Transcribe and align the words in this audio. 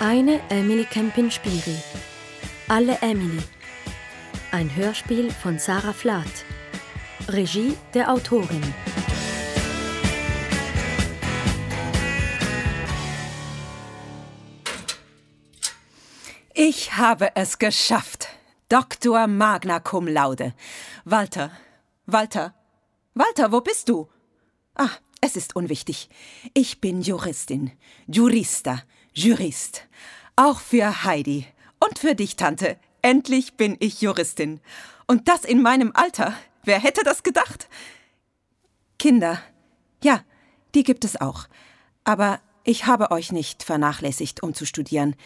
Eine 0.00 0.40
Emily 0.48 0.84
Kempin-Spiri. 0.84 1.76
Alle 2.68 2.98
Emily. 3.00 3.42
Ein 4.52 4.76
Hörspiel 4.76 5.32
von 5.32 5.58
Sarah 5.58 5.92
Flath. 5.92 6.44
Regie 7.26 7.76
der 7.94 8.12
Autorin. 8.12 8.62
Ich 16.54 16.96
habe 16.96 17.34
es 17.34 17.58
geschafft. 17.58 18.28
Doktor 18.68 19.26
Magna 19.26 19.80
Cum 19.80 20.06
Laude. 20.06 20.54
Walter, 21.06 21.50
Walter, 22.06 22.54
Walter, 23.14 23.50
wo 23.50 23.62
bist 23.62 23.88
du? 23.88 24.08
Ah, 24.76 24.90
es 25.20 25.34
ist 25.34 25.56
unwichtig. 25.56 26.08
Ich 26.54 26.80
bin 26.80 27.02
Juristin, 27.02 27.72
Jurista, 28.06 28.84
Jurist. 29.12 29.86
Auch 30.36 30.60
für 30.60 31.04
Heidi 31.04 31.46
und 31.80 31.98
für 31.98 32.14
dich, 32.14 32.36
Tante. 32.36 32.78
Endlich 33.02 33.54
bin 33.54 33.76
ich 33.80 34.00
Juristin. 34.00 34.60
Und 35.06 35.28
das 35.28 35.44
in 35.44 35.62
meinem 35.62 35.92
Alter. 35.94 36.34
Wer 36.64 36.78
hätte 36.78 37.02
das 37.04 37.22
gedacht? 37.22 37.68
Kinder. 38.98 39.40
Ja, 40.02 40.22
die 40.74 40.82
gibt 40.82 41.04
es 41.04 41.20
auch. 41.20 41.46
Aber 42.04 42.40
ich 42.64 42.86
habe 42.86 43.10
euch 43.10 43.32
nicht 43.32 43.62
vernachlässigt, 43.62 44.42
um 44.42 44.54
zu 44.54 44.66
studieren. 44.66 45.16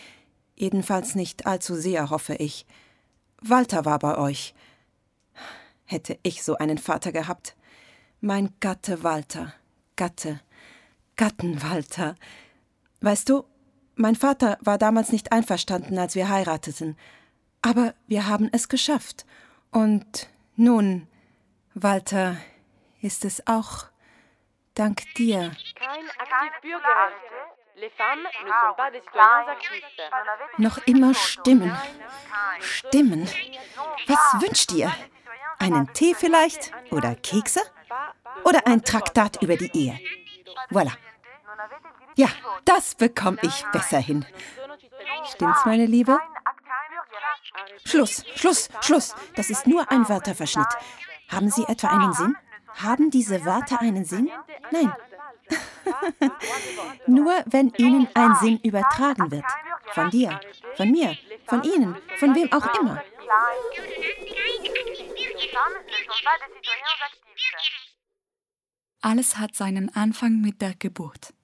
Jedenfalls 0.55 1.15
nicht 1.15 1.47
allzu 1.47 1.75
sehr, 1.75 2.11
hoffe 2.11 2.35
ich. 2.35 2.67
Walter 3.41 3.85
war 3.85 3.99
bei 3.99 4.17
euch. 4.17 4.55
Hätte 5.85 6.19
ich 6.23 6.43
so 6.43 6.57
einen 6.57 6.79
Vater 6.79 7.13
gehabt. 7.13 7.57
Mein 8.21 8.55
Gatte 8.61 9.03
Walter. 9.03 9.55
Gatte. 9.97 10.41
Gatten 11.17 11.63
Walter. 11.63 12.15
Weißt 13.01 13.29
du, 13.29 13.45
mein 13.95 14.17
Vater 14.17 14.59
war 14.61 14.79
damals 14.79 15.13
nicht 15.13 15.33
einverstanden, 15.33 15.99
als 15.99 16.15
wir 16.15 16.29
heirateten. 16.29 16.97
Aber 17.63 17.95
wir 18.07 18.27
haben 18.27 18.49
es 18.53 18.69
geschafft. 18.69 19.25
Und 19.71 20.29
nun, 20.57 21.09
Walter, 21.75 22.37
ist 23.01 23.25
es 23.25 23.47
auch 23.47 23.87
dank 24.75 25.03
dir. 25.15 25.53
Kein 25.75 26.05
Noch 30.59 30.79
immer 30.87 31.15
Stimmen. 31.15 31.77
Stimmen. 32.61 33.29
Was 34.07 34.43
wünscht 34.43 34.73
ihr? 34.73 34.93
Einen 35.59 35.93
Tee 35.93 36.15
vielleicht? 36.15 36.73
Oder 36.91 37.15
Kekse? 37.15 37.61
Oder 38.45 38.67
ein 38.67 38.83
Traktat 38.83 39.41
über 39.43 39.57
die 39.57 39.71
Ehe? 39.75 39.99
Voilà. 40.71 40.93
Ja, 42.17 42.29
das 42.65 42.95
bekomme 42.95 43.39
ich 43.43 43.65
besser 43.73 43.99
hin. 43.99 44.27
Stimmt's, 45.25 45.65
meine 45.65 45.87
Liebe? 45.87 46.19
Schluss, 47.85 48.25
Schluss, 48.35 48.69
Schluss. 48.81 49.15
Das 49.37 49.51
ist 49.51 49.67
nur 49.67 49.91
ein 49.91 50.09
Wörterverschnitt. 50.09 50.67
Haben 51.29 51.51
Sie 51.51 51.65
etwa 51.65 51.89
einen 51.89 52.13
Sinn? 52.13 52.37
Haben 52.75 53.11
diese 53.11 53.45
Wörter 53.45 53.81
einen 53.81 54.05
Sinn? 54.05 54.31
Nein. 54.71 54.93
nur 57.07 57.33
wenn 57.47 57.73
Ihnen 57.77 58.09
ein 58.15 58.35
Sinn 58.37 58.59
übertragen 58.63 59.31
wird. 59.31 59.45
Von 59.93 60.11
dir, 60.11 60.41
von 60.77 60.91
mir, 60.91 61.17
von 61.47 61.63
Ihnen, 61.63 61.97
von 62.17 62.35
wem 62.35 62.53
auch 62.53 62.81
immer. 62.81 63.03
Alles 69.03 69.39
hat 69.39 69.55
seinen 69.55 69.95
Anfang 69.95 70.41
mit 70.41 70.63
der 70.63 70.75
Geburt 70.75 71.35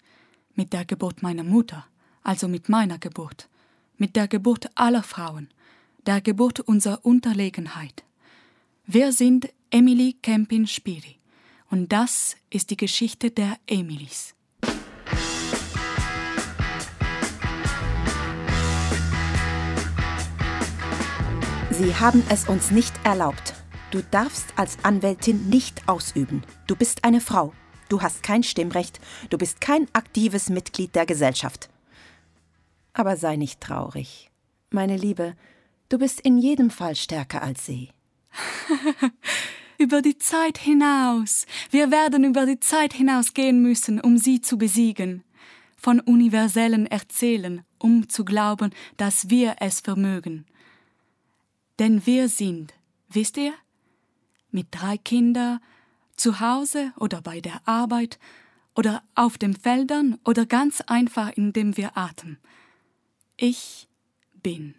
mit 0.58 0.72
der 0.72 0.84
Geburt 0.84 1.22
meiner 1.22 1.44
Mutter, 1.44 1.86
also 2.24 2.48
mit 2.48 2.68
meiner 2.68 2.98
Geburt, 2.98 3.48
mit 3.96 4.16
der 4.16 4.26
Geburt 4.26 4.68
aller 4.74 5.04
Frauen, 5.04 5.48
der 6.04 6.20
Geburt 6.20 6.58
unserer 6.58 7.04
Unterlegenheit. 7.04 8.02
Wir 8.84 9.12
sind 9.12 9.48
Emily 9.70 10.16
Kempin 10.20 10.66
Spiri 10.66 11.16
und 11.70 11.92
das 11.92 12.36
ist 12.50 12.70
die 12.70 12.76
Geschichte 12.76 13.30
der 13.30 13.56
Emilys. 13.68 14.34
Sie 21.70 21.94
haben 21.94 22.24
es 22.28 22.48
uns 22.48 22.72
nicht 22.72 22.94
erlaubt. 23.04 23.54
Du 23.92 24.02
darfst 24.10 24.52
als 24.56 24.76
Anwältin 24.82 25.48
nicht 25.48 25.88
ausüben. 25.88 26.42
Du 26.66 26.74
bist 26.74 27.04
eine 27.04 27.20
Frau. 27.20 27.52
Du 27.88 28.02
hast 28.02 28.22
kein 28.22 28.42
Stimmrecht, 28.42 29.00
du 29.30 29.38
bist 29.38 29.60
kein 29.60 29.86
aktives 29.92 30.50
Mitglied 30.50 30.94
der 30.94 31.06
Gesellschaft. 31.06 31.70
Aber 32.92 33.16
sei 33.16 33.36
nicht 33.36 33.60
traurig. 33.60 34.30
Meine 34.70 34.96
Liebe, 34.96 35.34
du 35.88 35.98
bist 35.98 36.20
in 36.20 36.38
jedem 36.38 36.70
Fall 36.70 36.94
stärker 36.94 37.42
als 37.42 37.64
sie. 37.64 37.90
über 39.78 40.02
die 40.02 40.18
Zeit 40.18 40.58
hinaus. 40.58 41.46
Wir 41.70 41.90
werden 41.90 42.24
über 42.24 42.44
die 42.44 42.60
Zeit 42.60 42.92
hinaus 42.92 43.32
gehen 43.32 43.62
müssen, 43.62 44.00
um 44.00 44.18
sie 44.18 44.40
zu 44.40 44.58
besiegen. 44.58 45.24
Von 45.76 46.00
universellen 46.00 46.86
Erzählen, 46.86 47.64
um 47.78 48.08
zu 48.08 48.24
glauben, 48.24 48.72
dass 48.96 49.30
wir 49.30 49.56
es 49.60 49.80
vermögen. 49.80 50.44
Denn 51.78 52.04
wir 52.04 52.28
sind, 52.28 52.74
wisst 53.08 53.36
ihr, 53.36 53.54
mit 54.50 54.66
drei 54.72 54.96
Kindern, 54.96 55.60
zu 56.18 56.40
Hause 56.40 56.92
oder 56.96 57.22
bei 57.22 57.40
der 57.40 57.60
Arbeit 57.66 58.18
oder 58.74 59.02
auf 59.14 59.38
den 59.38 59.56
Feldern 59.56 60.18
oder 60.24 60.46
ganz 60.46 60.80
einfach, 60.82 61.30
indem 61.36 61.76
wir 61.76 61.96
atmen. 61.96 62.38
Ich 63.36 63.88
bin. 64.42 64.74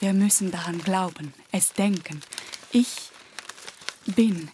Wir 0.00 0.12
müssen 0.12 0.50
daran 0.50 0.78
glauben, 0.78 1.32
es 1.52 1.72
denken. 1.72 2.20
Ich 2.72 3.10
bin. 4.06 4.50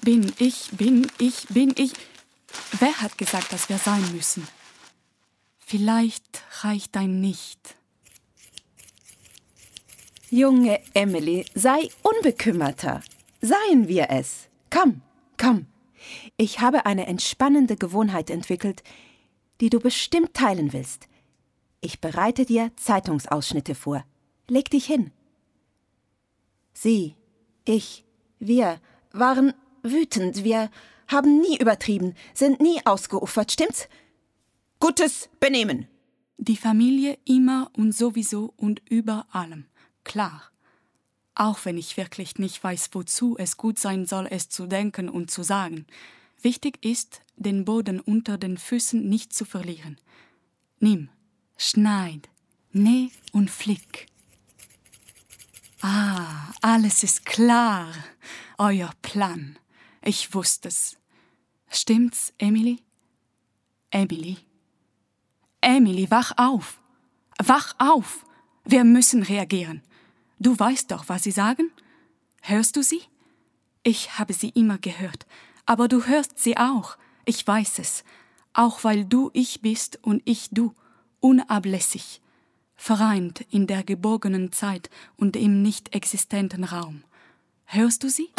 Bin 0.00 0.32
ich, 0.38 0.70
bin 0.72 1.10
ich, 1.18 1.46
bin 1.48 1.72
ich. 1.76 1.92
Wer 2.78 3.00
hat 3.00 3.18
gesagt, 3.18 3.52
dass 3.52 3.68
wir 3.68 3.78
sein 3.78 4.04
müssen? 4.14 4.46
Vielleicht 5.58 6.42
reicht 6.62 6.96
ein 6.96 7.20
Nicht. 7.20 7.76
Junge 10.30 10.80
Emily, 10.94 11.46
sei 11.54 11.88
unbekümmerter. 12.02 13.02
Seien 13.40 13.88
wir 13.88 14.10
es. 14.10 14.48
Komm. 14.70 15.02
Komm, 15.38 15.66
ich 16.36 16.60
habe 16.60 16.86
eine 16.86 17.06
entspannende 17.06 17.76
Gewohnheit 17.76 18.30
entwickelt, 18.30 18.82
die 19.60 19.70
du 19.70 19.80
bestimmt 19.80 20.34
teilen 20.34 20.72
willst. 20.72 21.08
Ich 21.80 22.00
bereite 22.00 22.44
dir 22.44 22.72
Zeitungsausschnitte 22.76 23.74
vor. 23.74 24.04
Leg 24.48 24.70
dich 24.70 24.86
hin. 24.86 25.12
Sie, 26.74 27.14
ich, 27.64 28.04
wir 28.38 28.80
waren 29.12 29.54
wütend, 29.82 30.44
wir 30.44 30.70
haben 31.06 31.40
nie 31.40 31.58
übertrieben, 31.58 32.14
sind 32.34 32.60
nie 32.60 32.84
ausgeufert, 32.84 33.52
stimmt's? 33.52 33.88
Gutes 34.80 35.28
Benehmen. 35.40 35.88
Die 36.36 36.56
Familie 36.56 37.18
immer 37.24 37.70
und 37.76 37.92
sowieso 37.92 38.52
und 38.56 38.80
über 38.88 39.26
allem. 39.30 39.66
Klar 40.04 40.52
auch 41.38 41.64
wenn 41.64 41.78
ich 41.78 41.96
wirklich 41.96 42.38
nicht 42.38 42.62
weiß, 42.62 42.90
wozu 42.92 43.36
es 43.38 43.56
gut 43.56 43.78
sein 43.78 44.06
soll, 44.06 44.26
es 44.30 44.48
zu 44.48 44.66
denken 44.66 45.08
und 45.08 45.30
zu 45.30 45.42
sagen. 45.42 45.86
Wichtig 46.42 46.84
ist, 46.84 47.22
den 47.36 47.64
Boden 47.64 48.00
unter 48.00 48.38
den 48.38 48.58
Füßen 48.58 49.08
nicht 49.08 49.32
zu 49.32 49.44
verlieren. 49.44 49.98
Nimm, 50.80 51.08
schneid, 51.56 52.28
näh 52.72 53.10
und 53.32 53.50
flick. 53.50 54.06
Ah, 55.80 56.52
alles 56.60 57.02
ist 57.04 57.24
klar. 57.24 57.92
Euer 58.58 58.90
Plan. 59.02 59.58
Ich 60.02 60.34
wusste 60.34 60.68
es. 60.68 60.96
Stimmt's, 61.70 62.32
Emily? 62.38 62.80
Emily? 63.90 64.38
Emily, 65.60 66.10
wach 66.10 66.32
auf! 66.36 66.80
Wach 67.38 67.74
auf! 67.78 68.24
Wir 68.64 68.84
müssen 68.84 69.22
reagieren. 69.22 69.82
Du 70.38 70.58
weißt 70.58 70.90
doch, 70.92 71.08
was 71.08 71.24
sie 71.24 71.32
sagen? 71.32 71.70
Hörst 72.42 72.76
du 72.76 72.82
sie? 72.82 73.02
Ich 73.82 74.18
habe 74.18 74.32
sie 74.32 74.50
immer 74.50 74.78
gehört, 74.78 75.26
aber 75.66 75.88
du 75.88 76.04
hörst 76.06 76.38
sie 76.38 76.56
auch, 76.56 76.96
ich 77.24 77.46
weiß 77.46 77.78
es, 77.78 78.04
auch 78.52 78.84
weil 78.84 79.04
du 79.04 79.30
ich 79.32 79.62
bist 79.62 79.98
und 80.02 80.22
ich 80.24 80.48
du, 80.50 80.74
unablässig, 81.20 82.20
vereint 82.76 83.44
in 83.50 83.66
der 83.66 83.82
geborgenen 83.82 84.52
Zeit 84.52 84.90
und 85.16 85.36
im 85.36 85.62
nicht 85.62 85.94
existenten 85.94 86.64
Raum. 86.64 87.02
Hörst 87.64 88.02
du 88.02 88.08
sie? 88.08 88.30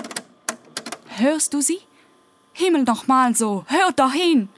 Hörst 1.18 1.54
du 1.54 1.62
sie? 1.62 1.80
Himmel 2.54 2.84
noch 2.84 3.08
mal 3.08 3.36
so, 3.36 3.66
hör 3.68 3.92
doch 3.92 4.14
hin! 4.14 4.50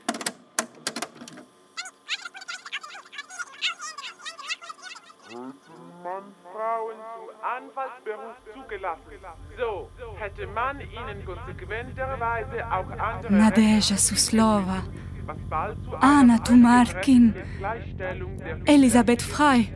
Anwaltsberuf 7.43 8.35
zugelassen. 8.53 9.01
So 9.57 9.89
hätte 10.17 10.47
man 10.47 10.79
ihnen 10.81 11.25
konsequenterweise 11.25 12.65
auch 12.71 12.89
andere... 12.99 13.33
Nadeja 13.33 13.81
Suslova, 13.81 14.83
Anna 15.99 16.38
Tumarkin, 16.39 17.33
Elisabeth 18.65 19.21
Frei. 19.21 19.67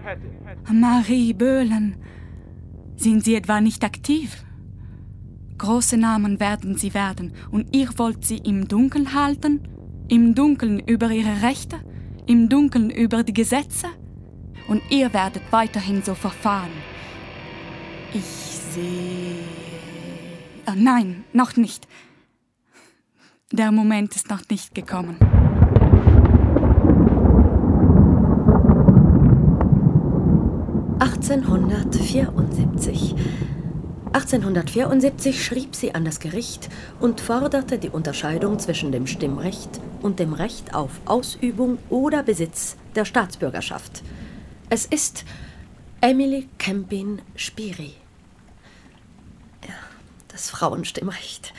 Marie 0.72 1.34
Böhlen. 1.34 1.98
Sind 2.96 3.24
Sie 3.24 3.36
etwa 3.36 3.62
nicht 3.62 3.84
aktiv? 3.84 4.44
Große 5.58 5.98
Namen 5.98 6.40
werden 6.40 6.76
Sie 6.78 6.94
werden 6.94 7.34
und 7.52 7.76
ihr 7.76 7.90
wollt 7.98 8.26
sie 8.26 8.38
im 8.38 8.68
Dunkeln 8.68 9.14
halten? 9.14 9.68
Im 10.10 10.36
Dunkeln 10.36 10.80
über 10.80 11.10
Ihre 11.10 11.42
Rechte? 11.42 11.78
Im 12.26 12.50
Dunkeln 12.50 12.90
über 12.90 13.24
die 13.24 13.34
Gesetze? 13.34 13.88
Und 14.68 14.82
ihr 14.90 15.14
werdet 15.14 15.44
weiterhin 15.52 16.02
so 16.02 16.16
verfahren. 16.16 16.72
Ich 18.16 18.24
sehe. 18.74 19.36
Ah, 20.66 20.74
nein, 20.74 21.26
noch 21.34 21.58
nicht. 21.58 21.86
Der 23.52 23.74
Moment 23.74 24.16
ist 24.16 24.30
noch 24.30 24.48
nicht 24.50 24.74
gekommen. 24.74 25.18
(1874). 31.00 33.16
1874 34.14 35.44
schrieb 35.44 35.76
sie 35.76 35.94
an 35.94 36.06
das 36.06 36.22
Gericht 36.22 36.70
und 37.02 37.20
forderte 37.20 37.78
die 37.78 37.90
Unterscheidung 37.90 38.60
zwischen 38.60 38.94
dem 38.94 39.08
Stimmrecht 39.08 39.82
und 40.02 40.20
dem 40.20 40.32
Recht 40.32 40.74
auf 40.74 41.02
Ausübung 41.04 41.80
oder 41.90 42.24
Besitz 42.24 42.78
der 42.96 43.04
Staatsbürgerschaft. 43.04 44.04
Es 44.70 44.86
ist 44.86 45.26
Emily 46.00 46.48
Kempin 46.58 47.22
Spiri. 47.36 48.05
Das 50.36 50.50
Frauenstimmrecht, 50.50 51.54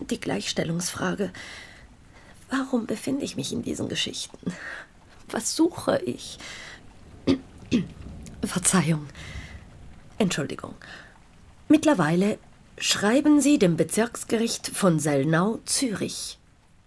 die 0.00 0.18
Gleichstellungsfrage. 0.18 1.32
Warum 2.50 2.88
befinde 2.88 3.24
ich 3.24 3.36
mich 3.36 3.52
in 3.52 3.62
diesen 3.62 3.88
Geschichten? 3.88 4.52
Was 5.28 5.54
suche 5.54 6.02
ich? 6.04 6.38
Verzeihung. 8.44 9.06
Entschuldigung. 10.18 10.74
Mittlerweile 11.68 12.40
schreiben 12.78 13.40
Sie 13.40 13.60
dem 13.60 13.76
Bezirksgericht 13.76 14.66
von 14.66 14.98
Sellnau, 14.98 15.60
Zürich. 15.64 16.40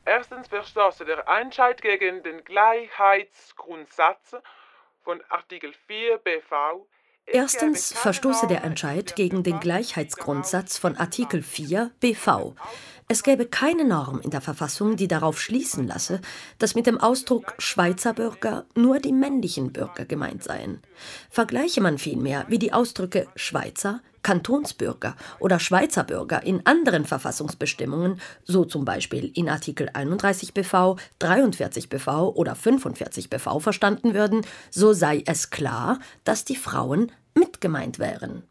Erstens 0.03 0.49
verstoße 0.49 1.05
der 1.05 1.25
Entscheid 1.25 1.81
gegen 1.81 2.21
den 2.23 2.43
Gleichheitsgrundsatz 2.43 4.35
von 5.05 5.23
Artikel 5.29 5.73
4 5.87 6.17
BV. 6.17 6.85
Erstens 7.25 7.93
verstoße 7.93 8.47
der 8.47 8.63
Entscheid 8.63 9.15
gegen 9.15 9.43
den 9.43 9.59
Gleichheitsgrundsatz 9.59 10.77
von 10.77 10.97
Artikel 10.97 11.41
4 11.41 11.91
BV. 11.99 12.53
Es 13.07 13.23
gäbe 13.23 13.45
keine 13.45 13.85
Norm 13.85 14.19
in 14.21 14.29
der 14.29 14.41
Verfassung, 14.41 14.95
die 14.97 15.07
darauf 15.07 15.39
schließen 15.39 15.87
lasse, 15.87 16.21
dass 16.57 16.75
mit 16.75 16.85
dem 16.85 16.99
Ausdruck 16.99 17.55
Schweizer 17.57 18.13
Bürger 18.13 18.65
nur 18.75 18.99
die 18.99 19.13
männlichen 19.13 19.71
Bürger 19.71 20.05
gemeint 20.05 20.43
seien. 20.43 20.81
Vergleiche 21.29 21.81
man 21.81 21.97
vielmehr, 21.97 22.45
wie 22.49 22.59
die 22.59 22.73
Ausdrücke 22.73 23.27
Schweizer, 23.35 24.01
Kantonsbürger 24.23 25.15
oder 25.39 25.59
Schweizer 25.59 26.03
Bürger 26.03 26.43
in 26.43 26.65
anderen 26.65 27.05
Verfassungsbestimmungen, 27.05 28.19
so 28.43 28.65
zum 28.65 28.85
Beispiel 28.85 29.31
in 29.35 29.49
Artikel 29.49 29.89
31 29.93 30.53
BV, 30.53 30.95
43 31.19 31.89
BV 31.89 32.33
oder 32.35 32.55
45 32.55 33.29
BV 33.29 33.59
verstanden 33.59 34.13
würden, 34.13 34.41
so 34.71 34.93
sei 34.93 35.23
es 35.25 35.49
klar, 35.49 35.99
dass 36.23 36.45
die 36.45 36.55
Frauen 36.55 37.11
mitgemeint 37.35 37.99
wären. 37.99 38.43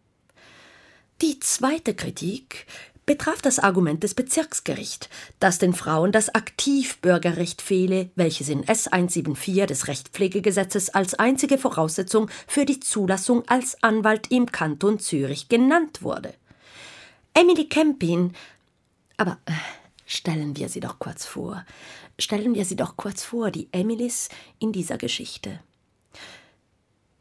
Die 1.21 1.39
zweite 1.39 1.95
Kritik 1.95 2.67
betraf 3.07 3.43
das 3.43 3.59
Argument 3.59 4.03
des 4.03 4.15
Bezirksgerichts, 4.15 5.09
dass 5.41 5.59
den 5.59 5.75
Frauen 5.75 6.13
das 6.13 6.35
Aktivbürgerrecht 6.35 7.61
fehle, 7.61 8.11
welches 8.15 8.49
in 8.49 8.67
S 8.67 8.89
174 8.89 9.67
des 9.67 9.89
Rechtspflegegesetzes 9.89 10.91
als 10.91 11.15
einzige 11.15 11.59
Voraussetzung 11.59 12.31
für 12.47 12.65
die 12.65 12.81
Zulassung 12.81 13.43
als 13.49 13.83
Anwalt 13.83 14.31
im 14.31 14.47
Kanton 14.47 14.99
Zürich 14.99 15.49
genannt 15.49 16.03
wurde. 16.03 16.35
Emily 17.35 17.69
Kempin, 17.69 18.35
aber 19.17 19.39
äh, 19.47 19.53
stellen 20.07 20.57
wir 20.57 20.69
sie 20.69 20.81
doch 20.81 20.99
kurz 20.99 21.25
vor. 21.25 21.65
Stellen 22.19 22.55
wir 22.55 22.65
sie 22.65 22.77
doch 22.77 22.97
kurz 22.97 23.25
vor, 23.25 23.51
die 23.51 23.69
Emilys 23.73 24.29
in 24.59 24.73
dieser 24.73 24.99
Geschichte. 24.99 25.61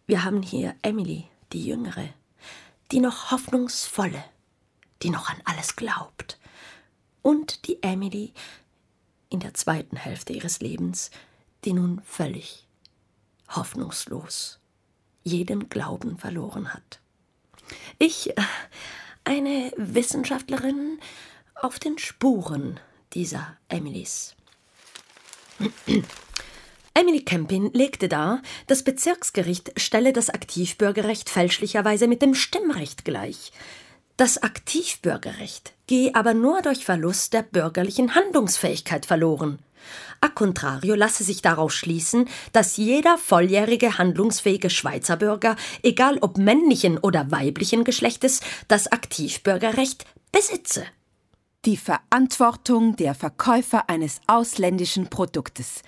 Wir 0.06 0.24
haben 0.26 0.42
hier 0.42 0.76
Emily, 0.82 1.26
die 1.54 1.66
Jüngere, 1.66 2.10
die 2.92 3.00
noch 3.00 3.32
hoffnungsvolle, 3.32 4.22
die 5.04 5.10
noch 5.10 5.30
an 5.30 5.42
alles 5.46 5.76
glaubt. 5.76 6.40
Und 7.22 7.68
die 7.68 7.82
Emily 7.84 8.34
in 9.30 9.40
der 9.40 9.54
zweiten 9.54 9.96
Hälfte 9.96 10.34
ihres 10.34 10.60
Lebens, 10.60 11.12
die 11.64 11.74
nun 11.74 12.02
völlig 12.06 12.68
hoffnungslos 13.50 14.60
jeden 15.24 15.70
Glauben 15.70 16.18
verloren 16.18 16.74
hat. 16.74 17.00
Ich, 18.00 18.36
äh, 18.38 18.42
eine 19.24 19.72
Wissenschaftlerin 19.78 21.00
auf 21.56 21.80
den 21.80 21.98
Spuren 21.98 22.80
dieser 23.14 23.58
Emilys. 23.70 24.36
Emily 26.94 27.24
Kempin 27.24 27.72
legte 27.72 28.10
dar, 28.10 28.42
das 28.68 28.84
Bezirksgericht 28.84 29.80
stelle 29.80 30.12
das 30.12 30.30
Aktivbürgerrecht 30.30 31.30
fälschlicherweise 31.30 32.08
mit 32.08 32.22
dem 32.22 32.34
Stimmrecht 32.34 33.06
gleich. 33.06 33.52
Das 34.18 34.42
Aktivbürgerrecht 34.44 35.74
gehe 35.88 36.14
aber 36.16 36.34
nur 36.34 36.62
durch 36.62 36.86
Verlust 36.86 37.34
der 37.34 37.44
bürgerlichen 37.44 38.16
Handlungsfähigkeit 38.16 39.06
verloren. 39.06 39.60
A 40.22 40.30
contrario 40.30 40.94
lasse 40.94 41.24
sich 41.24 41.42
daraus 41.42 41.74
schließen, 41.74 42.30
dass 42.54 42.78
jeder 42.78 43.18
volljährige 43.18 43.98
handlungsfähige 43.98 44.70
Schweizer 44.70 45.18
Bürger, 45.18 45.56
egal 45.82 46.20
ob 46.22 46.38
männlichen 46.38 47.00
oder 47.00 47.32
weiblichen 47.32 47.84
Geschlechtes, 47.84 48.42
das 48.68 48.92
Aktivbürgerrecht 48.92 50.06
besitze. 50.32 50.86
Die 51.66 51.78
Verantwortung 51.78 52.96
der 52.96 53.16
Verkäufer 53.16 53.90
eines 53.90 54.22
ausländischen 54.28 55.10
Produktes. 55.10 55.82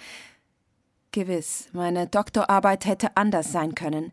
Gewiss, 1.13 1.67
meine 1.73 2.07
Doktorarbeit 2.07 2.85
hätte 2.85 3.15
anders 3.15 3.51
sein 3.51 3.75
können. 3.75 4.11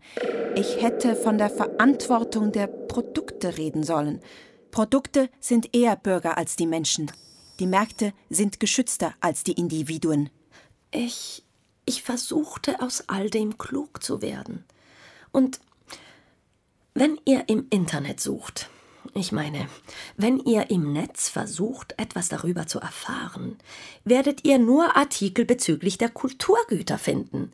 Ich 0.54 0.82
hätte 0.82 1.16
von 1.16 1.38
der 1.38 1.48
Verantwortung 1.48 2.52
der 2.52 2.66
Produkte 2.66 3.56
reden 3.56 3.82
sollen. 3.82 4.20
Produkte 4.70 5.30
sind 5.40 5.74
eher 5.74 5.96
Bürger 5.96 6.36
als 6.36 6.56
die 6.56 6.66
Menschen. 6.66 7.10
Die 7.58 7.66
Märkte 7.66 8.12
sind 8.28 8.60
geschützter 8.60 9.14
als 9.20 9.42
die 9.42 9.52
Individuen. 9.54 10.28
Ich, 10.90 11.42
ich 11.86 12.02
versuchte 12.02 12.80
aus 12.80 13.04
all 13.08 13.30
dem 13.30 13.56
klug 13.56 14.02
zu 14.02 14.20
werden. 14.20 14.64
Und 15.32 15.58
wenn 16.92 17.18
ihr 17.24 17.48
im 17.48 17.66
Internet 17.70 18.20
sucht, 18.20 18.68
ich 19.14 19.32
meine, 19.32 19.68
wenn 20.16 20.38
ihr 20.38 20.70
im 20.70 20.92
Netz 20.92 21.28
versucht, 21.28 21.94
etwas 21.96 22.28
darüber 22.28 22.66
zu 22.66 22.78
erfahren, 22.78 23.56
werdet 24.04 24.44
ihr 24.44 24.58
nur 24.58 24.96
Artikel 24.96 25.44
bezüglich 25.44 25.98
der 25.98 26.08
Kulturgüter 26.10 26.98
finden. 26.98 27.50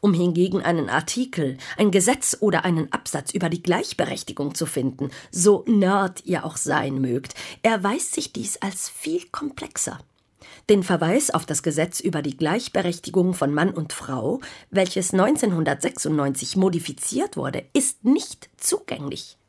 Um 0.00 0.14
hingegen 0.14 0.62
einen 0.62 0.88
Artikel, 0.88 1.58
ein 1.76 1.90
Gesetz 1.90 2.36
oder 2.40 2.64
einen 2.64 2.92
Absatz 2.92 3.32
über 3.32 3.48
die 3.48 3.62
Gleichberechtigung 3.62 4.54
zu 4.54 4.66
finden, 4.66 5.10
so 5.30 5.64
nerd 5.66 6.24
ihr 6.24 6.44
auch 6.44 6.56
sein 6.56 7.00
mögt, 7.00 7.34
erweist 7.62 8.14
sich 8.14 8.32
dies 8.32 8.58
als 8.58 8.88
viel 8.88 9.26
komplexer. 9.30 9.98
Den 10.68 10.82
Verweis 10.82 11.30
auf 11.30 11.46
das 11.46 11.62
Gesetz 11.62 12.00
über 12.00 12.22
die 12.22 12.36
Gleichberechtigung 12.36 13.34
von 13.34 13.52
Mann 13.52 13.70
und 13.70 13.92
Frau, 13.92 14.40
welches 14.70 15.12
1996 15.12 16.56
modifiziert 16.56 17.36
wurde, 17.36 17.64
ist 17.72 18.04
nicht 18.04 18.48
zugänglich. 18.56 19.39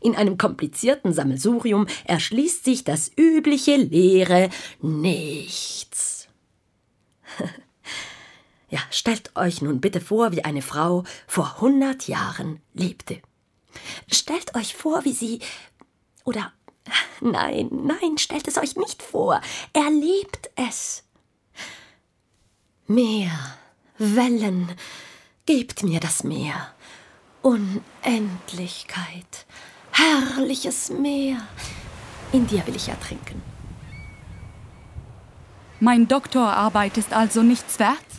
In 0.00 0.16
einem 0.16 0.38
komplizierten 0.38 1.12
Sammelsurium 1.12 1.86
erschließt 2.04 2.64
sich 2.64 2.84
das 2.84 3.10
übliche 3.16 3.76
leere 3.76 4.50
Nichts. 4.80 6.28
ja, 8.70 8.80
stellt 8.90 9.36
euch 9.36 9.62
nun 9.62 9.80
bitte 9.80 10.00
vor, 10.00 10.32
wie 10.32 10.44
eine 10.44 10.62
Frau 10.62 11.04
vor 11.26 11.60
hundert 11.60 12.08
Jahren 12.08 12.60
lebte. 12.74 13.20
Stellt 14.10 14.54
euch 14.54 14.74
vor, 14.74 15.04
wie 15.04 15.12
sie 15.12 15.40
oder 16.24 16.52
nein, 17.20 17.68
nein, 17.70 18.18
stellt 18.18 18.48
es 18.48 18.58
euch 18.58 18.76
nicht 18.76 19.02
vor. 19.02 19.40
Erlebt 19.72 20.50
es. 20.56 21.04
Meer, 22.86 23.56
Wellen, 23.98 24.74
gebt 25.46 25.82
mir 25.82 26.00
das 26.00 26.24
Meer. 26.24 26.74
Unendlichkeit, 27.42 29.46
herrliches 30.00 30.90
Meer. 30.90 31.36
In 32.32 32.46
dir 32.46 32.66
will 32.66 32.76
ich 32.76 32.88
ertrinken. 32.88 33.42
Mein 35.80 36.08
Doktorarbeit 36.08 36.96
ist 36.98 37.12
also 37.12 37.42
nichts 37.42 37.78
wert? 37.78 38.10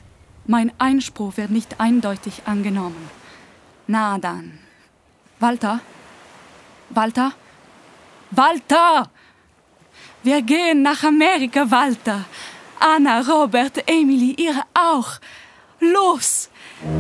Mein 0.46 0.72
Einspruch 0.80 1.38
wird 1.38 1.52
nicht 1.52 1.80
eindeutig 1.80 2.44
angenommen. 2.46 3.10
Na 3.88 4.18
dann. 4.18 4.60
Walter? 5.40 5.80
Walter? 6.90 7.34
Walter! 8.32 9.10
Wir 10.24 10.42
gehen 10.42 10.82
nach 10.82 11.04
Amerika, 11.04 11.70
Walter. 11.70 12.26
Anna, 12.80 13.22
Robert, 13.22 13.84
Emily, 13.88 14.36
ihr 14.38 14.56
auch. 14.74 15.20
Los! 15.80 16.50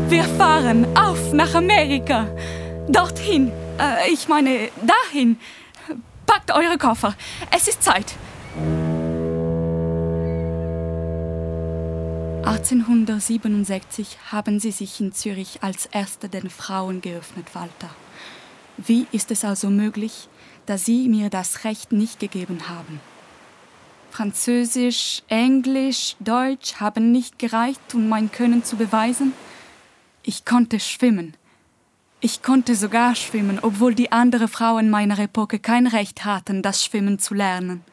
Wir 0.09 0.23
fahren 0.23 0.85
auf 0.95 1.33
nach 1.33 1.53
Amerika. 1.55 2.27
Dorthin. 2.87 3.51
Äh, 3.81 4.11
ich 4.11 4.27
meine, 4.27 4.69
dahin. 4.81 5.39
Packt 6.25 6.51
eure 6.51 6.77
Koffer. 6.77 7.15
Es 7.51 7.67
ist 7.67 7.83
Zeit. 7.83 8.15
1867 12.43 14.17
haben 14.31 14.59
sie 14.59 14.71
sich 14.71 14.99
in 14.99 15.13
Zürich 15.13 15.63
als 15.63 15.87
Erste 15.87 16.29
den 16.29 16.49
Frauen 16.49 17.01
geöffnet, 17.01 17.53
Walter. 17.53 17.89
Wie 18.77 19.07
ist 19.11 19.31
es 19.31 19.43
also 19.45 19.69
möglich, 19.69 20.27
dass 20.65 20.85
Sie 20.85 21.07
mir 21.07 21.29
das 21.29 21.65
Recht 21.65 21.91
nicht 21.91 22.19
gegeben 22.19 22.67
haben? 22.69 22.99
Französisch, 24.09 25.23
Englisch, 25.27 26.15
Deutsch 26.19 26.75
haben 26.75 27.11
nicht 27.11 27.39
gereicht, 27.39 27.93
um 27.93 28.09
mein 28.09 28.31
Können 28.31 28.63
zu 28.63 28.75
beweisen? 28.75 29.33
Ich 30.23 30.45
konnte 30.45 30.79
schwimmen. 30.79 31.35
Ich 32.23 32.43
konnte 32.43 32.75
sogar 32.75 33.15
schwimmen, 33.15 33.57
obwohl 33.59 33.95
die 33.95 34.11
anderen 34.11 34.47
Frauen 34.47 34.91
meiner 34.91 35.17
Epoche 35.17 35.57
kein 35.57 35.87
Recht 35.87 36.23
hatten, 36.23 36.61
das 36.61 36.85
Schwimmen 36.85 37.17
zu 37.17 37.33
lernen. 37.33 37.83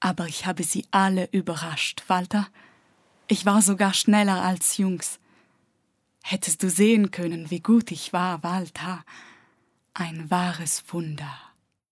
Aber 0.00 0.26
ich 0.26 0.46
habe 0.46 0.64
sie 0.64 0.84
alle 0.90 1.28
überrascht, 1.30 2.02
Walter. 2.08 2.48
Ich 3.28 3.46
war 3.46 3.62
sogar 3.62 3.94
schneller 3.94 4.42
als 4.42 4.78
Jungs. 4.78 5.20
Hättest 6.24 6.64
du 6.64 6.68
sehen 6.68 7.12
können, 7.12 7.52
wie 7.52 7.60
gut 7.60 7.92
ich 7.92 8.12
war, 8.12 8.42
Walter. 8.42 9.04
Ein 9.94 10.28
wahres 10.28 10.82
Wunder. 10.88 11.32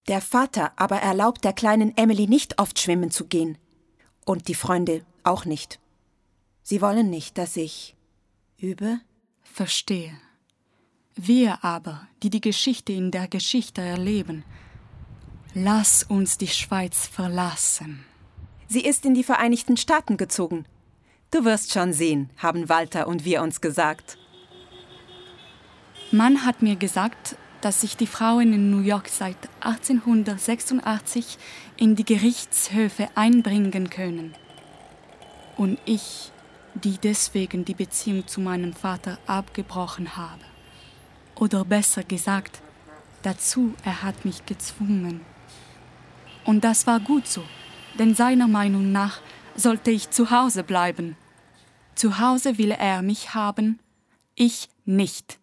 Der 0.08 0.20
Vater 0.20 0.72
aber 0.74 0.96
erlaubt 0.96 1.44
der 1.44 1.52
kleinen 1.52 1.96
Emily 1.96 2.26
nicht 2.26 2.58
oft 2.58 2.80
schwimmen 2.80 3.12
zu 3.12 3.26
gehen. 3.26 3.58
Und 4.24 4.48
die 4.48 4.56
Freunde 4.56 5.06
auch 5.22 5.44
nicht. 5.44 5.78
Sie 6.64 6.80
wollen 6.80 7.10
nicht, 7.10 7.38
dass 7.38 7.56
ich 7.56 7.94
übe. 8.58 8.98
Verstehe. 9.42 10.18
Wir 11.14 11.62
aber, 11.62 12.08
die 12.22 12.30
die 12.30 12.40
Geschichte 12.40 12.92
in 12.92 13.10
der 13.10 13.28
Geschichte 13.28 13.82
erleben, 13.82 14.44
lass 15.54 16.02
uns 16.02 16.38
die 16.38 16.48
Schweiz 16.48 17.06
verlassen. 17.06 18.04
Sie 18.66 18.80
ist 18.80 19.04
in 19.04 19.12
die 19.12 19.24
Vereinigten 19.24 19.76
Staaten 19.76 20.16
gezogen. 20.16 20.64
Du 21.30 21.44
wirst 21.44 21.72
schon 21.72 21.92
sehen, 21.92 22.30
haben 22.38 22.70
Walter 22.70 23.06
und 23.06 23.26
wir 23.26 23.42
uns 23.42 23.60
gesagt. 23.60 24.16
Man 26.10 26.46
hat 26.46 26.62
mir 26.62 26.76
gesagt, 26.76 27.36
dass 27.60 27.82
sich 27.82 27.96
die 27.96 28.06
Frauen 28.06 28.52
in 28.52 28.70
New 28.70 28.80
York 28.80 29.08
seit 29.08 29.36
1886 29.60 31.38
in 31.76 31.94
die 31.94 32.04
Gerichtshöfe 32.04 33.08
einbringen 33.14 33.90
können. 33.90 34.34
Und 35.58 35.78
ich, 35.84 36.32
die 36.74 36.96
deswegen 36.96 37.66
die 37.66 37.74
Beziehung 37.74 38.26
zu 38.26 38.40
meinem 38.40 38.72
Vater 38.72 39.18
abgebrochen 39.26 40.16
habe. 40.16 40.51
Oder 41.42 41.64
besser 41.64 42.04
gesagt, 42.04 42.62
dazu 43.22 43.74
er 43.82 44.04
hat 44.04 44.24
mich 44.24 44.46
gezwungen. 44.46 45.22
Und 46.44 46.62
das 46.62 46.86
war 46.86 47.00
gut 47.00 47.26
so, 47.26 47.42
denn 47.98 48.14
seiner 48.14 48.46
Meinung 48.46 48.92
nach 48.92 49.20
sollte 49.56 49.90
ich 49.90 50.10
zu 50.10 50.30
Hause 50.30 50.62
bleiben. 50.62 51.16
Zu 51.96 52.20
Hause 52.20 52.58
will 52.58 52.70
er 52.70 53.02
mich 53.02 53.34
haben, 53.34 53.80
ich 54.36 54.68
nicht. 54.84 55.40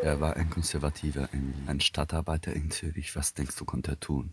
Er 0.00 0.20
war 0.20 0.36
ein 0.36 0.48
konservativer 0.48 1.28
ein 1.66 1.80
Stadtarbeiter 1.80 2.52
in 2.52 2.70
Zürich. 2.70 3.16
Was 3.16 3.34
denkst 3.34 3.56
du, 3.56 3.64
konnte 3.64 3.90
er 3.90 3.98
tun? 3.98 4.32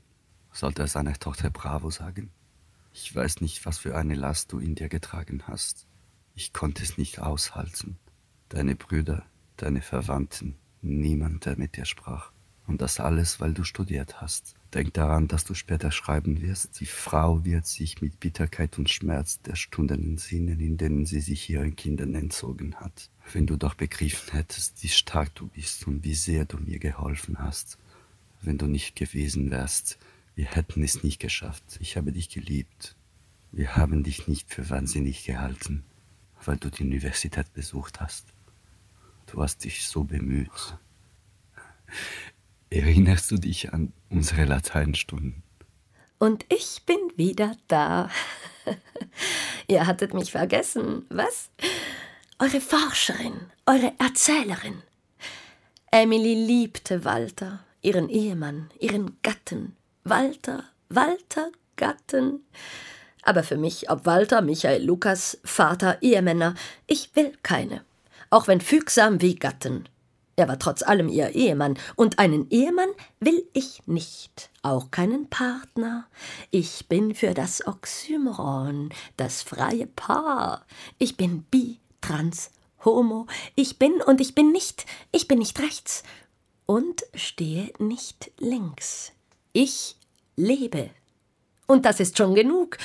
Sollte 0.51 0.83
er 0.83 0.87
seiner 0.87 1.15
Tochter 1.15 1.49
Bravo 1.49 1.89
sagen? 1.89 2.29
Ich 2.93 3.15
weiß 3.15 3.41
nicht, 3.41 3.65
was 3.65 3.79
für 3.79 3.97
eine 3.97 4.13
Last 4.13 4.51
du 4.51 4.59
in 4.59 4.75
dir 4.75 4.89
getragen 4.89 5.41
hast. 5.47 5.87
Ich 6.35 6.53
konnte 6.53 6.83
es 6.83 6.99
nicht 6.99 7.19
aushalten. 7.19 7.97
Deine 8.49 8.75
Brüder, 8.75 9.23
deine 9.57 9.81
Verwandten, 9.83 10.55
niemand, 10.81 11.45
der 11.45 11.55
mit 11.55 11.77
dir 11.77 11.85
sprach. 11.85 12.31
Und 12.65 12.81
das 12.81 12.99
alles, 12.99 13.39
weil 13.39 13.53
du 13.53 13.63
studiert 13.63 14.21
hast. 14.21 14.55
Denk 14.73 14.93
daran, 14.95 15.27
dass 15.27 15.45
du 15.45 15.53
später 15.53 15.91
schreiben 15.91 16.41
wirst. 16.41 16.79
Die 16.79 16.87
Frau 16.87 17.45
wird 17.45 17.67
sich 17.67 18.01
mit 18.01 18.19
Bitterkeit 18.19 18.79
und 18.79 18.89
Schmerz 18.89 19.39
der 19.41 19.55
Stunden 19.55 20.03
entsinnen, 20.03 20.59
in 20.59 20.77
denen 20.77 21.05
sie 21.05 21.19
sich 21.19 21.47
ihren 21.47 21.75
Kindern 21.75 22.15
entzogen 22.15 22.75
hat. 22.75 23.11
Wenn 23.33 23.45
du 23.45 23.55
doch 23.55 23.75
begriffen 23.75 24.31
hättest, 24.33 24.81
wie 24.81 24.87
stark 24.87 25.33
du 25.35 25.47
bist 25.47 25.85
und 25.85 26.03
wie 26.03 26.15
sehr 26.15 26.45
du 26.45 26.57
mir 26.57 26.79
geholfen 26.79 27.37
hast. 27.37 27.77
Wenn 28.41 28.57
du 28.57 28.65
nicht 28.65 28.95
gewesen 28.95 29.51
wärst, 29.51 29.99
wir 30.33 30.45
hätten 30.45 30.81
es 30.81 31.03
nicht 31.03 31.19
geschafft. 31.19 31.77
Ich 31.79 31.97
habe 31.97 32.11
dich 32.11 32.29
geliebt. 32.29 32.95
Wir 33.51 33.75
haben 33.75 34.03
dich 34.03 34.27
nicht 34.27 34.51
für 34.51 34.69
wahnsinnig 34.71 35.23
gehalten, 35.23 35.83
weil 36.43 36.57
du 36.57 36.71
die 36.71 36.83
Universität 36.83 37.53
besucht 37.53 37.99
hast. 37.99 38.25
Du 39.31 39.41
hast 39.41 39.63
dich 39.63 39.87
so 39.87 40.03
bemüht. 40.03 40.77
Erinnerst 42.69 43.31
du 43.31 43.37
dich 43.37 43.73
an 43.73 43.93
unsere 44.09 44.45
Lateinstunden? 44.45 45.43
Und 46.17 46.45
ich 46.49 46.83
bin 46.85 46.97
wieder 47.15 47.55
da. 47.67 48.09
Ihr 49.67 49.87
hattet 49.87 50.13
mich 50.13 50.31
vergessen, 50.31 51.05
was? 51.09 51.49
Eure 52.39 52.59
Forscherin, 52.59 53.39
eure 53.65 53.93
Erzählerin. 53.99 54.81
Emily 55.91 56.33
liebte 56.33 57.05
Walter, 57.05 57.65
ihren 57.81 58.09
Ehemann, 58.09 58.69
ihren 58.79 59.17
Gatten. 59.21 59.75
Walter, 60.03 60.63
Walter, 60.89 61.51
Gatten. 61.75 62.45
Aber 63.23 63.43
für 63.43 63.57
mich, 63.57 63.89
ob 63.89 64.05
Walter, 64.05 64.41
Michael, 64.41 64.83
Lukas, 64.83 65.39
Vater, 65.43 66.01
Ehemänner, 66.01 66.55
ich 66.87 67.15
will 67.15 67.33
keine. 67.43 67.83
Auch 68.29 68.47
wenn 68.47 68.61
fügsam 68.61 69.21
wie 69.21 69.35
Gatten. 69.35 69.87
Er 70.35 70.47
war 70.47 70.57
trotz 70.57 70.83
allem 70.83 71.09
ihr 71.09 71.35
Ehemann, 71.35 71.77
und 71.97 72.17
einen 72.17 72.49
Ehemann 72.49 72.87
will 73.19 73.45
ich 73.51 73.85
nicht, 73.87 74.49
auch 74.61 74.89
keinen 74.89 75.29
Partner. 75.29 76.07
Ich 76.49 76.87
bin 76.87 77.13
für 77.13 77.33
das 77.33 77.67
Oxymoron, 77.67 78.89
das 79.17 79.41
freie 79.41 79.85
Paar. 79.85 80.65
Ich 80.97 81.17
bin 81.17 81.43
bi, 81.51 81.79
trans, 81.99 82.51
homo. 82.85 83.27
Ich 83.55 83.79
bin 83.79 84.01
und 84.01 84.21
ich 84.21 84.33
bin 84.33 84.53
nicht, 84.53 84.85
ich 85.11 85.27
bin 85.27 85.39
nicht 85.39 85.59
rechts 85.59 86.03
und 86.65 87.03
stehe 87.15 87.73
nicht 87.79 88.31
links. 88.39 89.11
Ich 89.51 89.97
lebe. 90.37 90.89
Und 91.67 91.83
das 91.83 91.99
ist 91.99 92.17
schon 92.17 92.33
genug, 92.33 92.77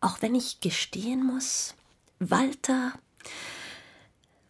auch 0.00 0.22
wenn 0.22 0.36
ich 0.36 0.60
gestehen 0.60 1.24
muss, 1.24 1.74
Walter, 2.20 2.92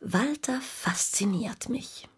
Walter 0.05 0.61
fasziniert 0.61 1.69
mich. 1.69 2.09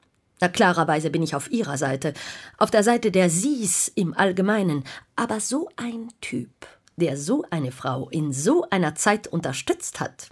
Na, 0.40 0.49
klarerweise 0.49 1.11
bin 1.11 1.23
ich 1.23 1.35
auf 1.35 1.50
ihrer 1.50 1.78
Seite, 1.78 2.12
auf 2.59 2.71
der 2.71 2.83
Seite 2.83 3.11
der 3.11 3.31
Sie's 3.31 3.88
im 3.95 4.12
Allgemeinen, 4.12 4.85
aber 5.14 5.40
so 5.40 5.71
ein 5.76 6.09
Typ, 6.21 6.66
der 6.97 7.16
so 7.16 7.45
eine 7.50 7.73
Frau 7.73 8.09
in 8.11 8.33
so 8.33 8.69
einer 8.71 8.95
Zeit 8.97 9.28
unterstützt 9.28 10.00
hat. 10.00 10.31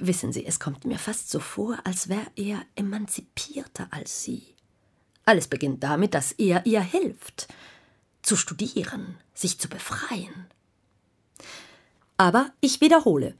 Wissen 0.00 0.32
Sie, 0.32 0.46
es 0.46 0.60
kommt 0.60 0.84
mir 0.84 0.98
fast 0.98 1.30
so 1.30 1.40
vor, 1.40 1.78
als 1.84 2.08
wäre 2.08 2.26
er 2.36 2.62
emanzipierter 2.76 3.88
als 3.90 4.22
sie. 4.22 4.42
Alles 5.24 5.48
beginnt 5.48 5.82
damit, 5.82 6.14
dass 6.14 6.32
er 6.32 6.64
ihr 6.66 6.80
hilft, 6.80 7.48
zu 8.22 8.36
studieren, 8.36 9.16
sich 9.34 9.58
zu 9.58 9.68
befreien. 9.68 10.46
Aber 12.16 12.50
ich 12.60 12.80
wiederhole, 12.80 13.34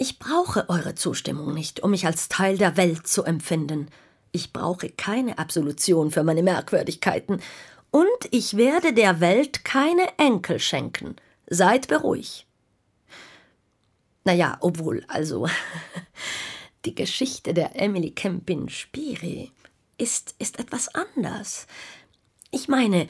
ich 0.00 0.20
brauche 0.20 0.68
eure 0.68 0.94
Zustimmung 0.94 1.52
nicht, 1.52 1.80
um 1.80 1.90
mich 1.90 2.06
als 2.06 2.28
Teil 2.28 2.56
der 2.56 2.76
Welt 2.76 3.08
zu 3.08 3.24
empfinden. 3.24 3.88
Ich 4.30 4.52
brauche 4.52 4.88
keine 4.90 5.38
Absolution 5.38 6.12
für 6.12 6.22
meine 6.22 6.44
Merkwürdigkeiten. 6.44 7.42
Und 7.90 8.06
ich 8.30 8.56
werde 8.56 8.92
der 8.92 9.20
Welt 9.20 9.64
keine 9.64 10.06
Enkel 10.16 10.60
schenken. 10.60 11.16
Seid 11.48 11.88
beruhigt. 11.88 12.46
Naja, 14.24 14.56
obwohl, 14.60 15.04
also, 15.08 15.48
die 16.84 16.94
Geschichte 16.94 17.52
der 17.52 17.80
Emily 17.80 18.12
Kempin 18.12 18.68
Spiri 18.68 19.50
ist, 19.96 20.36
ist 20.38 20.60
etwas 20.60 20.94
anders. 20.94 21.66
Ich 22.52 22.68
meine, 22.68 23.08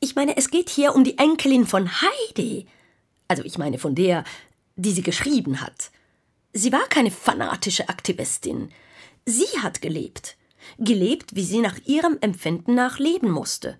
ich 0.00 0.16
meine, 0.16 0.36
es 0.36 0.50
geht 0.50 0.68
hier 0.68 0.94
um 0.94 1.02
die 1.02 1.16
Enkelin 1.16 1.66
von 1.66 1.88
Heidi. 1.88 2.66
Also, 3.26 3.42
ich 3.44 3.56
meine, 3.56 3.78
von 3.78 3.94
der, 3.94 4.24
die 4.78 4.92
sie 4.92 5.02
geschrieben 5.02 5.60
hat. 5.60 5.90
Sie 6.52 6.72
war 6.72 6.86
keine 6.88 7.10
fanatische 7.10 7.88
Aktivistin. 7.88 8.70
Sie 9.26 9.60
hat 9.60 9.82
gelebt. 9.82 10.36
Gelebt, 10.78 11.34
wie 11.34 11.44
sie 11.44 11.60
nach 11.60 11.78
ihrem 11.84 12.16
Empfinden 12.20 12.74
nach 12.74 12.98
leben 12.98 13.30
musste. 13.30 13.76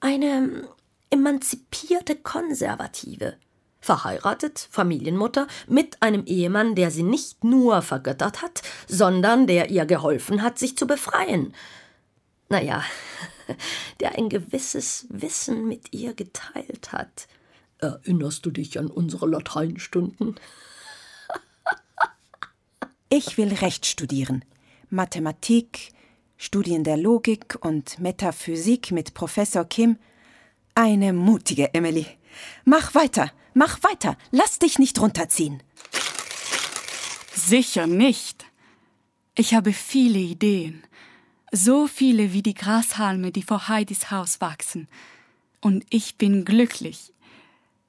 Eine 0.00 0.68
emanzipierte 1.10 2.16
Konservative. 2.16 3.36
Verheiratet, 3.80 4.68
Familienmutter, 4.70 5.46
mit 5.66 6.02
einem 6.02 6.24
Ehemann, 6.26 6.74
der 6.74 6.90
sie 6.90 7.02
nicht 7.02 7.44
nur 7.44 7.82
vergöttert 7.82 8.42
hat, 8.42 8.62
sondern 8.86 9.46
der 9.46 9.70
ihr 9.70 9.86
geholfen 9.86 10.42
hat, 10.42 10.58
sich 10.58 10.76
zu 10.76 10.86
befreien. 10.86 11.54
Naja, 12.48 12.84
der 14.00 14.16
ein 14.18 14.28
gewisses 14.28 15.06
Wissen 15.08 15.66
mit 15.66 15.92
ihr 15.92 16.14
geteilt 16.14 16.92
hat. 16.92 17.26
Erinnerst 17.82 18.46
du 18.46 18.52
dich 18.52 18.78
an 18.78 18.86
unsere 18.86 19.26
Lateinstunden? 19.28 20.36
Ich 23.08 23.36
will 23.36 23.52
Recht 23.52 23.84
studieren. 23.84 24.42
Mathematik, 24.88 25.92
Studien 26.38 26.82
der 26.82 26.96
Logik 26.96 27.58
und 27.60 27.98
Metaphysik 27.98 28.90
mit 28.90 29.12
Professor 29.12 29.66
Kim. 29.66 29.98
Eine 30.74 31.12
mutige 31.12 31.74
Emily. 31.74 32.06
Mach 32.64 32.94
weiter, 32.94 33.30
mach 33.52 33.82
weiter, 33.82 34.16
lass 34.30 34.58
dich 34.58 34.78
nicht 34.78 34.98
runterziehen. 34.98 35.62
Sicher 37.34 37.86
nicht. 37.86 38.46
Ich 39.34 39.52
habe 39.52 39.74
viele 39.74 40.20
Ideen. 40.20 40.84
So 41.50 41.86
viele 41.86 42.32
wie 42.32 42.42
die 42.42 42.54
Grashalme, 42.54 43.30
die 43.30 43.42
vor 43.42 43.68
Heidis 43.68 44.10
Haus 44.10 44.40
wachsen. 44.40 44.88
Und 45.60 45.84
ich 45.90 46.16
bin 46.16 46.46
glücklich. 46.46 47.12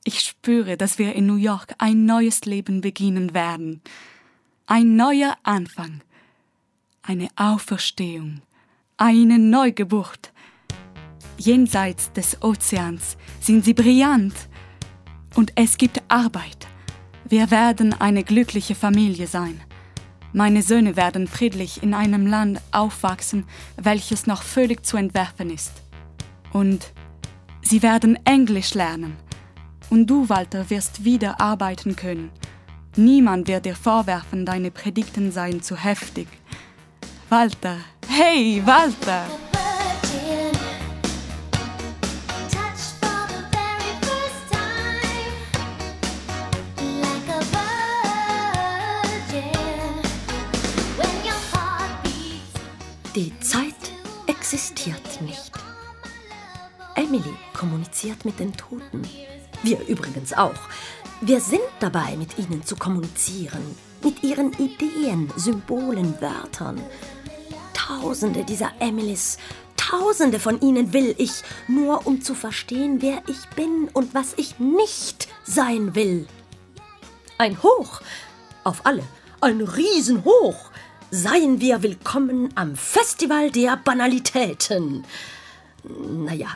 Ich 0.06 0.20
spüre, 0.20 0.76
dass 0.76 1.00
wir 1.00 1.16
in 1.16 1.26
New 1.26 1.38
York 1.38 1.76
ein 1.78 2.06
neues 2.06 2.44
Leben 2.44 2.82
beginnen 2.82 3.34
werden. 3.34 3.82
Ein 4.66 4.98
neuer 4.98 5.38
Anfang. 5.44 6.02
Eine 7.02 7.30
Auferstehung. 7.38 8.42
Eine 8.98 9.40
Neugeburt. 9.40 10.34
Jenseits 11.38 12.12
des 12.12 12.42
Ozeans 12.42 13.16
sind 13.40 13.64
sie 13.64 13.74
brillant. 13.74 14.34
Und 15.36 15.54
es 15.56 15.78
gibt 15.78 16.02
Arbeit. 16.10 16.68
Wir 17.24 17.50
werden 17.50 17.94
eine 17.94 18.26
glückliche 18.26 18.76
Familie 18.76 19.28
sein. 19.28 19.62
Meine 20.34 20.64
Söhne 20.64 20.98
werden 20.98 21.28
friedlich 21.28 21.82
in 21.82 21.94
einem 21.94 22.28
Land 22.28 22.60
aufwachsen, 22.74 23.46
welches 23.78 24.28
noch 24.28 24.44
völlig 24.44 24.86
zu 24.86 24.98
entwerfen 24.98 25.50
ist. 25.50 25.72
Und 26.52 26.92
sie 27.62 27.82
werden 27.82 28.20
Englisch 28.26 28.74
lernen. 28.74 29.23
Und 29.94 30.08
du, 30.08 30.28
Walter, 30.28 30.72
wirst 30.72 31.06
wieder 31.06 31.40
arbeiten 31.40 31.96
können. 31.96 32.32
Niemand 32.96 33.48
wird 33.48 33.66
dir 33.68 33.76
vorwerfen, 33.76 34.44
deine 34.44 34.72
Predigten 34.72 35.32
seien 35.32 35.62
zu 35.62 35.78
heftig. 35.78 36.28
Walter, 37.30 37.78
hey, 38.08 38.60
Walter! 38.66 39.26
Die 53.16 53.40
Zeit 53.42 53.76
existiert 54.26 55.22
nicht. 55.22 55.52
Emily 56.96 57.36
kommuniziert 57.54 58.26
mit 58.26 58.40
den 58.40 58.54
Toten. 58.54 59.04
Wir 59.64 59.80
übrigens 59.88 60.34
auch. 60.34 60.60
Wir 61.22 61.40
sind 61.40 61.62
dabei, 61.80 62.16
mit 62.18 62.38
ihnen 62.38 62.64
zu 62.64 62.76
kommunizieren. 62.76 63.76
Mit 64.04 64.24
ihren 64.24 64.54
Ideen, 64.54 65.32
Symbolen, 65.36 66.20
Wörtern. 66.22 66.82
Tausende 67.74 68.44
dieser 68.44 68.72
Emilys, 68.80 69.38
tausende 69.78 70.40
von 70.40 70.62
ihnen 70.62 70.94
will 70.94 71.16
ich, 71.18 71.44
nur 71.68 72.06
um 72.06 72.22
zu 72.22 72.36
verstehen, 72.36 73.02
wer 73.02 73.24
ich 73.28 73.48
bin 73.56 73.90
und 73.94 74.14
was 74.14 74.34
ich 74.38 74.60
nicht 74.60 75.28
sein 75.44 75.96
will. 75.96 76.28
Ein 77.38 77.64
Hoch 77.64 78.02
auf 78.64 78.86
alle, 78.86 79.04
ein 79.42 79.62
Riesenhoch 79.62 80.72
Seien 81.16 81.62
wir 81.62 81.84
willkommen 81.84 82.50
am 82.56 82.76
Festival 82.76 83.52
der 83.52 83.78
Banalitäten. 83.78 85.06
Naja, 85.84 86.48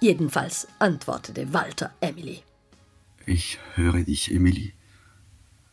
jedenfalls 0.00 0.68
antwortete 0.78 1.52
Walter 1.52 1.94
Emily. 2.00 2.42
Ich 3.26 3.58
höre 3.74 4.04
dich, 4.04 4.32
Emily. 4.32 4.72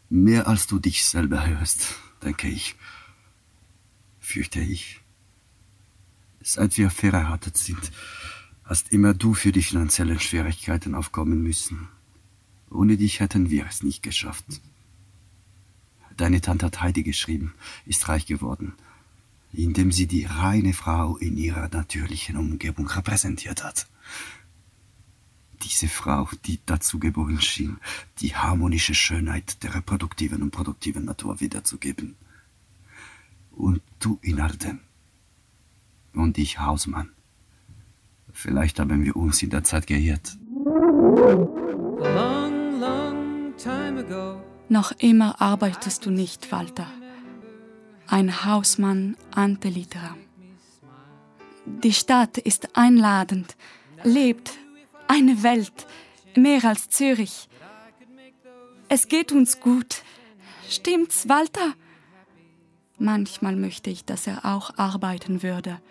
Mehr 0.09 0.47
als 0.47 0.67
du 0.67 0.79
dich 0.79 1.05
selber 1.05 1.45
hörst, 1.45 1.95
denke 2.23 2.47
ich. 2.47 2.75
Fürchte 4.19 4.59
ich. 4.59 5.01
Seit 6.41 6.77
wir 6.77 6.89
verheiratet 6.89 7.57
sind, 7.57 7.91
hast 8.63 8.91
immer 8.91 9.13
du 9.13 9.33
für 9.33 9.51
die 9.51 9.61
finanziellen 9.61 10.19
Schwierigkeiten 10.19 10.95
aufkommen 10.95 11.41
müssen. 11.41 11.89
Ohne 12.69 12.97
dich 12.97 13.19
hätten 13.19 13.49
wir 13.49 13.65
es 13.67 13.83
nicht 13.83 14.03
geschafft. 14.03 14.45
Deine 16.17 16.41
Tante 16.41 16.65
hat 16.67 16.81
Heidi 16.81 17.03
geschrieben, 17.03 17.53
ist 17.85 18.07
reich 18.07 18.25
geworden, 18.25 18.73
indem 19.51 19.91
sie 19.91 20.07
die 20.07 20.25
reine 20.25 20.73
Frau 20.73 21.17
in 21.17 21.37
ihrer 21.37 21.69
natürlichen 21.69 22.37
Umgebung 22.37 22.87
repräsentiert 22.87 23.63
hat. 23.63 23.87
Diese 25.63 25.87
Frau, 25.87 26.27
die 26.45 26.59
dazu 26.65 26.99
geboren 26.99 27.39
schien, 27.39 27.77
die 28.19 28.35
harmonische 28.35 28.93
Schönheit 28.93 29.63
der 29.63 29.75
reproduktiven 29.75 30.41
und 30.41 30.51
produktiven 30.51 31.05
Natur 31.05 31.39
wiederzugeben. 31.39 32.15
Und 33.51 33.81
du 33.99 34.19
in 34.21 34.41
all 34.41 34.55
dem. 34.57 34.79
Und 36.13 36.37
ich 36.37 36.59
Hausmann. 36.59 37.11
Vielleicht 38.33 38.79
haben 38.79 39.03
wir 39.03 39.15
uns 39.15 39.41
in 39.41 39.51
der 39.51 39.63
Zeit 39.63 39.87
geirrt. 39.87 40.37
Long, 41.99 42.79
long 42.79 43.53
time 43.57 43.99
ago. 43.99 44.43
Noch 44.69 44.91
immer 44.93 45.39
arbeitest 45.39 46.05
du 46.05 46.09
nicht, 46.09 46.51
Walter. 46.51 46.87
Ein 48.07 48.45
Hausmann 48.45 49.15
ante 49.31 49.69
litteram. 49.69 50.17
Die 51.65 51.93
Stadt 51.93 52.37
ist 52.37 52.75
einladend, 52.75 53.55
lebt, 54.03 54.57
eine 55.07 55.43
Welt, 55.43 55.87
mehr 56.35 56.63
als 56.65 56.89
Zürich. 56.89 57.47
Es 58.89 59.07
geht 59.07 59.31
uns 59.31 59.59
gut. 59.59 60.03
Stimmt's, 60.69 61.27
Walter? 61.29 61.73
Manchmal 62.97 63.55
möchte 63.55 63.89
ich, 63.89 64.05
dass 64.05 64.27
er 64.27 64.45
auch 64.45 64.77
arbeiten 64.77 65.43
würde. 65.43 65.81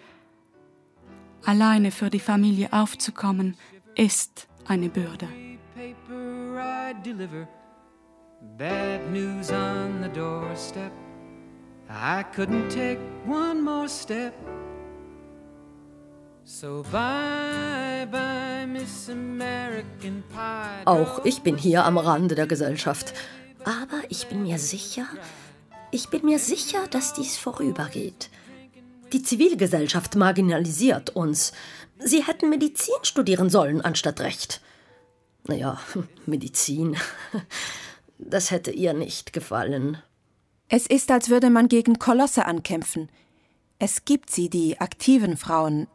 Alleine 1.44 1.90
für 1.90 2.10
die 2.10 2.20
Familie 2.20 2.72
aufzukommen, 2.72 3.56
ist 3.96 4.48
eine 4.66 4.88
Bürde. 4.88 5.28
Bad 8.58 9.10
news 9.12 9.52
on 9.52 10.02
the 10.02 10.08
doorstep. 10.08 10.90
I 11.88 12.24
couldn't 12.34 12.70
take 12.70 12.98
one 13.24 13.62
more 13.62 13.88
step. 13.88 14.34
So 16.44 16.82
bye 16.90 17.91
Auch 20.84 21.24
ich 21.24 21.42
bin 21.42 21.56
hier 21.56 21.84
am 21.84 21.98
Rande 21.98 22.34
der 22.34 22.46
Gesellschaft. 22.46 23.12
Aber 23.64 24.02
ich 24.08 24.26
bin 24.26 24.42
mir 24.42 24.58
sicher, 24.58 25.06
ich 25.90 26.08
bin 26.08 26.24
mir 26.24 26.38
sicher, 26.38 26.86
dass 26.90 27.12
dies 27.12 27.36
vorübergeht. 27.36 28.30
Die 29.12 29.22
Zivilgesellschaft 29.22 30.16
marginalisiert 30.16 31.10
uns. 31.10 31.52
Sie 31.98 32.26
hätten 32.26 32.48
Medizin 32.48 32.94
studieren 33.02 33.50
sollen 33.50 33.82
anstatt 33.82 34.20
Recht. 34.20 34.60
Naja, 35.46 35.78
Medizin. 36.26 36.96
Das 38.24 38.52
hätte 38.52 38.70
ihr 38.70 38.92
nicht 38.92 39.32
gefallen. 39.32 39.98
Es 40.68 40.86
ist, 40.86 41.10
als 41.10 41.28
würde 41.28 41.50
man 41.50 41.66
gegen 41.66 41.98
Kolosse 41.98 42.46
ankämpfen. 42.46 43.10
Es 43.80 44.04
gibt 44.04 44.30
sie, 44.30 44.48
die 44.48 44.80
aktiven 44.80 45.36
Frauen. 45.36 45.88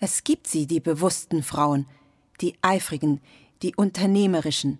Es 0.00 0.24
gibt 0.24 0.46
sie, 0.46 0.66
die 0.66 0.80
bewussten 0.80 1.42
Frauen, 1.42 1.86
die 2.40 2.56
eifrigen, 2.62 3.20
die 3.62 3.74
unternehmerischen. 3.74 4.78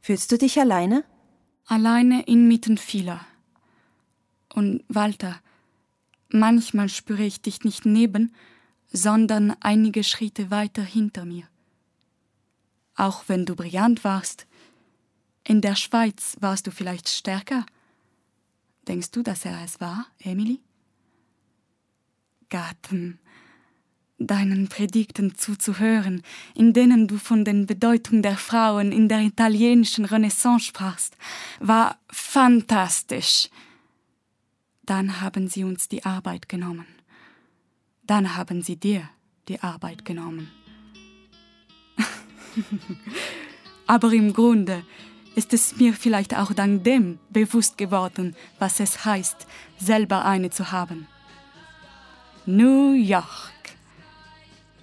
Fühlst 0.00 0.32
du 0.32 0.38
dich 0.38 0.58
alleine? 0.58 1.04
Alleine 1.66 2.22
inmitten 2.22 2.78
vieler. 2.78 3.24
Und 4.52 4.82
Walter, 4.88 5.40
manchmal 6.28 6.88
spüre 6.88 7.24
ich 7.24 7.42
dich 7.42 7.64
nicht 7.64 7.84
neben, 7.84 8.34
sondern 8.92 9.54
einige 9.60 10.02
Schritte 10.02 10.50
weiter 10.50 10.82
hinter 10.82 11.24
mir. 11.24 11.44
Auch 12.96 13.24
wenn 13.28 13.46
du 13.46 13.54
brillant 13.54 14.04
warst, 14.04 14.46
in 15.44 15.60
der 15.60 15.76
Schweiz 15.76 16.36
warst 16.40 16.66
du 16.66 16.70
vielleicht 16.70 17.08
stärker. 17.08 17.64
Denkst 18.88 19.10
du, 19.12 19.22
dass 19.22 19.44
er 19.44 19.62
es 19.64 19.80
war, 19.80 20.06
Emily? 20.18 20.60
Gatten, 22.48 23.18
deinen 24.20 24.68
Predigten 24.68 25.34
zuzuhören, 25.34 26.22
in 26.54 26.72
denen 26.72 27.08
du 27.08 27.16
von 27.16 27.44
den 27.44 27.66
Bedeutung 27.66 28.22
der 28.22 28.36
Frauen 28.36 28.92
in 28.92 29.08
der 29.08 29.22
italienischen 29.22 30.04
Renaissance 30.04 30.66
sprachst, 30.66 31.16
war 31.58 31.98
fantastisch. 32.12 33.48
Dann 34.84 35.20
haben 35.20 35.48
sie 35.48 35.64
uns 35.64 35.88
die 35.88 36.04
Arbeit 36.04 36.48
genommen. 36.48 36.86
Dann 38.04 38.36
haben 38.36 38.62
sie 38.62 38.76
dir 38.76 39.08
die 39.48 39.60
Arbeit 39.62 40.04
genommen. 40.04 40.50
Aber 43.86 44.12
im 44.12 44.32
Grunde 44.32 44.84
ist 45.34 45.52
es 45.54 45.76
mir 45.76 45.94
vielleicht 45.94 46.36
auch 46.36 46.52
dank 46.52 46.84
dem 46.84 47.18
bewusst 47.30 47.78
geworden, 47.78 48.36
was 48.58 48.80
es 48.80 49.04
heißt, 49.04 49.46
selber 49.78 50.24
eine 50.24 50.50
zu 50.50 50.72
haben. 50.72 51.06
New 52.46 52.92
York. 52.92 53.59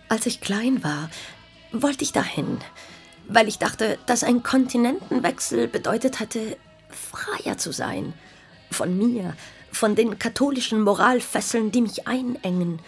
Als 0.10 0.26
ich 0.26 0.42
klein 0.42 0.84
war, 0.84 1.10
wollte 1.72 2.04
ich 2.04 2.12
dahin. 2.14 2.60
weil 3.28 3.48
ich 3.48 3.60
dachte, 3.60 4.00
dass 4.06 4.24
ein 4.24 4.44
Kontinentenwechsel 4.44 5.68
bedeutet 5.68 6.20
hätte, 6.20 6.58
freier 6.90 7.58
zu 7.58 7.72
sein. 7.72 8.14
Von 8.72 8.98
mir, 8.98 9.36
von 9.72 9.96
den 9.96 10.18
katholischen 10.18 10.82
Moralfesseln, 10.82 11.72
die 11.72 11.82
mich 11.82 12.08
einengen. 12.08 12.80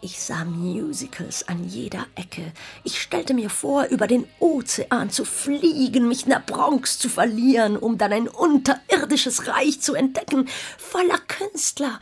Ich 0.00 0.20
sah 0.20 0.44
Musicals 0.44 1.48
an 1.48 1.64
jeder 1.64 2.06
Ecke. 2.14 2.52
Ich 2.82 3.00
stellte 3.00 3.32
mir 3.32 3.48
vor, 3.48 3.84
über 3.86 4.06
den 4.06 4.26
Ozean 4.38 5.08
zu 5.10 5.24
fliegen, 5.24 6.08
mich 6.08 6.24
in 6.24 6.30
der 6.30 6.40
Bronx 6.40 6.98
zu 6.98 7.08
verlieren, 7.08 7.76
um 7.78 7.96
dann 7.96 8.12
ein 8.12 8.28
unterirdisches 8.28 9.46
Reich 9.48 9.80
zu 9.80 9.94
entdecken, 9.94 10.46
voller 10.78 11.18
Künstler. 11.18 12.00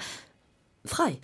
Frei. 0.84 1.18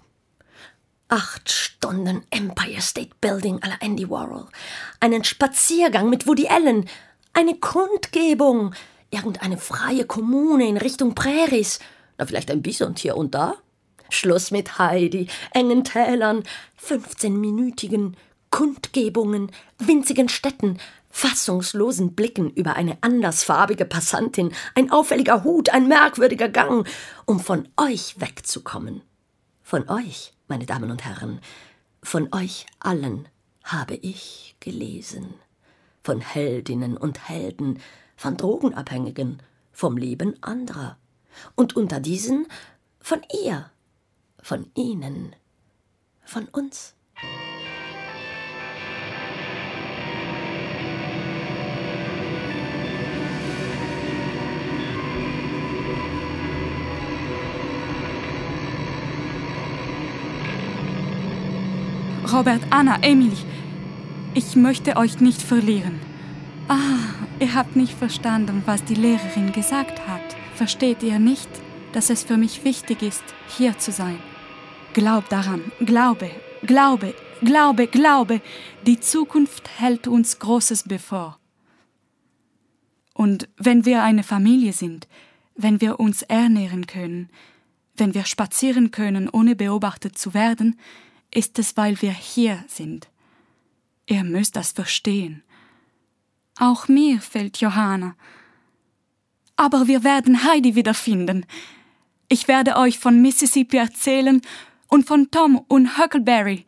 Acht 1.11 1.51
Stunden 1.51 2.23
Empire 2.29 2.83
State 2.83 3.13
Building 3.23 3.59
la 3.65 3.77
Andy 3.81 4.11
Warhol. 4.11 4.47
Einen 5.01 5.25
Spaziergang 5.25 6.11
mit 6.11 6.27
Woody 6.27 6.49
Allen. 6.49 6.87
Eine 7.33 7.55
Kundgebung. 7.55 8.75
Irgendeine 9.09 9.57
freie 9.57 10.05
Kommune 10.05 10.69
in 10.69 10.77
Richtung 10.77 11.15
Präries. 11.15 11.79
Na, 12.19 12.27
vielleicht 12.27 12.51
ein 12.51 12.61
Bison 12.61 12.95
hier 12.95 13.17
und 13.17 13.35
da? 13.35 13.55
Schluss 14.11 14.51
mit 14.51 14.79
Heidi, 14.79 15.29
engen 15.53 15.83
Tälern, 15.83 16.43
15-minütigen 16.79 18.13
Kundgebungen, 18.51 19.51
winzigen 19.79 20.29
Städten, 20.29 20.79
fassungslosen 21.11 22.15
Blicken 22.15 22.51
über 22.51 22.77
eine 22.77 22.99
andersfarbige 23.01 23.87
Passantin, 23.87 24.53
ein 24.75 24.91
auffälliger 24.91 25.43
Hut, 25.43 25.71
ein 25.71 25.89
merkwürdiger 25.89 26.51
Gang, 26.51 26.87
um 27.25 27.41
von 27.41 27.67
euch 27.79 28.21
wegzukommen. 28.21 29.01
Von 29.63 29.89
euch 29.89 30.33
meine 30.49 30.67
Damen 30.67 30.91
und 30.91 31.05
Herren, 31.05 31.41
von 32.03 32.33
euch 32.33 32.67
allen 32.81 33.29
habe 33.65 33.95
ich 33.95 34.57
gelesen. 34.61 35.35
Von 36.03 36.21
Heldinnen 36.21 36.97
und 36.97 37.29
Helden, 37.29 37.81
von 38.17 38.37
Drogenabhängigen, 38.37 39.43
vom 39.73 39.97
Leben 39.97 40.43
anderer. 40.43 40.97
Und 41.55 41.77
unter 41.77 42.01
diesen 42.01 42.47
von 43.01 43.21
ihr, 43.45 43.71
von 44.43 44.71
Ihnen, 44.75 45.35
von 46.25 46.47
uns. 46.49 46.95
Robert, 62.33 62.61
Anna, 62.69 62.99
Emily, 63.01 63.39
ich 64.35 64.55
möchte 64.55 64.97
euch 64.97 65.19
nicht 65.19 65.41
verlieren. 65.41 65.99
Ah, 66.69 66.99
ihr 67.41 67.55
habt 67.55 67.75
nicht 67.75 67.95
verstanden, 67.95 68.63
was 68.67 68.85
die 68.85 68.97
Lehrerin 68.97 69.53
gesagt 69.53 70.07
hat. 70.07 70.37
Versteht 70.55 71.03
ihr 71.03 71.19
nicht, 71.19 71.49
dass 71.93 72.11
es 72.11 72.25
für 72.25 72.37
mich 72.37 72.65
wichtig 72.65 73.03
ist, 73.03 73.25
hier 73.57 73.79
zu 73.79 73.93
sein? 73.93 74.19
Glaub 74.93 75.31
daran, 75.31 75.73
glaube, 75.81 76.31
glaube, 76.63 77.15
glaube, 77.41 77.87
glaube, 77.87 78.43
die 78.87 79.01
Zukunft 79.01 79.71
hält 79.79 80.07
uns 80.07 80.39
Großes 80.39 80.85
bevor. 80.87 81.39
Und 83.15 83.49
wenn 83.57 83.87
wir 83.87 84.03
eine 84.03 84.23
Familie 84.23 84.75
sind, 84.75 85.09
wenn 85.55 85.81
wir 85.81 85.99
uns 85.99 86.23
ernähren 86.23 86.87
können, 86.87 87.31
wenn 87.97 88.13
wir 88.13 88.27
spazieren 88.27 88.91
können, 88.91 89.31
ohne 89.31 89.57
beobachtet 89.57 90.19
zu 90.19 90.35
werden, 90.35 90.79
ist 91.31 91.59
es, 91.59 91.77
weil 91.77 92.01
wir 92.03 92.13
hier 92.13 92.65
sind. 92.69 93.09
Ihr 94.07 94.25
müsst 94.25 94.57
das 94.57 94.73
verstehen. 94.73 95.43
Auch 96.59 96.89
mir 96.89 97.21
fehlt 97.21 97.59
Johanna. 97.59 98.17
Aber 99.57 99.87
wir 99.87 100.05
werden 100.05 100.45
Heidi 100.45 100.75
wiederfinden. 100.75 101.47
Ich 102.29 102.49
werde 102.49 102.77
euch 102.77 102.99
von 102.99 103.21
Mississippi 103.21 103.77
erzählen 103.77 104.41
und 104.89 105.07
von 105.07 105.31
Tom 105.31 105.65
und 105.69 105.99
Huckleberry. 105.99 106.65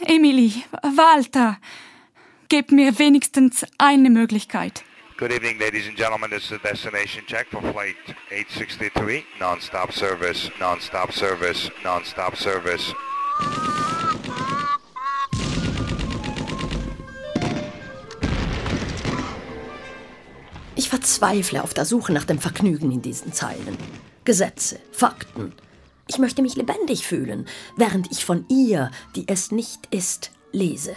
Emily, 0.00 0.64
Walter, 0.82 1.58
gebt 2.48 2.72
mir 2.72 2.98
wenigstens 2.98 3.66
eine 3.78 4.10
Möglichkeit. 4.10 4.84
Good 5.18 5.32
evening, 5.32 5.58
ladies 5.58 5.88
and 5.88 5.96
gentlemen. 5.96 6.30
This 6.30 6.44
is 6.44 6.50
the 6.50 6.58
destination 6.58 7.24
check 7.26 7.48
for 7.48 7.60
flight 7.60 7.96
863, 8.30 9.24
non-stop 9.40 9.92
service, 9.92 10.48
non-stop 10.60 11.12
service, 11.12 11.70
non-stop 11.82 12.36
service. 12.36 12.94
Ich 20.76 20.88
verzweifle 20.88 21.62
auf 21.62 21.74
der 21.74 21.84
Suche 21.84 22.12
nach 22.12 22.24
dem 22.24 22.38
Vergnügen 22.38 22.90
in 22.90 23.02
diesen 23.02 23.32
Zeilen. 23.32 23.76
Gesetze, 24.24 24.78
Fakten. 24.92 25.52
Ich 26.06 26.18
möchte 26.18 26.40
mich 26.40 26.56
lebendig 26.56 27.06
fühlen, 27.06 27.46
während 27.76 28.10
ich 28.10 28.24
von 28.24 28.46
ihr, 28.48 28.90
die 29.14 29.26
es 29.28 29.50
nicht 29.50 29.86
ist, 29.90 30.30
lese. 30.52 30.94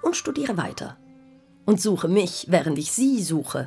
Und 0.00 0.16
studiere 0.16 0.56
weiter. 0.56 0.96
Und 1.66 1.80
suche 1.80 2.08
mich, 2.08 2.46
während 2.48 2.78
ich 2.78 2.92
sie 2.92 3.22
suche. 3.22 3.66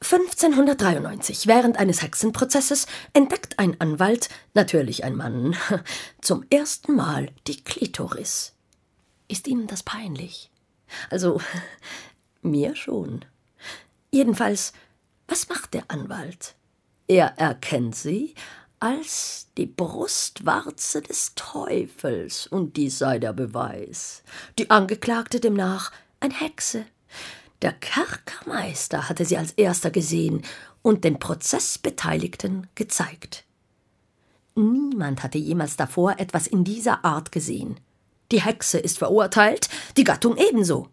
1593, 0.00 1.46
während 1.46 1.78
eines 1.78 2.02
Hexenprozesses, 2.02 2.86
entdeckt 3.12 3.58
ein 3.58 3.80
Anwalt, 3.80 4.28
natürlich 4.54 5.04
ein 5.04 5.16
Mann, 5.16 5.56
zum 6.20 6.44
ersten 6.50 6.94
Mal 6.94 7.30
die 7.46 7.62
Klitoris. 7.62 8.54
Ist 9.28 9.48
Ihnen 9.48 9.66
das 9.66 9.82
peinlich? 9.82 10.50
Also, 11.10 11.40
mir 12.42 12.76
schon. 12.76 13.24
Jedenfalls, 14.10 14.72
was 15.28 15.48
macht 15.48 15.74
der 15.74 15.84
Anwalt? 15.88 16.54
Er 17.08 17.38
erkennt 17.38 17.96
sie 17.96 18.34
als 18.78 19.48
die 19.56 19.66
Brustwarze 19.66 21.00
des 21.00 21.34
Teufels, 21.34 22.46
und 22.46 22.76
dies 22.76 22.98
sei 22.98 23.18
der 23.18 23.32
Beweis. 23.32 24.22
Die 24.58 24.70
Angeklagte 24.70 25.40
demnach 25.40 25.92
ein 26.20 26.30
Hexe. 26.30 26.84
Der 27.62 27.72
Kerkermeister 27.72 29.08
hatte 29.08 29.24
sie 29.24 29.38
als 29.38 29.52
erster 29.52 29.90
gesehen 29.90 30.42
und 30.82 31.04
den 31.04 31.18
Prozessbeteiligten 31.18 32.68
gezeigt. 32.74 33.44
Niemand 34.54 35.22
hatte 35.22 35.38
jemals 35.38 35.76
davor 35.76 36.18
etwas 36.18 36.46
in 36.46 36.64
dieser 36.64 37.04
Art 37.04 37.32
gesehen. 37.32 37.80
Die 38.32 38.42
Hexe 38.42 38.78
ist 38.78 38.98
verurteilt, 38.98 39.68
die 39.96 40.04
Gattung 40.04 40.36
ebenso. 40.36 40.88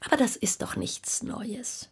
Aber 0.00 0.16
das 0.16 0.36
ist 0.36 0.62
doch 0.62 0.76
nichts 0.76 1.22
Neues. 1.22 1.88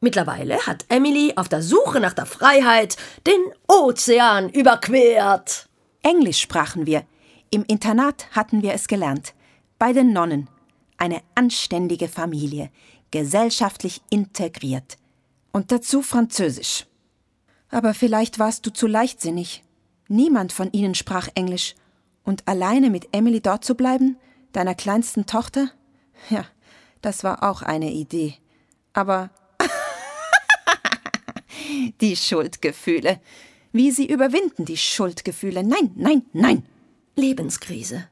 Mittlerweile 0.00 0.66
hat 0.66 0.86
Emily 0.88 1.34
auf 1.36 1.48
der 1.48 1.62
Suche 1.62 2.00
nach 2.00 2.14
der 2.14 2.26
Freiheit 2.26 2.96
den 3.26 3.40
Ozean 3.68 4.48
überquert. 4.48 5.68
Englisch 6.02 6.40
sprachen 6.40 6.86
wir. 6.86 7.04
Im 7.50 7.64
Internat 7.66 8.26
hatten 8.32 8.62
wir 8.62 8.72
es 8.72 8.88
gelernt. 8.88 9.34
Bei 9.78 9.92
den 9.92 10.12
Nonnen. 10.12 10.48
Eine 11.00 11.22
anständige 11.34 12.08
Familie, 12.08 12.70
gesellschaftlich 13.10 14.02
integriert. 14.10 14.98
Und 15.50 15.72
dazu 15.72 16.02
Französisch. 16.02 16.86
Aber 17.70 17.94
vielleicht 17.94 18.38
warst 18.38 18.66
du 18.66 18.70
zu 18.70 18.86
leichtsinnig. 18.86 19.64
Niemand 20.08 20.52
von 20.52 20.70
ihnen 20.72 20.94
sprach 20.94 21.28
Englisch. 21.34 21.74
Und 22.22 22.46
alleine 22.46 22.90
mit 22.90 23.08
Emily 23.12 23.40
dort 23.40 23.64
zu 23.64 23.74
bleiben, 23.76 24.18
deiner 24.52 24.74
kleinsten 24.74 25.24
Tochter? 25.24 25.70
Ja, 26.28 26.44
das 27.00 27.24
war 27.24 27.44
auch 27.44 27.62
eine 27.62 27.90
Idee. 27.92 28.34
Aber 28.92 29.30
die 32.02 32.14
Schuldgefühle. 32.14 33.20
Wie 33.72 33.90
sie 33.90 34.06
überwinden 34.06 34.66
die 34.66 34.76
Schuldgefühle. 34.76 35.64
Nein, 35.64 35.92
nein, 35.94 36.26
nein. 36.34 36.66
Lebenskrise. 37.16 38.09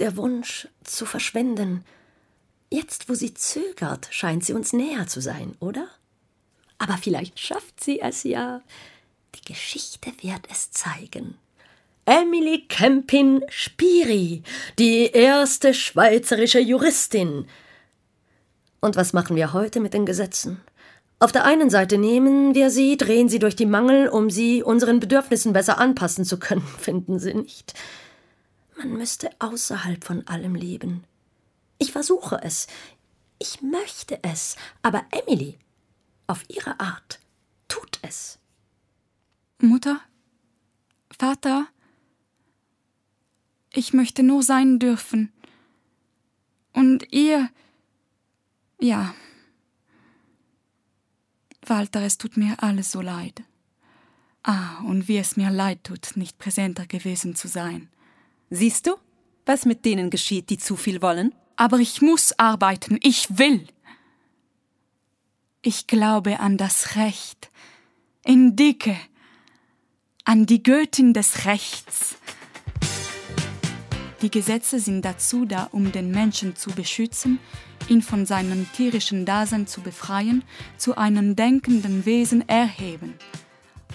Der 0.00 0.16
Wunsch 0.16 0.66
zu 0.82 1.04
verschwenden. 1.06 1.84
Jetzt, 2.70 3.08
wo 3.08 3.14
sie 3.14 3.34
zögert, 3.34 4.08
scheint 4.10 4.44
sie 4.44 4.54
uns 4.54 4.72
näher 4.72 5.06
zu 5.06 5.20
sein, 5.20 5.54
oder? 5.60 5.88
Aber 6.78 6.96
vielleicht 6.96 7.38
schafft 7.38 7.84
sie 7.84 8.00
es 8.00 8.22
ja. 8.22 8.62
Die 9.34 9.52
Geschichte 9.52 10.10
wird 10.22 10.40
es 10.50 10.70
zeigen. 10.70 11.36
Emily 12.06 12.64
Kempin 12.66 13.44
Spiri, 13.50 14.42
die 14.78 15.10
erste 15.12 15.74
schweizerische 15.74 16.60
Juristin. 16.60 17.46
Und 18.80 18.96
was 18.96 19.12
machen 19.12 19.36
wir 19.36 19.52
heute 19.52 19.80
mit 19.80 19.92
den 19.92 20.06
Gesetzen? 20.06 20.62
Auf 21.18 21.32
der 21.32 21.44
einen 21.44 21.68
Seite 21.68 21.98
nehmen 21.98 22.54
wir 22.54 22.70
sie, 22.70 22.96
drehen 22.96 23.28
sie 23.28 23.38
durch 23.38 23.54
die 23.54 23.66
Mangel, 23.66 24.08
um 24.08 24.30
sie 24.30 24.62
unseren 24.62 24.98
Bedürfnissen 24.98 25.52
besser 25.52 25.76
anpassen 25.78 26.24
zu 26.24 26.38
können, 26.38 26.66
finden 26.78 27.18
Sie 27.18 27.34
nicht? 27.34 27.74
Man 28.80 28.94
müsste 28.94 29.28
außerhalb 29.40 30.02
von 30.02 30.26
allem 30.26 30.54
leben. 30.54 31.04
Ich 31.76 31.92
versuche 31.92 32.40
es. 32.42 32.66
Ich 33.38 33.60
möchte 33.60 34.18
es. 34.24 34.56
Aber 34.80 35.04
Emily, 35.10 35.58
auf 36.26 36.48
ihre 36.48 36.80
Art, 36.80 37.20
tut 37.68 37.98
es. 38.00 38.38
Mutter? 39.58 40.00
Vater? 41.18 41.68
Ich 43.74 43.92
möchte 43.92 44.22
nur 44.22 44.42
sein 44.42 44.78
dürfen. 44.78 45.30
Und 46.72 47.12
ihr. 47.12 47.50
Ja. 48.80 49.14
Walter, 51.66 52.00
es 52.00 52.16
tut 52.16 52.38
mir 52.38 52.62
alles 52.62 52.92
so 52.92 53.02
leid. 53.02 53.42
Ah, 54.42 54.78
und 54.84 55.06
wie 55.06 55.18
es 55.18 55.36
mir 55.36 55.50
leid 55.50 55.84
tut, 55.84 56.16
nicht 56.16 56.38
präsenter 56.38 56.86
gewesen 56.86 57.36
zu 57.36 57.46
sein. 57.46 57.90
Siehst 58.52 58.88
du, 58.88 58.96
was 59.46 59.64
mit 59.64 59.84
denen 59.84 60.10
geschieht, 60.10 60.50
die 60.50 60.58
zu 60.58 60.74
viel 60.74 61.00
wollen? 61.02 61.32
Aber 61.54 61.78
ich 61.78 62.02
muss 62.02 62.36
arbeiten, 62.36 62.98
ich 63.00 63.38
will. 63.38 63.64
Ich 65.62 65.86
glaube 65.86 66.40
an 66.40 66.56
das 66.56 66.96
Recht, 66.96 67.50
in 68.24 68.56
Dicke, 68.56 68.96
an 70.24 70.46
die 70.46 70.64
Göttin 70.64 71.12
des 71.12 71.44
Rechts. 71.44 72.16
Die 74.20 74.32
Gesetze 74.32 74.80
sind 74.80 75.04
dazu 75.04 75.44
da, 75.44 75.68
um 75.70 75.92
den 75.92 76.10
Menschen 76.10 76.56
zu 76.56 76.70
beschützen, 76.70 77.38
ihn 77.88 78.02
von 78.02 78.26
seinem 78.26 78.66
tierischen 78.72 79.26
Dasein 79.26 79.68
zu 79.68 79.80
befreien, 79.80 80.42
zu 80.76 80.96
einem 80.98 81.36
denkenden 81.36 82.04
Wesen 82.04 82.48
erheben. 82.48 83.14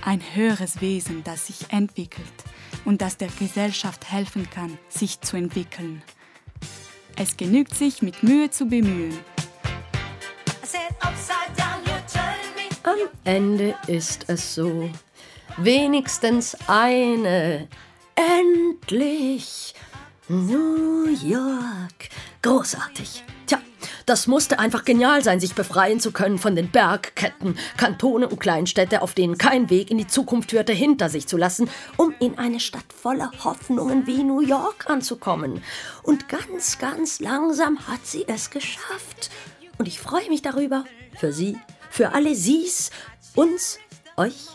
Ein 0.01 0.21
höheres 0.33 0.79
Wesen, 0.79 1.25
das 1.25 1.47
sich 1.47 1.71
entwickelt 1.71 2.45
und 2.83 3.01
das 3.01 3.17
der 3.17 3.29
Gesellschaft 3.39 4.11
helfen 4.11 4.49
kann, 4.49 4.77
sich 4.89 5.21
zu 5.21 5.38
entwickeln. 5.38 6.01
Es 7.15 7.38
genügt 7.38 7.73
sich, 7.75 8.01
mit 8.01 8.23
Mühe 8.23 8.49
zu 8.49 8.65
bemühen. 8.65 9.17
Am 12.83 12.97
Ende 13.23 13.75
ist 13.88 14.25
es 14.27 14.55
so. 14.55 14.89
Wenigstens 15.57 16.55
eine. 16.67 17.67
Endlich. 18.15 19.73
New 20.27 21.07
York. 21.07 22.09
Großartig. 22.41 23.23
Das 24.05 24.27
musste 24.27 24.59
einfach 24.59 24.85
genial 24.85 25.23
sein, 25.23 25.39
sich 25.39 25.55
befreien 25.55 25.99
zu 25.99 26.11
können 26.11 26.37
von 26.37 26.55
den 26.55 26.69
Bergketten, 26.69 27.57
Kantone 27.75 28.27
und 28.27 28.39
Kleinstädte, 28.39 29.01
auf 29.01 29.15
denen 29.15 29.39
kein 29.39 29.71
Weg 29.71 29.89
in 29.89 29.97
die 29.97 30.05
Zukunft 30.05 30.51
führte, 30.51 30.73
hinter 30.73 31.09
sich 31.09 31.27
zu 31.27 31.37
lassen, 31.37 31.69
um 31.97 32.13
in 32.19 32.37
eine 32.37 32.59
Stadt 32.59 32.85
voller 32.93 33.31
Hoffnungen 33.43 34.05
wie 34.05 34.21
New 34.21 34.41
York 34.41 34.89
anzukommen. 34.89 35.63
Und 36.03 36.29
ganz, 36.29 36.77
ganz 36.77 37.19
langsam 37.19 37.79
hat 37.87 38.05
sie 38.05 38.25
es 38.27 38.51
geschafft. 38.51 39.31
Und 39.79 39.87
ich 39.87 39.99
freue 39.99 40.29
mich 40.29 40.43
darüber. 40.43 40.85
Für 41.17 41.33
sie, 41.33 41.57
für 41.89 42.11
alle 42.11 42.35
Sie's, 42.35 42.91
uns, 43.33 43.79
euch. 44.17 44.49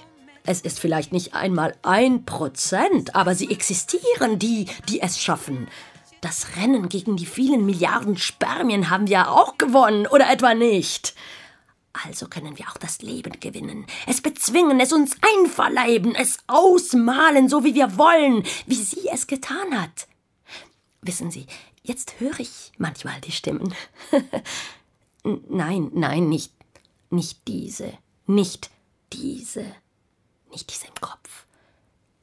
Es 0.46 0.60
ist 0.60 0.78
vielleicht 0.78 1.12
nicht 1.12 1.34
einmal 1.34 1.74
ein 1.82 2.24
Prozent, 2.24 3.14
aber 3.16 3.34
sie 3.34 3.50
existieren, 3.50 4.38
die, 4.38 4.66
die 4.88 5.00
es 5.00 5.20
schaffen. 5.20 5.68
Das 6.20 6.56
Rennen 6.56 6.88
gegen 6.88 7.16
die 7.16 7.26
vielen 7.26 7.64
Milliarden 7.64 8.16
Spermien 8.16 8.90
haben 8.90 9.08
wir 9.08 9.30
auch 9.30 9.56
gewonnen, 9.56 10.06
oder 10.06 10.30
etwa 10.30 10.54
nicht? 10.54 11.14
Also 11.92 12.28
können 12.28 12.56
wir 12.56 12.68
auch 12.68 12.76
das 12.76 13.02
Leben 13.02 13.40
gewinnen, 13.40 13.86
es 14.06 14.20
bezwingen, 14.20 14.78
es 14.78 14.92
uns 14.92 15.16
einverleiben, 15.20 16.14
es 16.14 16.38
ausmalen, 16.46 17.48
so 17.48 17.64
wie 17.64 17.74
wir 17.74 17.98
wollen, 17.98 18.44
wie 18.66 18.76
sie 18.76 19.08
es 19.08 19.26
getan 19.26 19.80
hat. 19.80 20.06
Wissen 21.02 21.30
Sie, 21.30 21.46
jetzt 21.82 22.20
höre 22.20 22.38
ich 22.38 22.72
manchmal 22.78 23.20
die 23.22 23.32
Stimmen. 23.32 23.74
nein, 25.24 25.90
nein, 25.94 26.28
nicht, 26.28 26.52
nicht 27.08 27.48
diese, 27.48 27.94
nicht 28.26 28.70
diese, 29.12 29.64
nicht 30.52 30.70
diese 30.72 30.86
im 30.86 30.94
Kopf. 31.00 31.46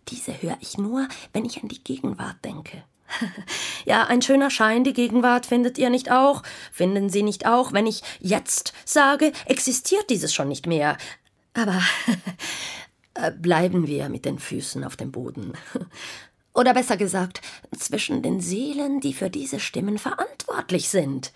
Diese 0.07 0.41
höre 0.41 0.57
ich 0.61 0.77
nur, 0.77 1.07
wenn 1.33 1.43
ich 1.43 1.61
an 1.61 1.67
die 1.67 1.83
Gegenwart 1.83 2.37
denke. 2.45 2.83
Ja, 3.85 4.03
ein 4.05 4.21
schöner 4.21 4.49
Schein, 4.49 4.83
die 4.83 4.93
Gegenwart, 4.93 5.45
findet 5.45 5.77
ihr 5.77 5.89
nicht 5.89 6.11
auch? 6.11 6.43
Finden 6.71 7.09
Sie 7.09 7.23
nicht 7.23 7.45
auch, 7.45 7.71
wenn 7.71 7.87
ich 7.87 8.03
jetzt 8.19 8.73
sage, 8.83 9.31
existiert 9.45 10.09
dieses 10.09 10.33
schon 10.33 10.49
nicht 10.49 10.67
mehr? 10.67 10.97
Aber 11.53 11.81
äh, 13.13 13.31
bleiben 13.31 13.87
wir 13.87 14.09
mit 14.09 14.25
den 14.25 14.39
Füßen 14.39 14.83
auf 14.83 14.97
dem 14.97 15.11
Boden. 15.11 15.53
Oder 16.53 16.73
besser 16.73 16.97
gesagt, 16.97 17.41
zwischen 17.77 18.21
den 18.21 18.41
Seelen, 18.41 18.99
die 18.99 19.13
für 19.13 19.29
diese 19.29 19.59
Stimmen 19.59 19.97
verantwortlich 19.97 20.89
sind. 20.89 21.31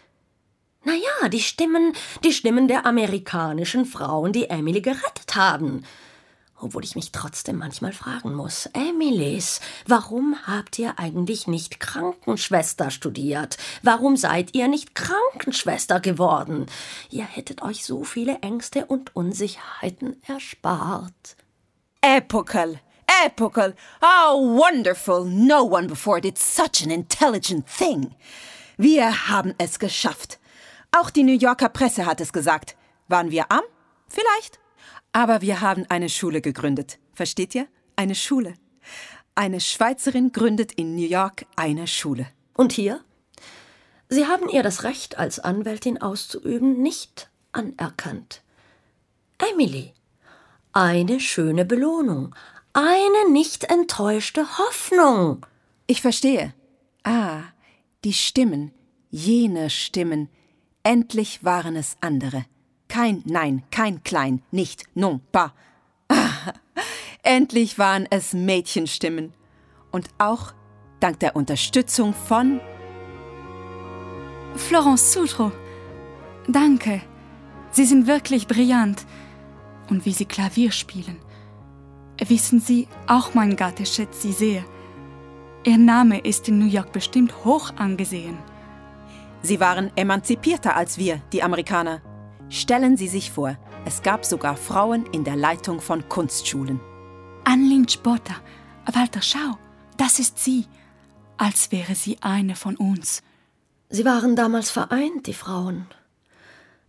Na 0.84 0.94
ja, 0.94 1.30
die 1.30 1.42
Stimmen, 1.42 1.94
die 2.24 2.34
Stimmen 2.34 2.68
der 2.68 2.86
amerikanischen 2.86 3.86
Frauen, 3.86 4.34
die 4.34 4.50
Emily 4.50 4.82
gerettet 4.82 5.36
haben 5.36 5.84
obwohl 6.62 6.84
ich 6.84 6.96
mich 6.96 7.12
trotzdem 7.12 7.58
manchmal 7.58 7.92
fragen 7.92 8.34
muss. 8.34 8.70
Emilys, 8.74 9.60
warum 9.88 10.36
habt 10.46 10.78
ihr 10.80 10.98
eigentlich 11.00 11.48
nicht 11.48 11.80
Krankenschwester 11.80 12.92
studiert? 12.92 13.58
Warum 13.84 14.16
seid 14.16 14.54
ihr 14.54 14.68
nicht 14.68 14.96
Krankenschwester 14.96 16.00
geworden? 16.00 16.68
Ihr 17.10 17.26
hättet 17.26 17.62
euch 17.62 17.84
so 17.86 18.04
viele 18.04 18.40
Ängste 18.40 18.86
und 18.86 19.16
Unsicherheiten 19.16 20.22
erspart. 20.28 21.36
Epochal, 22.02 22.80
epochal, 23.26 23.76
how 24.02 24.38
wonderful! 24.38 25.26
No 25.26 25.64
one 25.64 25.88
before 25.88 26.22
did 26.22 26.38
such 26.38 26.84
an 26.84 26.92
intelligent 26.92 27.66
thing. 27.68 28.16
Wir 28.78 29.28
haben 29.30 29.54
es 29.58 29.80
geschafft. 29.80 30.40
Auch 30.92 31.10
die 31.10 31.24
New 31.24 31.38
Yorker 31.38 31.70
Presse 31.70 32.06
hat 32.06 32.22
es 32.22 32.34
gesagt. 32.34 32.76
Waren 33.08 33.32
wir 33.32 33.52
arm? 33.52 33.64
Vielleicht. 34.08 34.61
Aber 35.12 35.42
wir 35.42 35.62
haben 35.62 35.86
eine 35.90 36.10
Schule 36.10 36.42
gegründet. 36.42 37.00
Versteht 37.14 37.56
ihr? 37.56 37.68
Eine 37.96 38.16
Schule. 38.16 38.54
Eine 39.36 39.60
Schweizerin 39.60 40.32
gründet 40.32 40.74
in 40.74 40.96
New 40.96 41.08
York 41.08 41.46
eine 41.56 41.88
Schule. 41.88 42.28
Und 42.54 42.72
hier? 42.72 43.02
Sie 44.10 44.28
haben 44.28 44.50
ihr 44.50 44.62
das 44.62 44.84
Recht, 44.84 45.18
als 45.18 45.40
Anwältin 45.40 46.02
auszuüben, 46.02 46.82
nicht 46.82 47.30
anerkannt. 47.54 48.44
Emily, 49.52 49.94
eine 50.74 51.20
schöne 51.20 51.66
Belohnung, 51.66 52.36
eine 52.74 53.32
nicht 53.32 53.66
enttäuschte 53.66 54.58
Hoffnung. 54.58 55.46
Ich 55.88 56.02
verstehe. 56.02 56.54
Ah, 57.04 57.44
die 58.04 58.14
Stimmen, 58.14 58.74
jene 59.10 59.70
Stimmen. 59.70 60.30
Endlich 60.84 61.44
waren 61.44 61.76
es 61.76 61.98
andere. 62.02 62.46
Kein 62.92 63.24
Nein, 63.26 63.64
kein 63.72 64.04
Klein, 64.04 64.42
nicht, 64.52 64.84
non, 64.96 65.22
pas. 65.32 65.54
Ah, 66.10 66.52
endlich 67.24 67.80
waren 67.80 68.06
es 68.10 68.34
Mädchenstimmen. 68.34 69.32
Und 69.92 70.10
auch 70.18 70.52
dank 71.00 71.18
der 71.22 71.38
Unterstützung 71.38 72.14
von 72.14 72.60
Florence 74.58 75.14
Soutreau. 75.14 75.54
Danke. 76.50 77.02
Sie 77.72 77.86
sind 77.86 78.08
wirklich 78.08 78.46
brillant. 78.46 79.06
Und 79.90 80.06
wie 80.06 80.12
Sie 80.12 80.26
Klavier 80.26 80.74
spielen. 80.74 81.16
Wissen 82.20 82.60
Sie, 82.60 82.90
auch 83.08 83.34
mein 83.34 83.56
Gatte 83.56 83.86
schätzt 83.86 84.22
Sie 84.22 84.34
sehr. 84.34 84.66
Ihr 85.64 85.78
Name 85.78 86.20
ist 86.20 86.50
in 86.50 86.60
New 86.60 86.68
York 86.68 86.92
bestimmt 86.92 87.46
hoch 87.46 87.72
angesehen. 87.78 88.38
Sie 89.44 89.62
waren 89.62 89.96
emanzipierter 89.96 90.76
als 90.76 90.98
wir, 90.98 91.22
die 91.32 91.42
Amerikaner. 91.42 92.02
Stellen 92.52 92.98
Sie 92.98 93.08
sich 93.08 93.32
vor, 93.32 93.58
es 93.86 94.02
gab 94.02 94.26
sogar 94.26 94.58
Frauen 94.58 95.06
in 95.14 95.24
der 95.24 95.38
Leitung 95.38 95.80
von 95.80 96.10
Kunstschulen. 96.10 96.82
Anlin 97.46 97.88
Spotter, 97.88 98.36
Walter, 98.92 99.22
schau, 99.22 99.58
das 99.96 100.20
ist 100.20 100.38
sie, 100.38 100.66
als 101.38 101.72
wäre 101.72 101.96
sie 101.96 102.18
eine 102.20 102.58
von 102.58 102.76
uns. 102.76 103.24
Sie 103.90 104.04
waren 104.04 104.36
damals 104.36 104.70
vereint, 104.70 105.28
die 105.28 105.34
Frauen. 105.34 105.88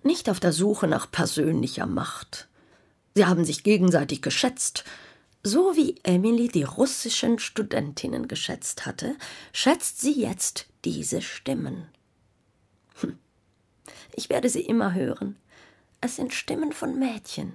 Nicht 0.02 0.28
auf 0.28 0.40
der 0.40 0.52
Suche 0.52 0.88
nach 0.88 1.08
persönlicher 1.08 1.86
Macht. 1.86 2.48
Sie 3.14 3.24
haben 3.24 3.44
sich 3.44 3.62
gegenseitig 3.62 4.20
geschätzt. 4.20 4.82
So 5.44 5.76
wie 5.76 5.94
Emily 6.02 6.48
die 6.48 6.64
russischen 6.64 7.38
Studentinnen 7.38 8.26
geschätzt 8.26 8.84
hatte, 8.84 9.14
schätzt 9.52 10.00
sie 10.00 10.20
jetzt 10.20 10.66
diese 10.84 11.22
Stimmen. 11.22 11.86
Hm. 13.00 13.16
Ich 14.16 14.28
werde 14.28 14.48
sie 14.48 14.62
immer 14.62 14.92
hören. 14.92 15.36
Es 16.04 16.16
sind 16.16 16.34
Stimmen 16.34 16.72
von 16.72 16.98
Mädchen. 16.98 17.54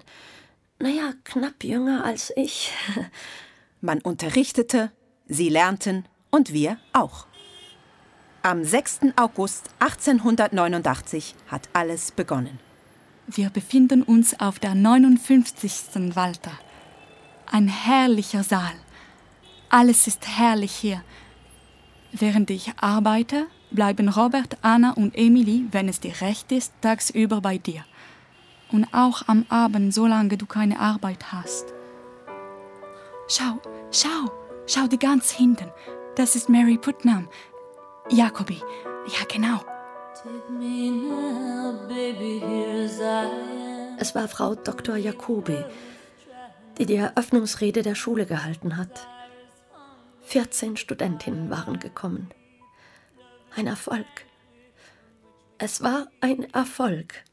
Naja, 0.80 1.12
knapp 1.26 1.66
jünger 1.66 2.06
als 2.06 2.32
ich. 2.38 2.72
Man 3.82 4.00
unterrichtete, 4.00 4.90
sie 5.28 5.50
lernten 5.50 6.06
und 6.32 6.54
wir 6.54 6.78
auch. 6.94 7.28
Am 8.44 8.64
6. 8.64 9.00
August 9.18 9.70
1889 9.80 11.36
hat 11.48 11.68
alles 11.74 12.14
begonnen. 12.14 12.58
Wir 13.28 13.50
befinden 13.50 14.02
uns 14.02 14.40
auf 14.40 14.60
der 14.60 14.76
59. 14.76 16.16
Walter. 16.16 16.58
Ein 17.52 17.68
herrlicher 17.68 18.44
Saal. 18.44 18.76
Alles 19.68 20.08
ist 20.08 20.26
herrlich 20.26 20.72
hier. 20.72 21.04
Während 22.14 22.50
ich 22.50 22.72
arbeite, 22.78 23.48
bleiben 23.72 24.08
Robert, 24.08 24.58
Anna 24.62 24.92
und 24.94 25.18
Emily, 25.18 25.66
wenn 25.72 25.90
es 25.90 26.00
dir 26.00 26.22
recht 26.22 26.54
ist, 26.54 26.72
tagsüber 26.80 27.42
bei 27.42 27.58
dir 27.58 27.84
und 28.72 28.88
auch 28.94 29.28
am 29.28 29.46
Abend, 29.50 29.94
solange 29.94 30.38
du 30.38 30.46
keine 30.46 30.80
Arbeit 30.80 31.32
hast. 31.32 31.74
Schau, 33.28 33.62
schau, 33.92 34.32
schau 34.66 34.88
die 34.88 35.00
ganz 35.00 35.32
hinten. 35.32 35.72
Das 36.16 36.36
ist 36.36 36.50
Mary 36.50 36.78
Putnam. 36.78 37.30
Jacobi, 38.10 38.62
ja 39.08 39.26
genau. 39.32 39.62
Es 44.00 44.16
war 44.16 44.28
Frau 44.28 44.56
Dr. 44.56 44.96
Jacobi, 44.96 45.64
die 46.78 46.86
die 46.86 46.96
Eröffnungsrede 46.96 47.82
der 47.82 47.96
Schule 47.96 48.26
gehalten 48.26 48.78
hat. 48.78 49.08
14 50.24 50.78
Studentinnen 50.78 51.50
waren 51.50 51.80
gekommen. 51.80 52.30
Ein 53.56 53.68
Erfolg. 53.68 54.06
Es 55.58 55.82
war 55.82 56.08
ein 56.22 56.44
Erfolg. 56.54 57.24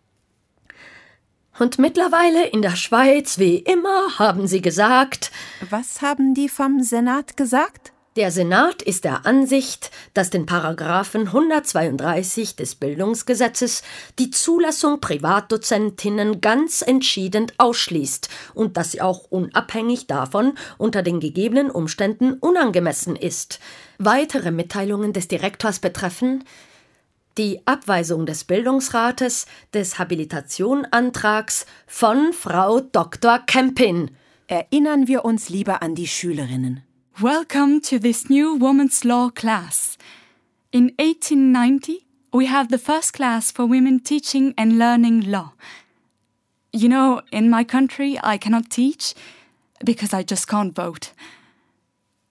Und 1.58 1.78
mittlerweile 1.78 2.48
in 2.48 2.62
der 2.62 2.74
Schweiz, 2.74 3.38
wie 3.38 3.58
immer, 3.58 4.18
haben 4.18 4.46
sie 4.46 4.60
gesagt. 4.60 5.30
Was 5.70 6.02
haben 6.02 6.34
die 6.34 6.48
vom 6.48 6.82
Senat 6.82 7.36
gesagt? 7.36 7.92
Der 8.16 8.30
Senat 8.30 8.80
ist 8.80 9.02
der 9.02 9.26
Ansicht, 9.26 9.90
dass 10.14 10.30
den 10.30 10.46
Paragraphen 10.46 11.26
132 11.26 12.54
des 12.54 12.76
Bildungsgesetzes 12.76 13.82
die 14.20 14.30
Zulassung 14.30 15.00
Privatdozentinnen 15.00 16.40
ganz 16.40 16.82
entschieden 16.82 17.50
ausschließt 17.58 18.28
und 18.54 18.76
dass 18.76 18.92
sie 18.92 19.00
auch 19.00 19.24
unabhängig 19.30 20.06
davon 20.06 20.52
unter 20.78 21.02
den 21.02 21.18
gegebenen 21.18 21.72
Umständen 21.72 22.34
unangemessen 22.34 23.16
ist. 23.16 23.58
Weitere 23.98 24.52
Mitteilungen 24.52 25.12
des 25.12 25.26
Direktors 25.26 25.80
betreffen 25.80 26.44
die 27.38 27.60
Abweisung 27.66 28.26
des 28.26 28.44
Bildungsrates 28.44 29.46
des 29.72 29.98
Habilitationantrags 29.98 31.66
von 31.86 32.32
Frau 32.32 32.80
Dr. 32.80 33.40
Kempin. 33.40 34.10
Erinnern 34.46 35.08
wir 35.08 35.24
uns 35.24 35.48
lieber 35.48 35.82
an 35.82 35.94
die 35.94 36.06
Schülerinnen. 36.06 36.82
Welcome 37.18 37.80
to 37.80 37.98
this 37.98 38.28
new 38.28 38.60
Women's 38.60 39.04
Law 39.04 39.30
class. 39.30 39.96
In 40.70 40.92
1890, 40.98 42.04
we 42.32 42.48
have 42.48 42.68
the 42.70 42.78
first 42.78 43.12
class 43.12 43.50
for 43.50 43.68
women 43.68 44.02
teaching 44.02 44.52
and 44.56 44.78
learning 44.78 45.22
law. 45.22 45.52
You 46.72 46.88
know, 46.88 47.20
in 47.30 47.48
my 47.48 47.64
country, 47.64 48.18
I 48.22 48.36
cannot 48.36 48.70
teach 48.70 49.14
because 49.84 50.12
I 50.12 50.24
just 50.24 50.48
can't 50.48 50.74
vote. 50.74 51.12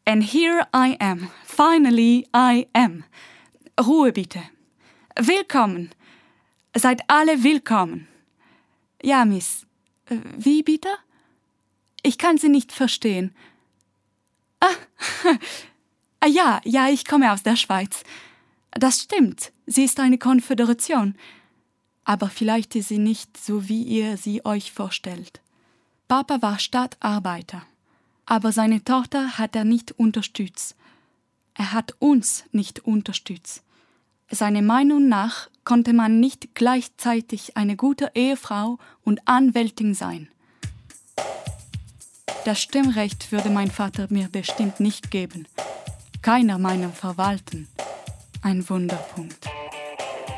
And 0.05 0.23
here 0.23 0.65
I 0.73 0.97
am. 0.99 1.29
Finally, 1.45 2.27
I 2.33 2.67
am. 2.75 3.05
Ruhe 3.79 4.11
bitte. 4.11 4.52
Willkommen. 5.15 5.91
Seid 6.75 7.01
alle 7.07 7.43
willkommen. 7.43 8.07
Ja, 9.01 9.25
Miss. 9.25 9.67
Wie 10.37 10.63
bitte? 10.63 10.89
Ich 12.01 12.17
kann 12.17 12.37
Sie 12.37 12.49
nicht 12.49 12.71
verstehen. 12.71 13.35
Ah, 14.59 14.73
ah, 16.19 16.27
ja, 16.27 16.61
ja, 16.63 16.89
ich 16.89 17.05
komme 17.05 17.31
aus 17.31 17.43
der 17.43 17.55
Schweiz. 17.55 18.03
Das 18.71 19.01
stimmt, 19.01 19.51
sie 19.67 19.83
ist 19.83 19.99
eine 19.99 20.17
Konföderation. 20.17 21.15
Aber 22.05 22.29
vielleicht 22.29 22.75
ist 22.75 22.89
sie 22.89 22.97
nicht 22.97 23.37
so, 23.37 23.69
wie 23.69 23.83
ihr 23.83 24.17
sie 24.17 24.43
euch 24.45 24.73
vorstellt. 24.73 25.41
Papa 26.07 26.41
war 26.41 26.59
Stadtarbeiter, 26.59 27.61
aber 28.25 28.51
seine 28.51 28.83
Tochter 28.83 29.37
hat 29.37 29.55
er 29.55 29.63
nicht 29.63 29.91
unterstützt. 29.91 30.75
Er 31.53 31.71
hat 31.71 31.95
uns 31.99 32.45
nicht 32.51 32.79
unterstützt. 32.79 33.63
Seiner 34.31 34.61
Meinung 34.61 35.07
nach 35.07 35.49
konnte 35.63 35.93
man 35.93 36.19
nicht 36.19 36.55
gleichzeitig 36.55 37.55
eine 37.57 37.75
gute 37.75 38.11
Ehefrau 38.15 38.79
und 39.03 39.21
Anwältin 39.27 39.93
sein. 39.93 40.27
Das 42.45 42.59
Stimmrecht 42.59 43.31
würde 43.31 43.49
mein 43.49 43.71
Vater 43.71 44.07
mir 44.09 44.27
bestimmt 44.29 44.79
nicht 44.79 45.11
geben. 45.11 45.47
Keiner 46.21 46.57
meiner 46.57 46.89
Verwalten. 46.89 47.67
Ein 48.41 48.67
Wunderpunkt. 48.69 49.47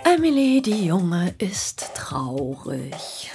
Emily, 0.03 0.61
die 0.61 0.85
Junge, 0.85 1.33
ist 1.39 1.91
traurig. 1.95 3.31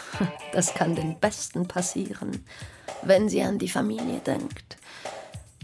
Das 0.52 0.72
kann 0.74 0.94
den 0.94 1.18
Besten 1.18 1.66
passieren, 1.66 2.44
wenn 3.02 3.28
sie 3.28 3.42
an 3.42 3.58
die 3.58 3.68
Familie 3.68 4.20
denkt. 4.20 4.76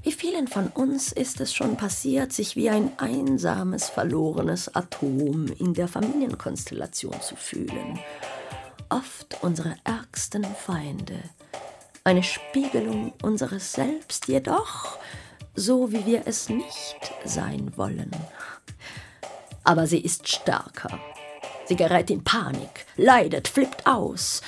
Wie 0.07 0.13
vielen 0.13 0.47
von 0.47 0.69
uns 0.69 1.11
ist 1.11 1.41
es 1.41 1.53
schon 1.53 1.77
passiert, 1.77 2.33
sich 2.33 2.55
wie 2.55 2.71
ein 2.71 2.97
einsames, 2.97 3.89
verlorenes 3.89 4.73
Atom 4.73 5.49
in 5.59 5.75
der 5.75 5.89
Familienkonstellation 5.89 7.21
zu 7.21 7.35
fühlen. 7.35 7.99
Oft 8.89 9.39
unsere 9.43 9.75
ärgsten 9.83 10.45
Feinde 10.45 11.19
eine 12.05 12.23
Spiegelung 12.23 13.15
unseres 13.21 13.73
Selbst, 13.73 14.29
jedoch 14.29 14.97
so, 15.57 15.91
wie 15.91 16.07
wir 16.07 16.23
es 16.27 16.51
nicht 16.51 17.13
sein 17.25 17.73
wollen. 17.75 18.13
Aber 19.65 19.89
sie 19.89 19.99
ist 19.99 20.29
stärker. 20.29 21.01
Sie 21.65 21.75
gerät 21.75 22.11
in 22.11 22.23
Panik, 22.23 22.87
leidet, 22.97 23.49
flippt 23.49 23.89
aus, 23.89 24.41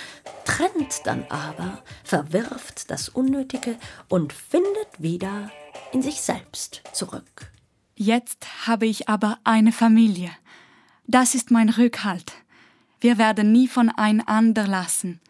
trennt 0.48 1.06
dann 1.06 1.24
aber, 1.28 1.82
verwirft 2.02 2.90
das 2.90 3.08
Unnötige 3.10 3.76
und 4.08 4.32
findet 4.32 4.88
wieder 4.98 5.52
in 5.92 6.02
sich 6.02 6.22
selbst 6.22 6.82
zurück. 6.92 7.52
Jetzt 7.94 8.66
habe 8.66 8.86
ich 8.86 9.08
aber 9.08 9.38
eine 9.44 9.72
Familie. 9.72 10.30
Das 11.06 11.34
ist 11.34 11.50
mein 11.50 11.68
Rückhalt. 11.68 12.32
Wir 13.00 13.18
werden 13.18 13.52
nie 13.52 13.68
voneinander 13.68 14.66
lassen. 14.66 15.20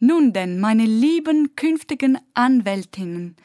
Nun 0.00 0.32
denn, 0.32 0.60
meine 0.60 0.84
lieben 0.84 1.54
künftigen 1.54 2.18
Anwältinnen, 2.34 3.36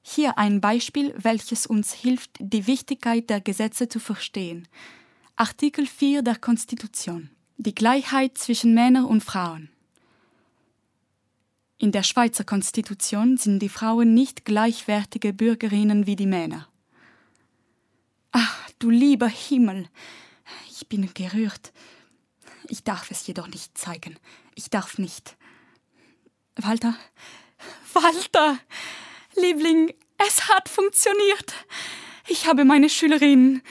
hier 0.00 0.38
ein 0.38 0.60
Beispiel, 0.62 1.14
welches 1.18 1.66
uns 1.66 1.92
hilft, 1.92 2.30
die 2.38 2.66
Wichtigkeit 2.66 3.28
der 3.28 3.42
Gesetze 3.42 3.88
zu 3.88 4.00
verstehen. 4.00 4.66
Artikel 5.36 5.86
4 5.86 6.22
der 6.22 6.36
Konstitution. 6.36 7.30
Die 7.60 7.74
Gleichheit 7.74 8.38
zwischen 8.38 8.72
Männern 8.72 9.04
und 9.04 9.24
Frauen. 9.24 9.68
In 11.76 11.90
der 11.90 12.04
Schweizer 12.04 12.44
Konstitution 12.44 13.36
sind 13.36 13.58
die 13.58 13.68
Frauen 13.68 14.14
nicht 14.14 14.44
gleichwertige 14.44 15.32
Bürgerinnen 15.32 16.06
wie 16.06 16.14
die 16.14 16.28
Männer. 16.28 16.68
Ach, 18.30 18.70
du 18.78 18.90
lieber 18.90 19.26
Himmel, 19.26 19.88
ich 20.70 20.88
bin 20.88 21.12
gerührt. 21.14 21.72
Ich 22.68 22.84
darf 22.84 23.10
es 23.10 23.26
jedoch 23.26 23.48
nicht 23.48 23.76
zeigen. 23.76 24.16
Ich 24.54 24.70
darf 24.70 24.96
nicht. 24.98 25.36
Walter, 26.54 26.96
Walter, 27.92 28.56
Liebling, 29.34 29.92
es 30.16 30.48
hat 30.48 30.68
funktioniert. 30.68 31.54
Ich 32.28 32.46
habe 32.46 32.64
meine 32.64 32.88
Schülerinnen 32.88 33.62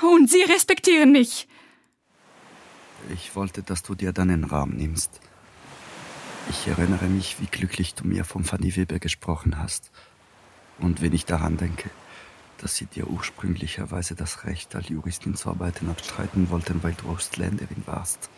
und 0.00 0.30
sie 0.30 0.42
respektieren 0.42 1.12
mich. 1.12 1.48
Ich 3.12 3.36
wollte, 3.36 3.62
dass 3.62 3.82
du 3.82 3.94
dir 3.94 4.12
deinen 4.12 4.44
Raum 4.44 4.70
nimmst. 4.70 5.20
Ich 6.48 6.66
erinnere 6.66 7.06
mich, 7.06 7.40
wie 7.40 7.46
glücklich 7.46 7.94
du 7.94 8.06
mir 8.06 8.24
von 8.24 8.44
Fanny 8.44 8.74
Weber 8.76 8.98
gesprochen 8.98 9.58
hast. 9.58 9.90
Und 10.78 11.02
wenn 11.02 11.12
ich 11.12 11.26
daran 11.26 11.56
denke, 11.56 11.90
dass 12.58 12.76
sie 12.76 12.86
dir 12.86 13.08
ursprünglicherweise 13.08 14.14
das 14.14 14.44
Recht 14.44 14.74
als 14.74 14.88
Juristin 14.88 15.34
zu 15.34 15.50
arbeiten 15.50 15.90
abstreiten 15.90 16.50
wollten, 16.50 16.82
weil 16.82 16.94
du 16.94 17.08
Ausländerin 17.08 17.82
warst 17.86 18.30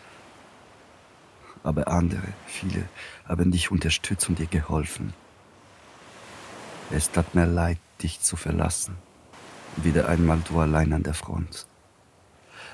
aber 1.63 1.87
andere, 1.87 2.27
viele, 2.45 2.83
haben 3.25 3.51
dich 3.51 3.71
unterstützt 3.71 4.27
und 4.29 4.39
dir 4.39 4.47
geholfen. 4.47 5.13
Es 6.91 7.09
tat 7.09 7.33
mir 7.33 7.45
leid, 7.45 7.79
dich 8.01 8.19
zu 8.19 8.35
verlassen. 8.35 8.95
Wieder 9.77 10.09
einmal 10.09 10.39
du 10.47 10.59
allein 10.59 10.93
an 10.93 11.03
der 11.03 11.13
Front. 11.13 11.65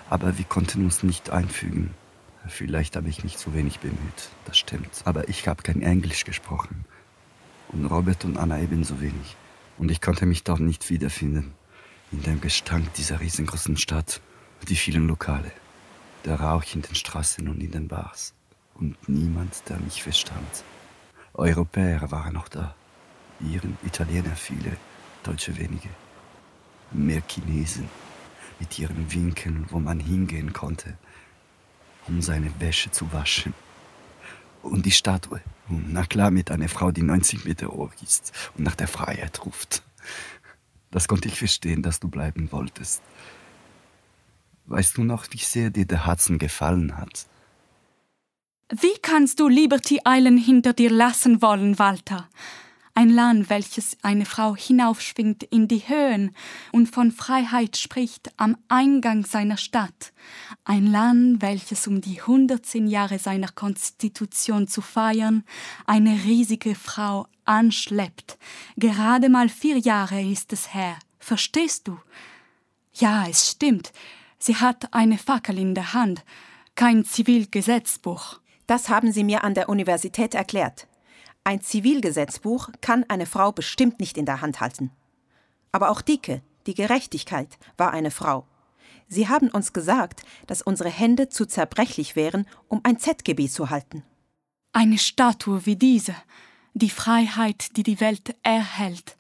Aber 0.10 0.38
wir 0.38 0.46
konnten 0.46 0.84
uns 0.84 1.04
nicht 1.04 1.30
einfügen. 1.30 1.94
Vielleicht 2.48 2.96
habe 2.96 3.10
ich 3.10 3.24
mich 3.24 3.38
zu 3.38 3.54
wenig 3.54 3.80
bemüht, 3.80 4.30
das 4.46 4.58
stimmt. 4.58 5.02
Aber 5.06 5.30
ich 5.30 5.48
habe 5.48 5.62
kein 5.62 5.82
Englisch 5.82 6.26
gesprochen. 6.26 6.86
Und 7.70 7.86
Robert 7.86 8.26
und 8.26 8.38
Anna 8.38 8.60
ebenso 8.60 9.02
wenig. 9.02 9.36
Und 9.78 9.92
ich 9.92 10.02
konnte 10.02 10.26
mich 10.26 10.44
dort 10.44 10.62
nicht 10.62 10.90
wiederfinden. 10.90 11.54
In 12.12 12.24
dem 12.24 12.42
Gestank 12.42 12.92
dieser 12.96 13.20
riesengroßen 13.20 13.78
Stadt. 13.78 14.22
Die 14.68 14.76
vielen 14.76 15.08
Lokale. 15.08 15.52
Der 16.26 16.40
Rauch 16.40 16.64
in 16.74 16.82
den 16.82 16.96
Straßen 16.96 17.48
und 17.48 17.62
in 17.62 17.72
den 17.72 17.88
Bars 17.88 18.34
und 18.80 18.98
niemand, 19.08 19.64
der 19.70 19.78
mich 19.80 20.02
verstand. 20.02 20.64
Europäer 21.34 22.12
waren 22.12 22.34
noch 22.34 22.48
da, 22.48 22.76
Iren, 23.40 23.78
Italiener 23.86 24.36
viele, 24.36 24.76
Deutsche 25.24 25.56
wenige. 25.58 25.90
Mehr 26.92 27.22
Chinesen 27.28 27.88
mit 28.60 28.78
ihren 28.80 29.12
Winkeln, 29.14 29.66
wo 29.70 29.80
man 29.80 30.00
hingehen 30.00 30.54
konnte, 30.54 30.98
um 32.08 32.22
seine 32.22 32.52
Wäsche 32.60 32.92
zu 32.92 33.12
waschen. 33.14 33.54
Und 34.62 34.86
die 34.86 34.92
Statue, 34.92 35.42
na 35.70 36.06
klar, 36.06 36.32
mit 36.32 36.52
einer 36.52 36.68
Frau, 36.68 36.92
die 36.92 37.04
90 37.04 37.46
Meter 37.46 37.68
hoch 37.68 37.92
ist 38.02 38.34
und 38.58 38.64
nach 38.64 38.76
der 38.76 38.88
Freiheit 38.88 39.46
ruft. 39.46 39.84
Das 40.92 41.08
konnte 41.08 41.28
ich 41.28 41.38
verstehen, 41.38 41.82
dass 41.82 42.00
du 42.00 42.10
bleiben 42.10 42.52
wolltest. 42.52 43.02
Weißt 44.66 44.98
du 44.98 45.04
noch, 45.04 45.26
wie 45.32 45.38
sehr 45.38 45.70
dir 45.70 45.86
der 45.86 46.06
Hudson 46.06 46.38
gefallen 46.38 46.98
hat? 46.98 47.28
Wie 48.72 49.00
kannst 49.02 49.40
du 49.40 49.48
Liberty 49.48 50.00
Island 50.06 50.46
hinter 50.46 50.74
dir 50.74 50.92
lassen 50.92 51.42
wollen, 51.42 51.80
Walter? 51.80 52.30
Ein 52.94 53.10
Land, 53.10 53.50
welches 53.50 53.98
eine 54.02 54.26
Frau 54.26 54.56
hinaufschwingt 54.56 55.44
in 55.44 55.68
die 55.68 55.88
Höhen 55.88 56.36
und 56.72 56.88
von 56.88 57.12
Freiheit 57.12 57.78
spricht 57.78 58.32
am 58.38 58.58
Eingang 58.68 59.26
seiner 59.26 59.58
Stadt, 59.58 60.12
ein 60.66 60.88
Land, 60.88 61.42
welches 61.42 61.88
um 61.88 62.02
die 62.02 62.20
110 62.22 62.88
Jahre 62.88 63.20
seiner 63.20 63.50
Konstitution 63.50 64.68
zu 64.68 64.82
feiern 64.82 65.44
eine 65.86 66.24
riesige 66.26 66.76
Frau 66.76 67.28
anschleppt. 67.46 68.38
Gerade 68.78 69.30
mal 69.30 69.50
vier 69.50 69.78
Jahre 69.78 70.22
ist 70.22 70.54
es 70.54 70.74
her. 70.74 70.98
Verstehst 71.20 71.88
du? 71.88 71.98
Ja, 72.94 73.28
es 73.28 73.52
stimmt. 73.52 73.94
Sie 74.38 74.56
hat 74.56 74.94
eine 74.94 75.18
Fackel 75.18 75.58
in 75.58 75.74
der 75.76 75.94
Hand, 75.94 76.24
kein 76.76 77.06
Zivilgesetzbuch. 77.06 78.40
Das 78.68 78.90
haben 78.90 79.12
Sie 79.12 79.24
mir 79.24 79.44
an 79.44 79.54
der 79.54 79.68
Universität 79.68 80.36
erklärt. 80.36 80.89
Ein 81.50 81.62
Zivilgesetzbuch 81.62 82.70
kann 82.80 83.06
eine 83.08 83.26
Frau 83.26 83.52
bestimmt 83.52 84.00
nicht 84.00 84.20
in 84.20 84.28
der 84.28 84.42
Hand 84.42 84.62
halten. 84.62 84.92
Aber 85.72 85.90
auch 85.90 86.02
Dike, 86.02 86.44
die 86.68 86.76
Gerechtigkeit, 86.76 87.58
war 87.76 87.90
eine 87.90 88.12
Frau. 88.12 88.46
Sie 89.08 89.30
haben 89.30 89.50
uns 89.50 89.74
gesagt, 89.74 90.22
dass 90.46 90.62
unsere 90.62 90.92
Hände 90.92 91.30
zu 91.30 91.48
zerbrechlich 91.48 92.16
wären, 92.16 92.46
um 92.68 92.82
ein 92.84 93.00
ZGB 93.00 93.50
zu 93.50 93.72
halten. 93.72 94.04
Eine 94.74 95.00
Statue 95.00 95.66
wie 95.66 95.76
diese, 95.76 96.14
die 96.76 96.92
Freiheit, 96.92 97.76
die 97.78 97.84
die 97.84 98.00
Welt 98.00 98.36
erhält. 98.44 99.18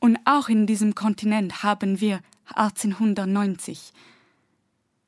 Und 0.00 0.18
auch 0.24 0.48
in 0.48 0.66
diesem 0.66 0.96
Kontinent 0.96 1.62
haben 1.62 2.00
wir 2.00 2.20
1890. 2.46 3.92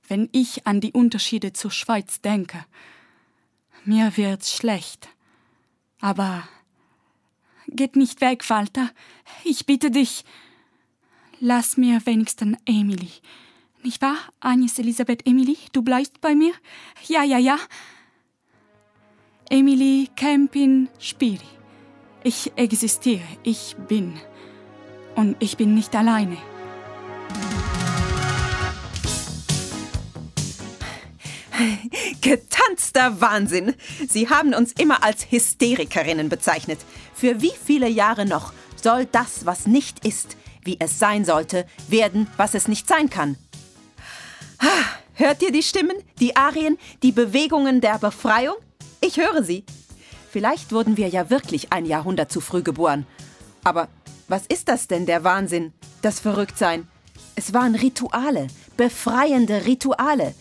Wenn 0.07 0.29
ich 0.31 0.65
an 0.65 0.81
die 0.81 0.93
Unterschiede 0.93 1.55
zur 1.55 1.73
Schweiz 1.73 2.21
denke, 2.21 2.65
mir 3.85 4.17
wird's 4.17 4.55
schlecht. 4.55 5.09
Aber 6.05 6.47
geht 7.67 7.97
nicht 7.97 8.21
weg, 8.21 8.51
Walter. 8.51 8.91
Ich 9.43 9.65
bitte 9.65 9.91
dich. 9.91 10.23
Lass 11.41 11.79
mir 11.79 12.05
wenigstens 12.05 12.59
Emily. 12.67 13.09
Nicht 13.83 14.03
wahr, 14.03 14.19
Agnes 14.39 14.79
Elisabeth 14.79 15.27
Emily? 15.27 15.57
Du 15.73 15.81
bleibst 15.81 16.21
bei 16.21 16.35
mir? 16.35 16.53
Ja, 17.09 17.23
ja, 17.23 17.39
ja. 17.39 17.57
Emily 19.49 20.11
Campin 20.15 20.91
Spiri. 20.99 21.49
Ich 22.23 22.53
existiere, 22.55 23.25
ich 23.43 23.75
bin. 23.89 24.21
Und 25.15 25.37
ich 25.39 25.57
bin 25.57 25.73
nicht 25.75 25.97
alleine. 25.97 26.37
Getanzter 32.21 33.21
Wahnsinn! 33.21 33.75
Sie 34.09 34.29
haben 34.29 34.55
uns 34.55 34.73
immer 34.73 35.03
als 35.03 35.31
Hysterikerinnen 35.31 36.29
bezeichnet. 36.29 36.81
Für 37.15 37.41
wie 37.41 37.53
viele 37.53 37.89
Jahre 37.89 38.27
noch 38.27 38.53
soll 38.81 39.07
das, 39.07 39.47
was 39.47 39.67
nicht 39.67 40.05
ist, 40.05 40.37
wie 40.63 40.77
es 40.81 40.99
sein 40.99 41.25
sollte, 41.25 41.67
werden, 41.89 42.29
was 42.37 42.55
es 42.55 42.69
nicht 42.69 42.89
sein 42.89 43.11
kann? 43.11 43.37
Hört 45.15 45.43
ihr 45.43 45.53
die 45.53 45.63
Stimmen, 45.63 45.97
die 46.21 46.37
Arien, 46.37 46.79
die 47.03 47.13
Bewegungen 47.13 47.81
der 47.81 47.99
Befreiung? 47.99 48.57
Ich 49.01 49.19
höre 49.19 49.43
sie. 49.43 49.65
Vielleicht 50.31 50.73
wurden 50.73 50.97
wir 50.97 51.09
ja 51.09 51.31
wirklich 51.31 51.73
ein 51.73 51.87
Jahrhundert 51.87 52.33
zu 52.33 52.41
früh 52.41 52.63
geboren. 52.63 53.07
Aber 53.63 53.89
was 54.27 54.47
ist 54.47 54.69
das 54.69 54.89
denn, 54.89 55.07
der 55.07 55.23
Wahnsinn, 55.23 55.73
das 56.03 56.19
Verrücktsein? 56.19 56.89
Es 57.37 57.53
waren 57.53 57.75
Rituale, 57.75 58.49
befreiende 58.77 59.67
Rituale. 59.67 60.35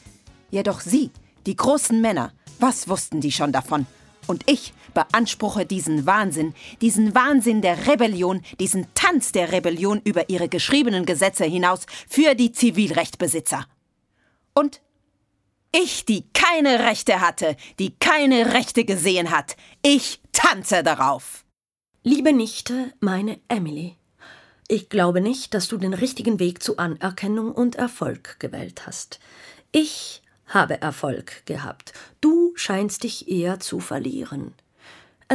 Jedoch 0.54 0.82
Sie, 0.82 1.10
die 1.48 1.56
großen 1.56 2.00
Männer, 2.00 2.32
was 2.60 2.88
wussten 2.88 3.22
die 3.22 3.32
schon 3.32 3.52
davon? 3.52 3.88
Und 4.28 4.44
ich 4.48 4.76
beanspruche 4.94 5.66
diesen 5.66 6.06
Wahnsinn, 6.06 6.54
diesen 6.80 7.16
Wahnsinn 7.16 7.64
der 7.64 7.88
Rebellion, 7.88 8.44
diesen 8.60 8.86
Tanz 8.94 9.32
der 9.32 9.52
Rebellion 9.52 10.00
über 10.04 10.30
ihre 10.30 10.50
geschriebenen 10.50 11.08
Gesetze 11.08 11.44
hinaus 11.46 11.88
für 12.08 12.36
die 12.36 12.52
Zivilrechtbesitzer. 12.52 13.66
Und 14.54 14.80
ich, 15.72 16.06
die 16.06 16.30
keine 16.34 16.82
Rechte 16.82 17.20
hatte, 17.20 17.58
die 17.80 17.98
keine 17.98 18.54
Rechte 18.54 18.86
gesehen 18.86 19.32
hat, 19.32 19.58
ich 19.82 20.22
tanze 20.34 20.84
darauf. 20.84 21.46
Liebe 22.04 22.32
Nichte, 22.32 22.94
meine 23.00 23.40
Emily, 23.48 23.98
ich 24.68 24.90
glaube 24.90 25.20
nicht, 25.20 25.56
dass 25.56 25.68
du 25.68 25.78
den 25.78 25.96
richtigen 25.96 26.40
Weg 26.40 26.62
zu 26.62 26.78
Anerkennung 26.78 27.52
und 27.52 27.74
Erfolg 27.74 28.40
gewählt 28.40 28.86
hast. 28.86 29.20
Ich 29.72 30.23
habe 30.48 30.82
Erfolg 30.82 31.46
gehabt. 31.46 31.94
Du 32.22 32.54
scheinst 32.56 33.04
dich 33.04 33.30
eher 33.30 33.60
zu 33.60 33.80
verlieren. 33.80 34.54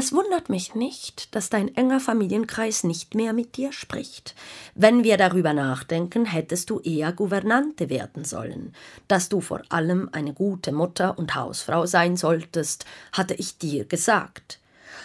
Es 0.01 0.13
wundert 0.13 0.49
mich 0.49 0.75
nicht, 0.75 1.35
dass 1.35 1.51
dein 1.51 1.75
enger 1.75 1.99
Familienkreis 1.99 2.85
nicht 2.85 3.15
mehr 3.17 3.33
mit 3.33 3.57
dir 3.57 3.73
spricht. 3.73 4.37
Wenn 4.75 5.03
wir 5.03 5.17
darüber 5.17 5.55
nachdenken, 5.55 6.25
hättest 6.25 6.71
du 6.71 6.79
eher 6.79 7.13
Gouvernante 7.13 7.89
werden 7.89 8.25
sollen. 8.25 8.75
Dass 9.09 9.29
du 9.29 9.41
vor 9.41 9.63
allem 9.71 10.09
eine 10.13 10.35
gute 10.35 10.71
Mutter 10.71 11.19
und 11.19 11.35
Hausfrau 11.35 11.87
sein 11.87 12.17
solltest, 12.17 12.85
hatte 13.13 13.35
ich 13.35 13.59
dir 13.59 13.87
gesagt. 13.87 14.61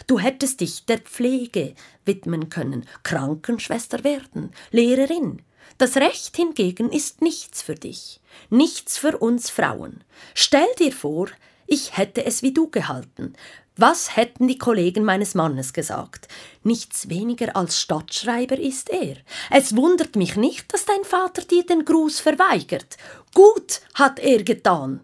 Du 0.06 0.20
hättest 0.20 0.60
dich 0.60 0.86
der 0.86 1.00
Pflege 1.00 1.74
widmen 2.06 2.50
können, 2.50 2.86
Krankenschwester 3.04 4.04
werden, 4.04 4.52
Lehrerin, 4.72 5.42
das 5.78 5.98
Recht 5.98 6.36
hingegen 6.36 6.92
ist 6.92 7.22
nichts 7.22 7.62
für 7.62 7.76
dich, 7.76 8.22
nichts 8.50 8.98
für 8.98 9.18
uns 9.18 9.50
Frauen. 9.50 10.04
Stell 10.34 10.68
dir 10.80 10.92
vor, 10.92 11.28
ich 11.68 11.98
hätte 11.98 12.26
es 12.26 12.42
wie 12.44 12.54
du 12.54 12.70
gehalten. 12.70 13.34
Was 13.76 14.16
hätten 14.16 14.48
die 14.48 14.60
Kollegen 14.60 15.04
meines 15.04 15.34
Mannes 15.34 15.74
gesagt? 15.74 16.28
Nichts 16.64 17.10
weniger 17.10 17.56
als 17.56 17.80
Stadtschreiber 17.80 18.60
ist 18.60 18.92
er. 18.92 19.18
Es 19.50 19.76
wundert 19.76 20.16
mich 20.16 20.36
nicht, 20.36 20.72
dass 20.72 20.86
dein 20.86 21.04
Vater 21.04 21.42
dir 21.42 21.66
den 21.66 21.84
Gruß 21.84 22.20
verweigert. 22.20 22.98
Gut 23.34 23.82
hat 23.96 24.20
er 24.20 24.44
getan. 24.44 25.02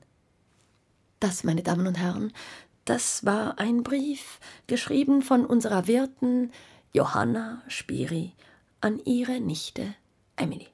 Das, 1.20 1.44
meine 1.44 1.64
Damen 1.64 1.88
und 1.88 1.98
Herren, 1.98 2.32
das 2.86 3.26
war 3.26 3.58
ein 3.58 3.82
Brief, 3.82 4.40
geschrieben 4.68 5.24
von 5.24 5.46
unserer 5.46 5.88
Wirtin 5.88 6.52
Johanna 6.94 7.64
Spiri 7.68 8.34
an 8.82 9.00
ihre 9.04 9.40
Nichte 9.40 9.96
Emily. 10.40 10.68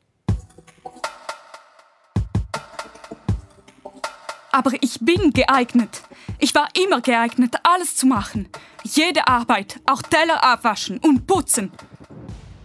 Aber 4.52 4.72
ich 4.80 5.00
bin 5.02 5.32
geeignet. 5.34 6.04
Ich 6.40 6.56
war 6.56 6.70
immer 6.82 7.02
geeignet, 7.02 7.56
alles 7.64 7.98
zu 7.98 8.06
machen. 8.06 8.48
Jede 8.84 9.28
Arbeit, 9.28 9.82
auch 9.86 10.02
Teller 10.02 10.44
abwaschen 10.44 11.00
und 11.00 11.28
putzen. 11.28 11.72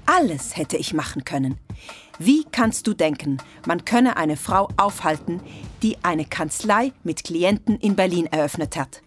Alles 0.07 0.57
hätte 0.57 0.77
ich 0.77 0.95
machen 0.95 1.25
können. 1.25 1.59
Wie 2.19 2.45
kannst 2.45 2.87
du 2.87 2.95
denken, 2.95 3.39
man 3.67 3.85
könne 3.85 4.17
eine 4.17 4.37
Frau 4.37 4.69
aufhalten, 4.77 5.41
die 5.83 5.97
eine 6.05 6.27
Kanzlei 6.27 6.93
mit 7.03 7.25
Klienten 7.25 7.77
in 7.79 7.97
Berlin 7.97 8.27
eröffnet 8.27 8.77
hat? 8.77 9.03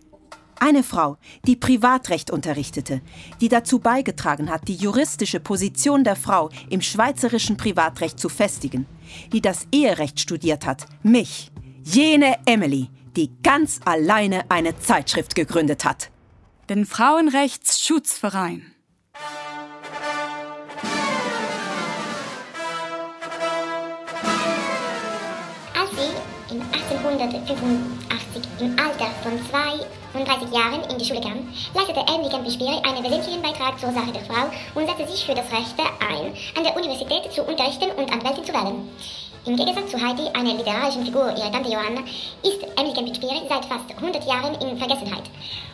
Eine 0.65 0.83
Frau, 0.83 1.17
die 1.45 1.57
Privatrecht 1.57 2.31
unterrichtete, 2.31 3.01
die 3.41 3.49
dazu 3.49 3.79
beigetragen 3.79 4.49
hat, 4.49 4.65
die 4.69 4.75
juristische 4.75 5.41
Position 5.41 6.05
der 6.05 6.15
Frau 6.15 6.51
im 6.69 6.79
schweizerischen 6.79 7.57
Privatrecht 7.57 8.17
zu 8.17 8.29
festigen, 8.29 8.85
die 9.33 9.41
das 9.41 9.67
Eherecht 9.73 10.21
studiert 10.21 10.65
hat, 10.65 10.85
mich, 11.01 11.51
jene 11.83 12.37
Emily, 12.45 12.87
die 13.17 13.29
ganz 13.43 13.81
alleine 13.83 14.49
eine 14.49 14.79
Zeitschrift 14.79 15.35
gegründet 15.35 15.83
hat. 15.83 16.11
Den 16.69 16.85
Frauenrechtsschutzverein. 16.85 18.71
Als 25.77 25.91
sie 25.91 26.55
in 26.55 26.61
1885 26.61 28.02
im 28.63 28.79
Alter 28.79 29.11
von 29.21 29.33
32 30.13 30.55
Jahren 30.55 30.89
in 30.89 30.97
die 30.97 31.03
Schule 31.03 31.19
kam, 31.19 31.49
leistete 31.73 31.99
Emily 32.07 32.29
Campbell 32.29 32.81
einen 32.87 33.03
wesentlichen 33.03 33.41
Beitrag 33.41 33.77
zur 33.77 33.91
Sache 33.91 34.13
der 34.13 34.23
Frau 34.23 34.49
und 34.75 34.87
setzte 34.87 35.07
sich 35.07 35.25
für 35.25 35.35
das 35.35 35.51
Recht 35.51 35.75
ein, 35.77 36.33
an 36.55 36.63
der 36.63 36.75
Universität 36.77 37.31
zu 37.33 37.43
unterrichten 37.43 37.91
und 37.91 38.11
Anwältin 38.11 38.45
zu 38.45 38.53
werden. 38.53 38.89
Im 39.45 39.57
Gegensatz 39.57 39.91
zu 39.91 39.99
Heidi, 39.99 40.23
einer 40.33 40.53
literarischen 40.53 41.03
Figur, 41.03 41.27
ihrer 41.35 41.51
Tante 41.51 41.69
Johanna, 41.69 41.99
ist 42.43 42.63
Emily 42.77 42.93
Kempinspieri 42.93 43.41
seit 43.49 43.65
fast 43.65 43.91
100 43.91 44.23
Jahren 44.25 44.55
in 44.61 44.77
Vergessenheit. 44.77 45.23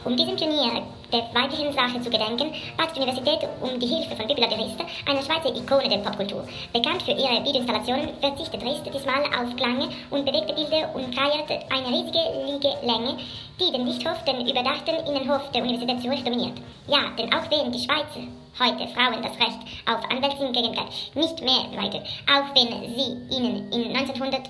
Um 0.03 0.17
diesem 0.17 0.35
Pionier 0.35 0.81
der 1.13 1.29
weiblichen 1.35 1.71
Sache 1.71 2.01
zu 2.01 2.09
gedenken, 2.09 2.51
bat 2.77 2.95
die 2.95 3.01
Universität 3.01 3.47
um 3.61 3.79
die 3.79 3.85
Hilfe 3.85 4.15
von 4.15 4.25
Pippi 4.25 4.41
Lateriste, 4.41 4.85
einer 5.05 5.21
Schweizer 5.21 5.55
Ikone 5.55 5.87
der 5.87 5.99
Popkultur. 5.99 6.47
Bekannt 6.73 7.03
für 7.03 7.11
ihre 7.11 7.45
Videoinstallationen, 7.45 8.09
verzichtet 8.19 8.63
Rist 8.63 8.89
diesmal 8.91 9.21
auf 9.37 9.55
Klange 9.55 9.89
und 10.09 10.25
bewegte 10.25 10.53
Bilder 10.53 10.89
und 10.95 11.13
kreiert 11.13 11.51
eine 11.69 11.89
riesige 11.93 12.25
Liegelänge, 12.49 13.21
die 13.59 13.71
den 13.71 13.85
Lichthof, 13.85 14.17
den 14.25 14.49
überdachten 14.49 14.97
Innenhof 15.05 15.51
der 15.53 15.61
Universität 15.61 16.01
Zürich 16.01 16.23
dominiert. 16.23 16.57
Ja, 16.87 17.13
denn 17.15 17.31
auch 17.31 17.45
während 17.51 17.75
die 17.75 17.85
Schweizer 17.85 18.25
heute 18.59 18.87
Frauen 18.89 19.21
das 19.21 19.37
Recht 19.39 19.59
auf 19.85 20.03
Anwältin-Gegenwart 20.09 20.91
nicht 21.15 21.41
mehr 21.41 21.65
leidet, 21.73 22.05
auch 22.27 22.53
wenn 22.53 22.95
sie 22.95 23.35
ihnen 23.35 23.71
in, 23.71 23.95
1900, 23.95 24.49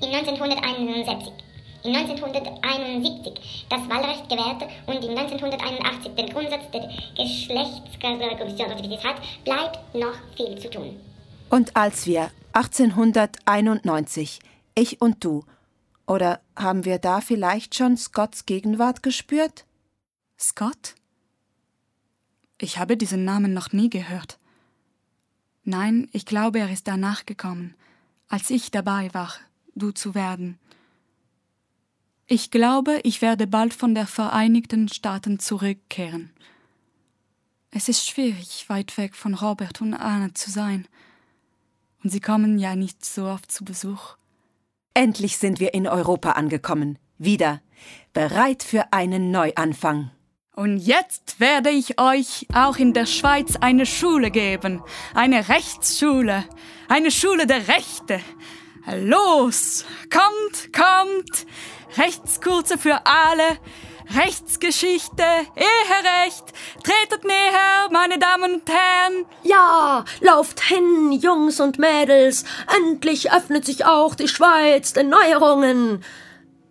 in 0.00 0.14
1971 0.14 1.32
in 1.84 1.94
1971 1.94 3.66
das 3.68 3.88
Wahlrecht 3.88 4.28
gewährte 4.28 4.68
und 4.86 5.04
in 5.04 5.16
1981 5.16 6.14
den 6.14 6.28
Grundsatz 6.30 6.70
der 6.72 6.90
Geschlechtsgleichheit 7.16 9.04
hat, 9.04 9.44
bleibt 9.44 9.94
noch 9.94 10.14
viel 10.36 10.58
zu 10.58 10.70
tun. 10.70 10.98
Und 11.50 11.76
als 11.76 12.06
wir 12.06 12.30
1891, 12.52 14.40
ich 14.74 15.00
und 15.00 15.24
du, 15.24 15.44
oder 16.06 16.40
haben 16.56 16.84
wir 16.84 16.98
da 16.98 17.20
vielleicht 17.20 17.74
schon 17.74 17.96
Scotts 17.96 18.44
Gegenwart 18.46 19.02
gespürt? 19.02 19.64
Scott? 20.38 20.94
Ich 22.60 22.78
habe 22.78 22.96
diesen 22.96 23.24
Namen 23.24 23.54
noch 23.54 23.72
nie 23.72 23.88
gehört. 23.88 24.38
Nein, 25.64 26.08
ich 26.12 26.26
glaube, 26.26 26.58
er 26.58 26.72
ist 26.72 26.88
danach 26.88 27.24
gekommen, 27.24 27.74
als 28.28 28.50
ich 28.50 28.70
dabei 28.70 29.12
war, 29.14 29.32
du 29.74 29.92
zu 29.92 30.14
werden. 30.14 30.58
Ich 32.26 32.50
glaube, 32.50 33.00
ich 33.04 33.22
werde 33.22 33.46
bald 33.46 33.72
von 33.72 33.94
der 33.94 34.06
Vereinigten 34.06 34.88
Staaten 34.88 35.38
zurückkehren. 35.38 36.30
Es 37.70 37.88
ist 37.88 38.06
schwierig, 38.08 38.68
weit 38.68 38.96
weg 38.98 39.14
von 39.14 39.34
Robert 39.34 39.80
und 39.80 39.94
Anna 39.94 40.34
zu 40.34 40.50
sein. 40.50 40.88
Und 42.02 42.10
sie 42.10 42.20
kommen 42.20 42.58
ja 42.58 42.76
nicht 42.76 43.04
so 43.04 43.26
oft 43.26 43.50
zu 43.52 43.64
Besuch. 43.64 44.16
Endlich 44.94 45.38
sind 45.38 45.60
wir 45.60 45.74
in 45.74 45.86
Europa 45.86 46.32
angekommen. 46.32 46.98
Wieder. 47.18 47.60
Bereit 48.12 48.62
für 48.62 48.92
einen 48.92 49.30
Neuanfang. 49.30 50.10
Und 50.58 50.78
jetzt 50.78 51.38
werde 51.38 51.70
ich 51.70 52.00
euch 52.00 52.48
auch 52.52 52.78
in 52.78 52.92
der 52.92 53.06
Schweiz 53.06 53.54
eine 53.60 53.86
Schule 53.86 54.32
geben. 54.32 54.82
Eine 55.14 55.48
Rechtsschule. 55.48 56.46
Eine 56.88 57.12
Schule 57.12 57.46
der 57.46 57.68
Rechte. 57.68 58.18
Los, 58.92 59.84
kommt, 60.10 60.72
kommt. 60.72 61.46
Rechtskurse 61.96 62.76
für 62.76 63.06
alle. 63.06 63.56
Rechtsgeschichte, 64.16 65.22
Eherecht. 65.54 66.52
Tretet 66.82 67.24
näher, 67.24 67.88
meine 67.92 68.18
Damen 68.18 68.54
und 68.54 68.68
Herren. 68.68 69.26
Ja, 69.44 70.04
lauft 70.22 70.60
hin, 70.60 71.12
Jungs 71.12 71.60
und 71.60 71.78
Mädels. 71.78 72.44
Endlich 72.76 73.30
öffnet 73.30 73.64
sich 73.64 73.84
auch 73.84 74.16
die 74.16 74.26
Schweiz 74.26 74.92
den 74.92 75.08
Neuerungen. 75.08 76.02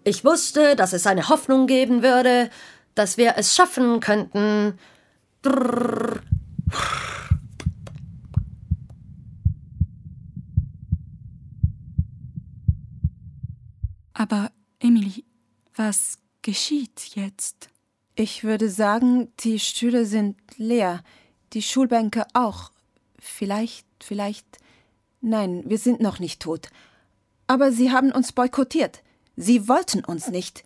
Ich 0.04 0.26
wusste, 0.26 0.76
dass 0.76 0.92
es 0.92 1.08
eine 1.08 1.30
Hoffnung 1.30 1.68
geben 1.68 2.04
würde 2.04 2.50
dass 2.98 3.18
wir 3.18 3.36
es 3.38 3.56
schaffen 3.56 4.00
könnten. 4.00 4.80
Drrr. 5.42 6.22
Aber 14.14 14.52
Emily, 14.80 15.26
was 15.76 16.18
geschieht 16.42 17.12
jetzt? 17.14 17.70
Ich 18.16 18.44
würde 18.44 18.70
sagen, 18.70 19.32
die 19.42 19.60
Stühle 19.60 20.08
sind 20.08 20.38
leer, 20.58 21.04
die 21.54 21.62
Schulbänke 21.62 22.26
auch. 22.34 22.72
Vielleicht, 23.20 23.86
vielleicht. 24.02 24.58
Nein, 25.22 25.64
wir 25.68 25.78
sind 25.78 26.02
noch 26.02 26.18
nicht 26.18 26.42
tot. 26.42 26.70
Aber 27.46 27.72
sie 27.72 27.92
haben 27.92 28.12
uns 28.12 28.32
boykottiert. 28.32 29.04
Sie 29.36 29.68
wollten 29.68 30.04
uns 30.04 30.30
nicht. 30.30 30.64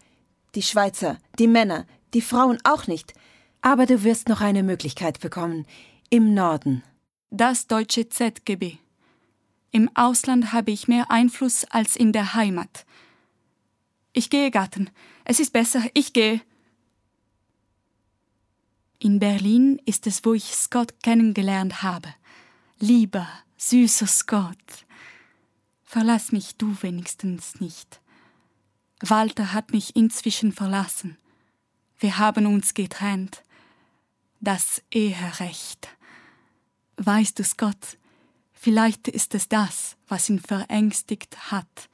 Die 0.55 0.63
Schweizer, 0.63 1.17
die 1.37 1.47
Männer, 1.47 1.85
die 2.13 2.21
Frauen 2.21 2.59
auch 2.63 2.87
nicht. 2.87 3.13
Aber 3.61 3.85
du 3.85 4.03
wirst 4.03 4.27
noch 4.27 4.41
eine 4.41 4.63
Möglichkeit 4.63 5.19
bekommen. 5.19 5.65
Im 6.09 6.33
Norden. 6.33 6.83
Das 7.29 7.67
deutsche 7.67 8.09
ZGB. 8.09 8.77
Im 9.71 9.89
Ausland 9.95 10.51
habe 10.51 10.71
ich 10.71 10.87
mehr 10.87 11.09
Einfluss 11.09 11.63
als 11.65 11.95
in 11.95 12.11
der 12.11 12.33
Heimat. 12.33 12.85
Ich 14.13 14.29
gehe, 14.29 14.51
Gatten. 14.51 14.89
Es 15.23 15.39
ist 15.39 15.53
besser, 15.53 15.83
ich 15.93 16.11
gehe. 16.11 16.41
In 18.99 19.19
Berlin 19.19 19.81
ist 19.85 20.05
es, 20.07 20.25
wo 20.25 20.33
ich 20.33 20.53
Scott 20.55 21.01
kennengelernt 21.01 21.81
habe. 21.81 22.13
Lieber, 22.79 23.27
süßer 23.57 24.07
Scott. 24.07 24.85
Verlass 25.83 26.31
mich 26.31 26.57
du 26.57 26.75
wenigstens 26.81 27.59
nicht. 27.59 28.01
Walter 29.01 29.53
hat 29.53 29.71
mich 29.71 29.95
inzwischen 29.95 30.51
verlassen. 30.51 31.17
Wir 32.01 32.17
haben 32.17 32.47
uns 32.47 32.73
getrennt. 32.73 33.43
Das 34.39 34.81
Eherecht. 34.89 35.87
Weißt 36.97 37.37
du, 37.37 37.43
Scott, 37.43 37.99
vielleicht 38.53 39.07
ist 39.07 39.35
es 39.35 39.47
das, 39.47 39.97
was 40.07 40.27
ihn 40.27 40.39
verängstigt 40.39 41.51
hat. 41.51 41.89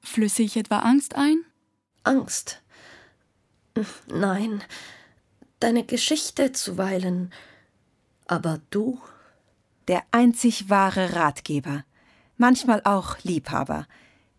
Flüsse 0.00 0.42
ich 0.42 0.56
etwa 0.56 0.78
Angst 0.78 1.16
ein? 1.16 1.44
Angst? 2.02 2.62
Nein, 4.06 4.64
deine 5.60 5.84
Geschichte 5.84 6.52
zuweilen. 6.52 7.30
Aber 8.26 8.58
du? 8.70 8.98
Der 9.86 10.02
einzig 10.12 10.70
wahre 10.70 11.14
Ratgeber, 11.14 11.84
manchmal 12.38 12.80
auch 12.84 13.18
Liebhaber. 13.22 13.86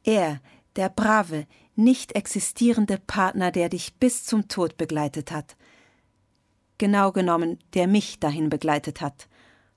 Er, 0.04 0.41
der 0.76 0.89
brave, 0.89 1.45
nicht 1.80 2.15
existierende 2.15 2.99
Partner, 2.99 3.51
der 3.51 3.69
dich 3.69 3.95
bis 3.95 4.25
zum 4.25 4.47
Tod 4.47 4.77
begleitet 4.77 5.32
hat. 5.32 5.55
Genau 6.77 7.11
genommen, 7.11 7.57
der 7.73 7.88
mich 7.88 8.19
dahin 8.19 8.49
begleitet 8.49 9.01
hat. 9.01 9.27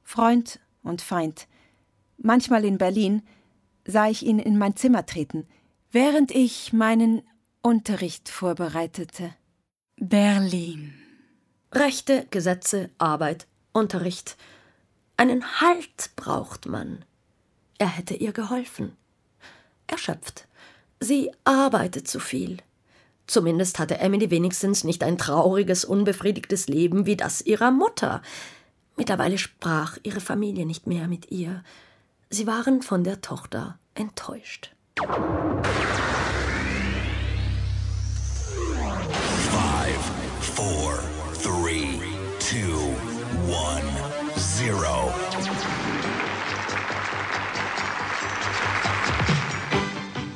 Freund 0.03 0.61
und 0.83 1.01
Feind. 1.01 1.49
Manchmal 2.19 2.65
in 2.65 2.79
Berlin 2.79 3.23
sah 3.85 4.09
ich 4.09 4.25
ihn 4.25 4.39
in 4.39 4.59
mein 4.59 4.77
Zimmer 4.77 5.07
treten, 5.07 5.47
während 5.91 6.31
ich 6.31 6.73
meinen 6.73 7.23
Unterricht 7.63 8.29
vorbereitete. 8.29 9.35
Berlin. 9.97 10.95
Rechte, 11.73 12.27
Gesetze, 12.31 12.91
Arbeit, 12.99 13.47
Unterricht. 13.73 14.37
Einen 15.17 15.61
Halt 15.61 16.11
braucht 16.17 16.67
man. 16.67 17.05
Er 17.79 17.89
hätte 17.89 18.15
ihr 18.15 18.33
geholfen. 18.33 18.97
Erschöpft. 19.87 20.47
Sie 21.03 21.33
arbeitet 21.43 22.07
zu 22.07 22.21
viel. 22.21 22.59
Zumindest 23.27 23.81
hatte 23.81 23.99
Emily 23.99 24.31
wenigstens 24.31 24.85
nicht 24.85 25.03
ein 25.03 25.19
trauriges, 25.19 25.85
unbefriedigtes 25.85 26.69
Leben 26.69 27.07
wie 27.07 27.17
das 27.17 27.41
ihrer 27.41 27.73
Mutter. 27.73 28.23
Mittlerweile 28.97 29.37
sprach 29.37 29.99
ihre 30.05 30.21
Familie 30.21 30.65
nicht 30.65 30.87
mehr 30.87 31.09
mit 31.09 31.33
ihr. 31.33 31.65
Sie 32.31 32.47
waren 32.47 32.83
von 32.83 33.03
der 33.03 33.21
Tochter 33.21 33.81
enttäuscht. 33.95 34.77
Five, 39.51 40.05
four, 40.41 41.01
three, 41.43 41.99
two, 42.39 42.95
one, 43.49 43.83
zero. 44.37 45.22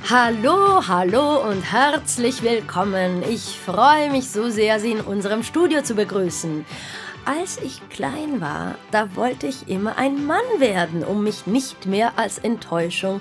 Hallo, 0.09 0.87
hallo 0.87 1.51
und 1.51 1.63
herzlich 1.73 2.45
willkommen. 2.45 3.25
Ich 3.29 3.59
freue 3.59 4.09
mich 4.09 4.31
so 4.31 4.49
sehr, 4.51 4.79
Sie 4.79 4.93
in 4.93 5.01
unserem 5.01 5.43
Studio 5.43 5.83
zu 5.83 5.97
begrüßen. 5.97 6.65
Als 7.25 7.61
ich 7.61 7.81
klein 7.89 8.41
war, 8.41 8.77
da 8.93 9.17
wollte 9.17 9.49
ich 9.49 9.69
immer 9.69 9.99
ein 9.99 10.25
Mann 10.25 10.45
werden, 10.59 11.03
um 11.03 11.25
mich 11.25 11.49
nicht 11.49 11.87
mehr 11.87 12.13
als 12.21 12.39
Enttäuschung 12.39 13.21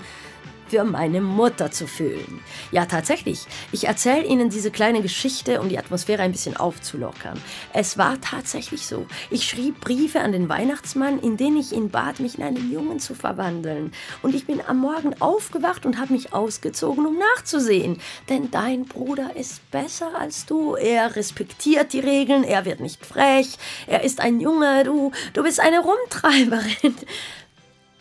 für 0.68 0.84
meine 0.84 1.22
Mutter 1.22 1.72
zu 1.72 1.88
fühlen. 1.88 2.42
Ja, 2.72 2.86
tatsächlich. 2.86 3.46
Ich 3.72 3.88
erzähle 3.88 4.26
Ihnen 4.26 4.50
diese 4.50 4.72
kleine 4.72 5.02
Geschichte, 5.02 5.62
um 5.62 5.70
die 5.70 5.78
Atmosphäre 5.78 6.22
ein 6.22 6.32
bisschen 6.32 6.58
aufzulockern. 6.58 7.42
Es 7.74 7.98
war 7.98 8.20
tatsächlich 8.22 8.86
so. 8.88 9.06
Ich 9.30 9.48
schrieb 9.48 9.82
Briefe 9.82 10.22
an 10.22 10.32
den 10.32 10.50
Weihnachtsmann, 10.50 11.20
in 11.20 11.38
denen 11.38 11.58
ich 11.58 11.72
ihn 11.72 11.90
bat, 11.90 12.20
mich 12.20 12.38
in 12.38 12.44
einen 12.44 12.72
Jungen 12.72 13.00
zu 13.00 13.16
verwandeln. 13.16 13.92
Und 14.22 14.36
ich 14.36 14.46
bin 14.46 14.62
am 14.66 14.78
Morgen 14.78 15.20
aufgewacht 15.22 15.86
und 15.86 16.00
habe 16.00 16.14
mich 16.14 16.34
ausgezogen, 16.34 17.06
um 17.06 17.18
nachzusehen. 17.18 18.00
Denn 18.30 18.52
dein 18.52 18.86
Bruder 18.86 19.36
ist 19.36 19.70
besser 19.72 20.12
als 20.18 20.46
du. 20.46 20.76
Er 20.76 21.16
respektiert 21.16 21.94
die 21.94 22.00
Regeln, 22.00 22.44
er 22.44 22.66
wird 22.66 22.80
nicht 22.80 23.06
frech, 23.06 23.58
er 23.88 24.04
ist 24.04 24.20
ein 24.20 24.40
Junge, 24.40 24.84
du, 24.84 25.12
du 25.34 25.44
bist 25.44 25.60
eine 25.60 25.80
Rumtreiberin. 25.80 26.96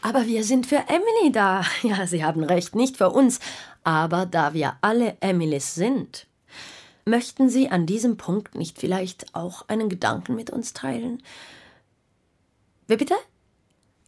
Aber 0.05 0.27
wir 0.27 0.45
sind 0.45 0.67
für 0.67 0.85
Emily 0.87 1.33
da. 1.33 1.65
Ja, 1.83 2.07
Sie 2.07 2.23
haben 2.23 2.45
recht, 2.45 2.77
nicht 2.77 2.99
für 2.99 3.09
uns. 3.09 3.41
Aber 3.85 4.27
da 4.27 4.53
wir 4.53 4.77
alle 4.83 5.17
Emilys 5.21 5.75
sind, 5.75 6.27
möchten 7.07 7.49
Sie 7.49 7.71
an 7.71 7.87
diesem 7.87 8.19
Punkt 8.19 8.55
nicht 8.55 8.79
vielleicht 8.79 9.35
auch 9.35 9.67
einen 9.69 9.89
Gedanken 9.89 10.35
mit 10.35 10.51
uns 10.51 10.75
teilen? 10.75 11.23
Wie 12.87 12.97
bitte? 12.97 13.15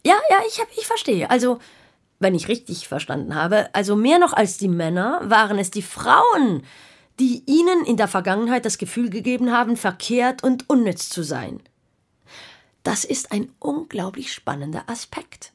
Ja, 0.05 0.13
ja, 0.29 0.37
ich, 0.47 0.59
hab, 0.59 0.67
ich 0.77 0.85
verstehe. 0.85 1.31
Also, 1.31 1.57
wenn 2.19 2.35
ich 2.35 2.47
richtig 2.47 2.87
verstanden 2.87 3.33
habe, 3.33 3.73
also 3.73 3.95
mehr 3.95 4.19
noch 4.19 4.33
als 4.33 4.59
die 4.59 4.67
Männer 4.67 5.19
waren 5.23 5.57
es 5.57 5.71
die 5.71 5.81
Frauen, 5.81 6.61
die 7.19 7.41
ihnen 7.47 7.85
in 7.85 7.97
der 7.97 8.07
Vergangenheit 8.07 8.65
das 8.65 8.77
Gefühl 8.77 9.09
gegeben 9.09 9.51
haben, 9.51 9.75
verkehrt 9.75 10.43
und 10.43 10.69
unnütz 10.69 11.09
zu 11.09 11.23
sein. 11.23 11.59
Das 12.87 13.03
ist 13.03 13.33
ein 13.33 13.51
unglaublich 13.59 14.31
spannender 14.31 14.85
Aspekt. 14.87 15.51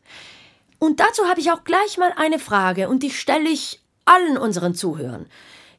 Und 0.79 1.01
dazu 1.01 1.25
habe 1.31 1.41
ich 1.41 1.51
auch 1.51 1.65
gleich 1.65 1.97
mal 1.97 2.13
eine 2.15 2.39
Frage 2.39 2.91
und 2.91 3.03
die 3.03 3.11
stelle 3.11 3.49
ich 3.49 3.81
allen 4.05 4.37
unseren 4.37 4.75
Zuhörern. 4.75 5.25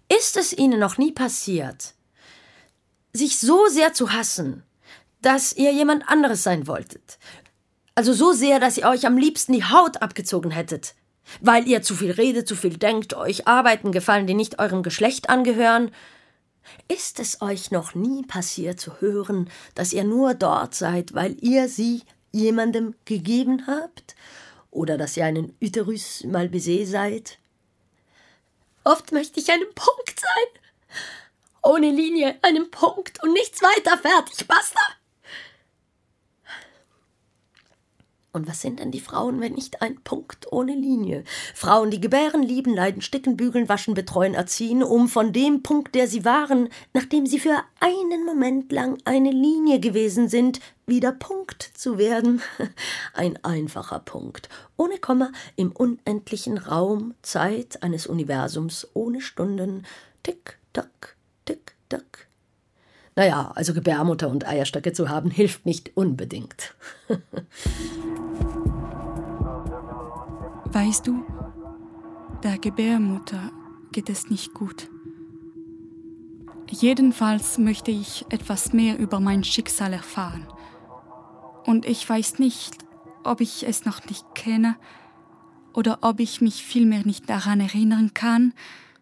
Ist 0.09 0.35
es 0.35 0.51
Ihnen 0.57 0.79
noch 0.79 0.97
nie 0.97 1.11
passiert, 1.11 1.93
sich 3.13 3.37
so 3.37 3.67
sehr 3.67 3.93
zu 3.93 4.13
hassen, 4.13 4.63
dass 5.21 5.53
ihr 5.53 5.71
jemand 5.71 6.09
anderes 6.09 6.41
sein 6.41 6.65
wolltet? 6.65 7.19
Also 7.93 8.13
so 8.13 8.31
sehr, 8.31 8.59
dass 8.59 8.79
ihr 8.79 8.87
euch 8.87 9.05
am 9.05 9.15
liebsten 9.15 9.53
die 9.53 9.63
Haut 9.63 10.01
abgezogen 10.01 10.49
hättet, 10.49 10.95
weil 11.39 11.67
ihr 11.67 11.83
zu 11.83 11.93
viel 11.93 12.09
redet, 12.09 12.47
zu 12.47 12.55
viel 12.55 12.77
denkt, 12.77 13.13
euch 13.13 13.47
Arbeiten 13.47 13.91
gefallen, 13.91 14.25
die 14.25 14.33
nicht 14.33 14.57
eurem 14.57 14.81
Geschlecht 14.81 15.29
angehören. 15.29 15.91
Ist 16.87 17.19
es 17.19 17.41
euch 17.41 17.71
noch 17.71 17.95
nie 17.95 18.23
passiert 18.23 18.79
zu 18.79 19.01
hören, 19.01 19.49
dass 19.75 19.93
ihr 19.93 20.03
nur 20.03 20.33
dort 20.33 20.75
seid, 20.75 21.13
weil 21.13 21.37
ihr 21.41 21.67
sie 21.69 22.03
jemandem 22.31 22.95
gegeben 23.05 23.67
habt? 23.67 24.15
Oder 24.71 24.97
dass 24.97 25.17
ihr 25.17 25.25
einen 25.25 25.55
Uterus 25.61 26.23
Malbaiser 26.23 26.85
seid? 26.85 27.37
Oft 28.83 29.11
möchte 29.11 29.39
ich 29.39 29.51
einen 29.51 29.73
Punkt 29.75 30.19
sein. 30.19 30.61
Ohne 31.63 31.91
Linie, 31.91 32.37
einen 32.41 32.69
Punkt 32.71 33.23
und 33.23 33.31
nichts 33.33 33.61
weiter, 33.61 33.97
fertig, 33.97 34.47
basta. 34.47 34.81
Und 38.35 38.47
was 38.47 38.61
sind 38.61 38.79
denn 38.79 38.89
die 38.89 38.99
Frauen, 38.99 39.41
wenn 39.41 39.53
nicht 39.53 39.83
ein 39.83 40.01
Punkt 40.03 40.51
ohne 40.51 40.73
Linie? 40.73 41.23
Frauen, 41.53 41.91
die 41.91 42.01
gebären, 42.01 42.41
lieben, 42.41 42.73
leiden, 42.73 43.03
sticken, 43.03 43.37
bügeln, 43.37 43.69
waschen, 43.69 43.93
betreuen, 43.93 44.33
erziehen, 44.33 44.81
um 44.81 45.07
von 45.07 45.33
dem 45.33 45.61
Punkt, 45.61 45.93
der 45.93 46.07
sie 46.07 46.25
waren, 46.25 46.69
nachdem 46.93 47.27
sie 47.27 47.39
für 47.39 47.61
einen 47.79 48.25
Moment 48.25 48.71
lang 48.71 48.97
eine 49.05 49.29
Linie 49.29 49.79
gewesen 49.79 50.29
sind, 50.29 50.61
wieder 50.87 51.11
Punkt 51.11 51.61
zu 51.75 51.99
werden. 51.99 52.41
Ein 53.13 53.37
einfacher 53.43 53.99
Punkt, 53.99 54.49
ohne 54.77 54.97
Komma, 54.97 55.31
im 55.55 55.71
unendlichen 55.71 56.57
Raum, 56.57 57.13
Zeit 57.21 57.83
eines 57.83 58.07
Universums, 58.07 58.87
ohne 58.95 59.21
Stunden. 59.21 59.85
Tick, 60.23 60.57
tack, 60.73 61.15
tick, 61.45 61.75
tack. 61.87 62.27
Naja, 63.15 63.51
also 63.55 63.73
Gebärmutter 63.73 64.29
und 64.29 64.47
Eierstöcke 64.47 64.93
zu 64.93 65.09
haben, 65.09 65.29
hilft 65.29 65.65
nicht 65.65 65.91
unbedingt. 65.95 66.73
Weißt 70.65 71.05
du, 71.05 71.23
der 72.43 72.57
Gebärmutter 72.57 73.51
geht 73.91 74.09
es 74.09 74.29
nicht 74.29 74.53
gut. 74.53 74.89
Jedenfalls 76.69 77.59
möchte 77.59 77.91
ich 77.91 78.25
etwas 78.29 78.73
mehr 78.73 78.97
über 78.97 79.19
mein 79.19 79.43
Schicksal 79.43 79.93
erfahren. 79.93 80.47
Und 81.65 81.85
ich 81.85 82.09
weiß 82.09 82.39
nicht, 82.39 82.77
ob 83.23 83.41
ich 83.41 83.67
es 83.67 83.85
noch 83.85 84.03
nicht 84.05 84.25
kenne 84.33 84.75
oder 85.73 85.99
ob 86.01 86.19
ich 86.19 86.41
mich 86.41 86.65
vielmehr 86.65 87.05
nicht 87.05 87.29
daran 87.29 87.59
erinnern 87.59 88.15
kann 88.15 88.53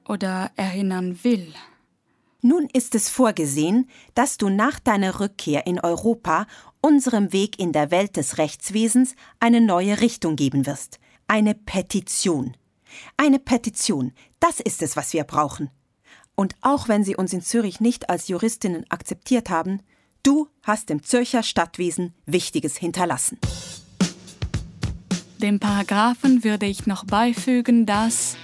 oder 0.05 0.51
erinnern 0.57 1.23
will. 1.23 1.53
Nun 2.41 2.67
ist 2.73 2.95
es 2.95 3.07
vorgesehen, 3.07 3.87
dass 4.15 4.37
du 4.37 4.49
nach 4.49 4.79
deiner 4.79 5.19
Rückkehr 5.19 5.67
in 5.67 5.79
Europa 5.79 6.47
unserem 6.81 7.31
Weg 7.31 7.59
in 7.59 7.71
der 7.71 7.91
Welt 7.91 8.17
des 8.17 8.39
Rechtswesens 8.39 9.15
eine 9.39 9.61
neue 9.61 10.01
Richtung 10.01 10.35
geben 10.35 10.65
wirst. 10.65 10.99
Eine 11.27 11.53
Petition. 11.53 12.57
Eine 13.15 13.37
Petition, 13.39 14.11
das 14.39 14.59
ist 14.59 14.81
es, 14.81 14.95
was 14.97 15.13
wir 15.13 15.23
brauchen. 15.23 15.69
Und 16.35 16.55
auch 16.61 16.87
wenn 16.87 17.03
sie 17.03 17.15
uns 17.15 17.31
in 17.31 17.41
Zürich 17.41 17.79
nicht 17.79 18.09
als 18.09 18.27
Juristinnen 18.27 18.85
akzeptiert 18.89 19.51
haben, 19.51 19.81
du 20.23 20.47
hast 20.63 20.89
dem 20.89 21.03
Zürcher 21.03 21.43
Stadtwesen 21.43 22.13
Wichtiges 22.25 22.75
hinterlassen. 22.75 23.37
Dem 25.37 25.59
Paragraphen 25.59 26.43
würde 26.43 26.65
ich 26.65 26.87
noch 26.87 27.05
beifügen, 27.05 27.85
dass 27.85 28.35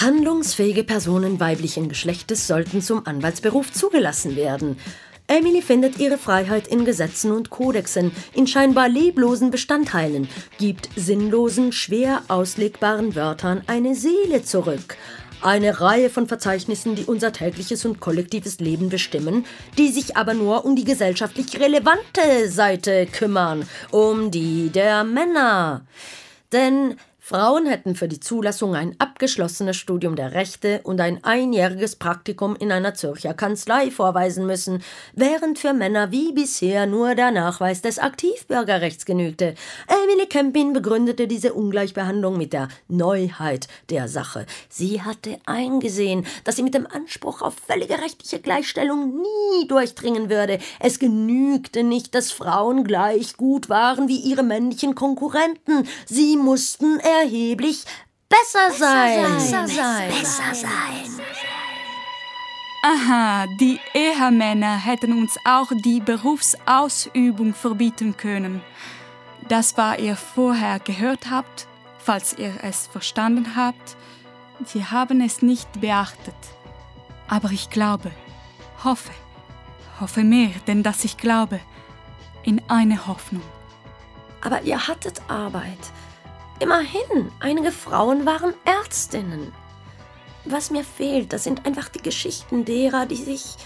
Handlungsfähige 0.00 0.84
Personen 0.84 1.40
weiblichen 1.40 1.88
Geschlechtes 1.88 2.46
sollten 2.46 2.82
zum 2.82 3.04
Anwaltsberuf 3.04 3.72
zugelassen 3.72 4.36
werden. 4.36 4.78
Emily 5.26 5.60
findet 5.60 5.98
ihre 5.98 6.18
Freiheit 6.18 6.68
in 6.68 6.84
Gesetzen 6.84 7.32
und 7.32 7.50
Kodexen, 7.50 8.12
in 8.32 8.46
scheinbar 8.46 8.88
leblosen 8.88 9.50
Bestandteilen, 9.50 10.28
gibt 10.58 10.88
sinnlosen, 10.94 11.72
schwer 11.72 12.22
auslegbaren 12.28 13.16
Wörtern 13.16 13.62
eine 13.66 13.96
Seele 13.96 14.44
zurück. 14.44 14.96
Eine 15.42 15.80
Reihe 15.80 16.10
von 16.10 16.28
Verzeichnissen, 16.28 16.94
die 16.94 17.04
unser 17.04 17.32
tägliches 17.32 17.84
und 17.84 17.98
kollektives 17.98 18.60
Leben 18.60 18.90
bestimmen, 18.90 19.46
die 19.78 19.88
sich 19.88 20.16
aber 20.16 20.32
nur 20.32 20.64
um 20.64 20.76
die 20.76 20.84
gesellschaftlich 20.84 21.58
relevante 21.58 22.48
Seite 22.48 23.06
kümmern, 23.06 23.68
um 23.90 24.30
die 24.30 24.70
der 24.70 25.02
Männer. 25.02 25.84
Denn 26.52 26.96
Frauen 27.28 27.66
hätten 27.66 27.94
für 27.94 28.08
die 28.08 28.20
Zulassung 28.20 28.74
ein 28.74 28.96
abgeschlossenes 28.98 29.76
Studium 29.76 30.16
der 30.16 30.32
Rechte 30.32 30.80
und 30.84 30.98
ein 30.98 31.22
einjähriges 31.24 31.96
Praktikum 31.96 32.56
in 32.56 32.72
einer 32.72 32.94
Zürcher 32.94 33.34
Kanzlei 33.34 33.90
vorweisen 33.90 34.46
müssen, 34.46 34.82
während 35.12 35.58
für 35.58 35.74
Männer 35.74 36.10
wie 36.10 36.32
bisher 36.32 36.86
nur 36.86 37.14
der 37.14 37.30
Nachweis 37.30 37.82
des 37.82 37.98
Aktivbürgerrechts 37.98 39.04
genügte. 39.04 39.56
Emily 39.88 40.26
Kempin 40.26 40.72
begründete 40.72 41.26
diese 41.26 41.52
Ungleichbehandlung 41.52 42.38
mit 42.38 42.54
der 42.54 42.68
Neuheit 42.88 43.68
der 43.90 44.08
Sache. 44.08 44.46
Sie 44.70 45.02
hatte 45.02 45.38
eingesehen, 45.44 46.24
dass 46.44 46.56
sie 46.56 46.62
mit 46.62 46.72
dem 46.72 46.86
Anspruch 46.86 47.42
auf 47.42 47.56
völlige 47.66 47.98
rechtliche 47.98 48.40
Gleichstellung 48.40 49.20
nie 49.20 49.68
durchdringen 49.68 50.30
würde. 50.30 50.60
Es 50.80 50.98
genügte 50.98 51.82
nicht, 51.82 52.14
dass 52.14 52.32
Frauen 52.32 52.84
gleich 52.84 53.36
gut 53.36 53.68
waren 53.68 54.08
wie 54.08 54.16
ihre 54.16 54.42
männlichen 54.42 54.94
Konkurrenten. 54.94 55.86
Sie 56.06 56.38
mussten 56.38 56.98
erheblich 57.22 57.84
besser, 58.28 58.70
sein. 58.70 59.22
Besser 59.34 59.68
sein. 59.68 60.10
Besser 60.10 60.54
sein. 60.54 61.20
Aha, 62.82 63.46
die 63.60 63.80
Ehemänner 63.92 64.76
hätten 64.76 65.12
uns 65.12 65.36
auch 65.44 65.68
die 65.84 66.00
Berufsausübung 66.00 67.52
verbieten 67.52 68.16
können. 68.16 68.62
Das 69.48 69.76
war 69.76 69.98
ihr 69.98 70.16
vorher 70.16 70.78
gehört 70.78 71.30
habt, 71.30 71.66
falls 71.98 72.38
ihr 72.38 72.52
es 72.62 72.86
verstanden 72.86 73.56
habt. 73.56 73.96
Wir 74.72 74.90
haben 74.90 75.20
es 75.20 75.42
nicht 75.42 75.80
beachtet. 75.80 76.34
Aber 77.28 77.50
ich 77.50 77.68
glaube, 77.68 78.10
hoffe, 78.84 79.12
hoffe 80.00 80.22
mehr, 80.22 80.50
denn 80.66 80.82
dass 80.82 81.04
ich 81.04 81.16
glaube, 81.16 81.60
in 82.44 82.62
eine 82.68 83.06
Hoffnung. 83.06 83.42
Aber 84.40 84.62
ihr 84.62 84.86
hattet 84.86 85.20
Arbeit. 85.28 85.92
Immerhin, 86.60 87.30
einige 87.40 87.70
Frauen 87.70 88.26
waren 88.26 88.52
Ärztinnen. 88.64 89.52
Was 90.44 90.70
mir 90.70 90.82
fehlt, 90.82 91.32
das 91.32 91.44
sind 91.44 91.66
einfach 91.66 91.88
die 91.88 92.02
Geschichten 92.02 92.64
derer, 92.64 93.06
die 93.06 93.16
sich, 93.16 93.56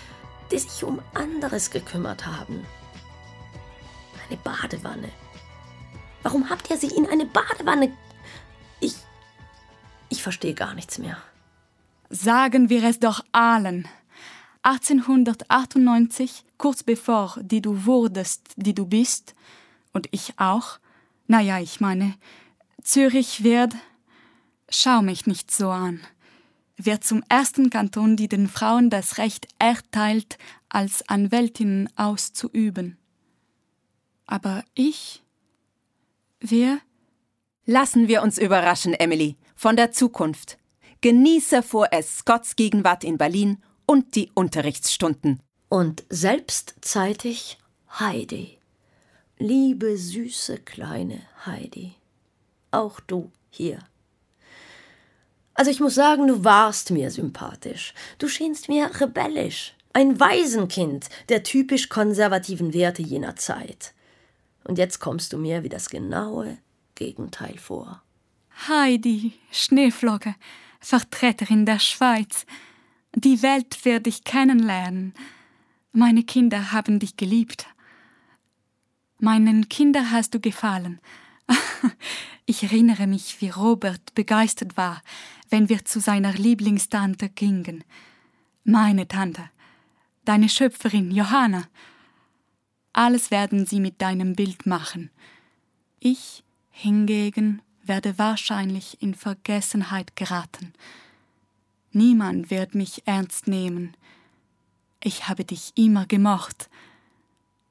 die 0.51 0.59
sich 0.59 0.85
um 0.85 1.01
anderes 1.15 1.71
gekümmert 1.71 2.27
haben. 2.27 2.67
Eine 4.29 4.37
Badewanne. 4.39 5.09
Warum 6.23 6.51
habt 6.51 6.71
ihr 6.71 6.77
sie 6.77 6.89
in 6.89 7.07
eine 7.09 7.25
Badewanne? 7.25 7.97
Ich. 8.81 8.95
Ich 10.09 10.23
verstehe 10.23 10.55
gar 10.55 10.75
nichts 10.75 10.99
mehr. 10.99 11.17
Sagen 12.11 12.69
wir 12.69 12.85
es 12.85 13.01
doch 13.01 13.25
allen. 13.33 13.89
1898, 14.63 16.45
kurz 16.59 16.83
bevor 16.83 17.37
die 17.41 17.63
du 17.63 17.87
wurdest, 17.87 18.51
die 18.57 18.75
du 18.75 18.87
bist, 18.87 19.35
und 19.93 20.09
ich 20.11 20.35
auch, 20.39 20.79
naja, 21.27 21.59
ich 21.59 21.81
meine, 21.81 22.15
Zürich 22.83 23.45
wird, 23.45 23.75
schau 24.69 25.03
mich 25.03 25.27
nicht 25.27 25.51
so 25.51 25.71
an, 25.71 26.01
wird 26.77 27.05
zum 27.05 27.23
ersten 27.29 27.71
Kanton, 27.71 28.17
die 28.17 28.29
den 28.29 28.49
Frauen 28.49 28.91
das 28.91 29.19
Recht 29.19 29.47
erteilt, 29.59 30.37
als 30.69 31.09
Anwältinnen 31.09 31.89
auszuüben. 31.97 32.99
Aber 34.27 34.65
ich? 34.75 35.23
Wer? 36.41 36.79
Lassen 37.67 38.09
wir 38.09 38.23
uns 38.23 38.39
überraschen, 38.39 38.95
Emily, 38.95 39.37
von 39.55 39.77
der 39.77 39.93
Zukunft. 39.93 40.59
Genieße 41.03 41.63
vorerst 41.63 42.19
Scotts 42.19 42.57
Gegenwart 42.57 43.05
in 43.05 43.19
Berlin 43.19 43.63
und 43.87 44.15
die 44.17 44.31
Unterrichtsstunden. 44.35 45.41
Und 45.69 46.05
selbstzeitig 46.09 47.59
Heidi. 47.99 48.59
Liebe 49.39 49.97
süße 49.97 50.59
kleine 50.59 51.21
Heidi. 51.47 51.95
Auch 52.73 52.99
du 53.01 53.31
hier. 53.51 53.79
Also 55.55 55.71
ich 55.71 55.81
muss 55.81 55.95
sagen, 55.95 56.27
du 56.27 56.43
warst 56.43 56.91
mir 56.91 57.11
sympathisch. 57.11 57.95
Du 58.19 58.27
schienst 58.27 58.69
mir 58.69 58.91
rebellisch. 59.01 59.75
Ein 59.93 60.19
Waisenkind 60.19 61.09
der 61.29 61.43
typisch 61.43 61.89
konservativen 61.89 62.73
Werte 62.73 63.03
jener 63.03 63.37
Zeit. 63.37 63.93
Und 64.65 64.79
jetzt 64.79 65.01
kommst 65.01 65.33
du 65.33 65.39
mir 65.39 65.63
wie 65.63 65.69
das 65.69 65.91
genaue 65.91 66.59
Gegenteil 66.95 67.59
vor. 67.59 68.03
Heidi, 68.69 69.35
Schneeflocke, 69.51 70.35
Vertreterin 70.81 71.67
der 71.67 71.79
Schweiz. 71.79 72.47
Die 73.15 73.43
Welt 73.43 73.85
wird 73.85 74.07
dich 74.07 74.25
kennenlernen. 74.25 75.15
Meine 75.93 76.23
Kinder 76.23 76.73
haben 76.73 76.99
dich 76.99 77.17
geliebt. 77.17 77.67
Meinen 79.19 79.69
Kindern 79.69 80.11
hast 80.11 80.35
du 80.35 80.41
gefallen. 80.41 81.01
Ich 82.53 82.63
erinnere 82.63 83.07
mich, 83.07 83.41
wie 83.41 83.49
Robert 83.49 84.15
begeistert 84.15 84.77
war, 84.77 85.03
wenn 85.49 85.71
wir 85.71 85.87
zu 85.87 86.01
seiner 86.01 86.35
Lieblingstante 86.35 87.31
gingen. 87.31 87.83
Meine 88.63 89.09
Tante, 89.09 89.49
deine 90.27 90.51
Schöpferin 90.51 91.11
Johanna. 91.13 91.67
Alles 92.93 93.31
werden 93.31 93.65
sie 93.65 93.81
mit 93.81 94.03
deinem 94.03 94.35
Bild 94.35 94.67
machen. 94.67 95.11
Ich 95.99 96.45
hingegen 96.69 97.63
werde 97.85 98.19
wahrscheinlich 98.19 99.01
in 99.01 99.15
Vergessenheit 99.15 100.15
geraten. 100.15 100.75
Niemand 101.91 102.51
wird 102.51 102.75
mich 102.75 103.07
ernst 103.07 103.49
nehmen. 103.49 103.97
Ich 105.03 105.27
habe 105.27 105.47
dich 105.47 105.73
immer 105.75 106.05
gemocht. 106.05 106.69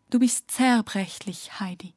Du 0.09 0.17
bist 0.17 0.49
zerbrechlich, 0.49 1.59
Heidi. 1.59 1.93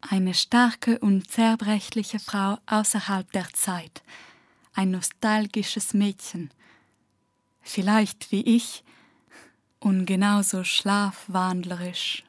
Eine 0.00 0.32
starke 0.34 0.98
und 1.00 1.28
zerbrechliche 1.30 2.20
Frau 2.20 2.58
außerhalb 2.66 3.30
der 3.32 3.48
Zeit. 3.52 4.02
Ein 4.72 4.92
nostalgisches 4.92 5.92
Mädchen. 5.92 6.50
Vielleicht 7.62 8.30
wie 8.30 8.42
ich 8.42 8.84
und 9.80 10.06
genauso 10.06 10.62
schlafwandlerisch. 10.64 12.24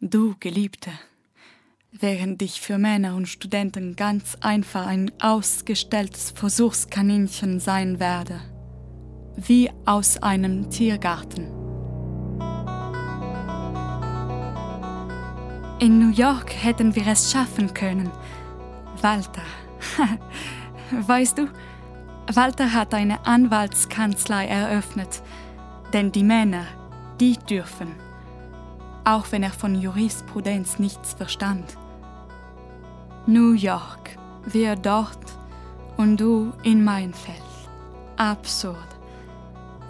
Du, 0.00 0.36
Geliebte, 0.38 0.92
während 1.90 2.42
ich 2.42 2.60
für 2.60 2.76
Männer 2.76 3.16
und 3.16 3.26
Studenten 3.26 3.96
ganz 3.96 4.36
einfach 4.40 4.86
ein 4.86 5.10
ausgestelltes 5.20 6.32
Versuchskaninchen 6.32 7.60
sein 7.60 7.98
werde, 7.98 8.40
wie 9.36 9.70
aus 9.86 10.18
einem 10.18 10.70
Tiergarten. 10.70 11.55
In 15.78 15.98
New 15.98 16.10
York 16.10 16.54
hätten 16.54 16.94
wir 16.96 17.06
es 17.06 17.30
schaffen 17.30 17.74
können. 17.74 18.10
Walter. 19.02 19.42
weißt 21.06 21.36
du, 21.36 21.48
Walter 22.32 22.72
hat 22.72 22.94
eine 22.94 23.26
Anwaltskanzlei 23.26 24.46
eröffnet, 24.46 25.22
denn 25.92 26.10
die 26.12 26.24
Männer, 26.24 26.64
die 27.20 27.36
dürfen, 27.36 27.94
auch 29.04 29.26
wenn 29.32 29.42
er 29.42 29.50
von 29.50 29.74
Jurisprudenz 29.74 30.78
nichts 30.78 31.12
verstand. 31.12 31.76
New 33.26 33.52
York, 33.52 34.16
wir 34.46 34.76
dort 34.76 35.18
und 35.98 36.18
du 36.18 36.54
in 36.62 36.84
mein 36.84 37.12
Feld. 37.12 37.36
Absurd. 38.16 38.78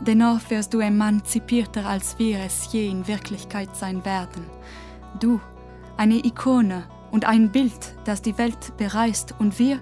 Dennoch 0.00 0.40
wirst 0.50 0.74
du 0.74 0.80
emanzipierter, 0.80 1.86
als 1.86 2.18
wir 2.18 2.40
es 2.40 2.72
je 2.72 2.88
in 2.88 3.06
Wirklichkeit 3.06 3.76
sein 3.76 4.04
werden. 4.04 4.44
Du, 5.20 5.40
eine 5.96 6.24
Ikone 6.24 6.84
und 7.10 7.24
ein 7.24 7.50
Bild, 7.50 7.94
das 8.04 8.22
die 8.22 8.38
Welt 8.38 8.76
bereist 8.76 9.34
und 9.38 9.58
wir, 9.58 9.80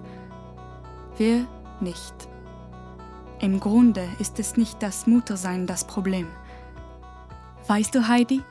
wir 1.16 1.46
nicht. 1.80 2.14
Im 3.40 3.60
Grunde 3.60 4.08
ist 4.18 4.38
es 4.38 4.56
nicht 4.56 4.82
das 4.82 5.06
Muttersein 5.06 5.66
das 5.66 5.86
Problem. 5.86 6.28
Weißt 7.66 7.94
du, 7.94 8.08
Heidi, 8.08 8.42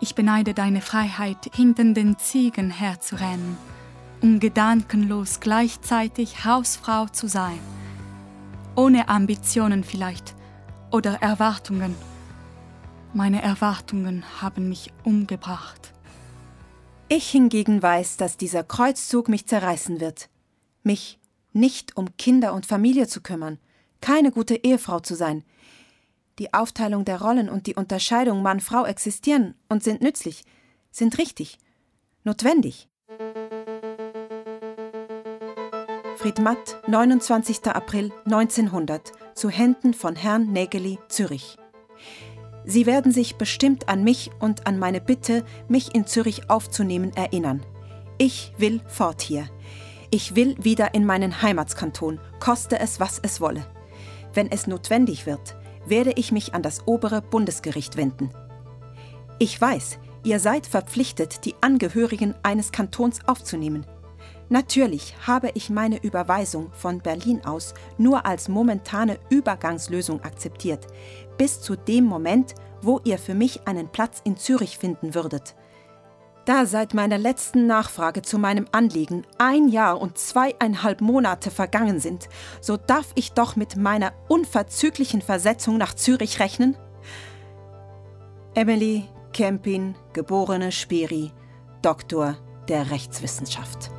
ich 0.00 0.14
beneide 0.14 0.54
deine 0.54 0.80
Freiheit, 0.80 1.50
hinter 1.54 1.84
den 1.84 2.18
Ziegen 2.18 2.70
herzurennen 2.70 3.56
um 4.24 4.40
gedankenlos 4.40 5.38
gleichzeitig 5.40 6.46
Hausfrau 6.46 7.06
zu 7.06 7.28
sein. 7.28 7.58
Ohne 8.74 9.10
Ambitionen 9.10 9.84
vielleicht 9.84 10.34
oder 10.90 11.20
Erwartungen. 11.20 11.94
Meine 13.12 13.42
Erwartungen 13.42 14.24
haben 14.40 14.70
mich 14.70 14.92
umgebracht. 15.04 15.93
Ich 17.16 17.30
hingegen 17.30 17.80
weiß, 17.80 18.16
dass 18.16 18.36
dieser 18.36 18.64
Kreuzzug 18.64 19.28
mich 19.28 19.46
zerreißen 19.46 20.00
wird. 20.00 20.28
Mich 20.82 21.20
nicht 21.52 21.96
um 21.96 22.16
Kinder 22.16 22.52
und 22.52 22.66
Familie 22.66 23.06
zu 23.06 23.20
kümmern, 23.20 23.60
keine 24.00 24.32
gute 24.32 24.56
Ehefrau 24.56 24.98
zu 24.98 25.14
sein. 25.14 25.44
Die 26.40 26.52
Aufteilung 26.52 27.04
der 27.04 27.22
Rollen 27.22 27.48
und 27.48 27.68
die 27.68 27.76
Unterscheidung 27.76 28.42
Mann-Frau 28.42 28.84
existieren 28.84 29.54
und 29.68 29.84
sind 29.84 30.02
nützlich, 30.02 30.42
sind 30.90 31.16
richtig, 31.18 31.58
notwendig. 32.24 32.88
Wilfried 36.24 36.40
Matt, 36.40 36.80
29. 36.88 37.66
April 37.66 38.10
1900, 38.24 39.12
zu 39.36 39.50
Händen 39.50 39.94
von 39.94 40.16
Herrn 40.16 40.50
Nägeli, 40.50 40.98
Zürich. 41.08 41.58
Sie 42.64 42.86
werden 42.86 43.12
sich 43.12 43.36
bestimmt 43.36 43.88
an 43.88 44.04
mich 44.04 44.30
und 44.40 44.66
an 44.66 44.78
meine 44.78 45.00
Bitte, 45.00 45.44
mich 45.68 45.94
in 45.94 46.06
Zürich 46.06 46.48
aufzunehmen, 46.48 47.12
erinnern. 47.14 47.64
Ich 48.16 48.52
will 48.58 48.80
fort 48.86 49.20
hier. 49.20 49.48
Ich 50.10 50.36
will 50.36 50.56
wieder 50.62 50.94
in 50.94 51.04
meinen 51.04 51.42
Heimatskanton, 51.42 52.20
koste 52.40 52.78
es, 52.78 53.00
was 53.00 53.18
es 53.22 53.40
wolle. 53.40 53.66
Wenn 54.32 54.50
es 54.50 54.66
notwendig 54.66 55.26
wird, 55.26 55.56
werde 55.86 56.12
ich 56.12 56.32
mich 56.32 56.54
an 56.54 56.62
das 56.62 56.86
obere 56.86 57.20
Bundesgericht 57.20 57.96
wenden. 57.96 58.30
Ich 59.38 59.60
weiß, 59.60 59.98
ihr 60.22 60.40
seid 60.40 60.66
verpflichtet, 60.66 61.44
die 61.44 61.54
Angehörigen 61.60 62.34
eines 62.42 62.72
Kantons 62.72 63.26
aufzunehmen. 63.26 63.84
Natürlich 64.48 65.14
habe 65.26 65.50
ich 65.54 65.70
meine 65.70 66.02
Überweisung 66.02 66.70
von 66.72 67.00
Berlin 67.00 67.44
aus 67.44 67.74
nur 67.98 68.26
als 68.26 68.48
momentane 68.48 69.18
Übergangslösung 69.30 70.22
akzeptiert, 70.22 70.86
bis 71.36 71.60
zu 71.60 71.76
dem 71.76 72.04
Moment, 72.04 72.54
wo 72.82 73.00
ihr 73.04 73.18
für 73.18 73.34
mich 73.34 73.66
einen 73.66 73.88
Platz 73.88 74.20
in 74.24 74.36
Zürich 74.36 74.78
finden 74.78 75.14
würdet. 75.14 75.54
Da 76.44 76.66
seit 76.66 76.92
meiner 76.92 77.16
letzten 77.16 77.66
Nachfrage 77.66 78.20
zu 78.20 78.38
meinem 78.38 78.66
Anliegen 78.70 79.26
ein 79.38 79.68
Jahr 79.68 79.98
und 80.00 80.18
zweieinhalb 80.18 81.00
Monate 81.00 81.50
vergangen 81.50 82.00
sind, 82.00 82.28
so 82.60 82.76
darf 82.76 83.12
ich 83.14 83.32
doch 83.32 83.56
mit 83.56 83.76
meiner 83.76 84.12
unverzüglichen 84.28 85.22
Versetzung 85.22 85.78
nach 85.78 85.94
Zürich 85.94 86.40
rechnen? 86.40 86.76
Emily 88.54 89.04
Kempin, 89.32 89.96
geborene 90.12 90.70
Speri, 90.70 91.32
Doktor 91.80 92.36
der 92.68 92.90
Rechtswissenschaft. 92.90 93.90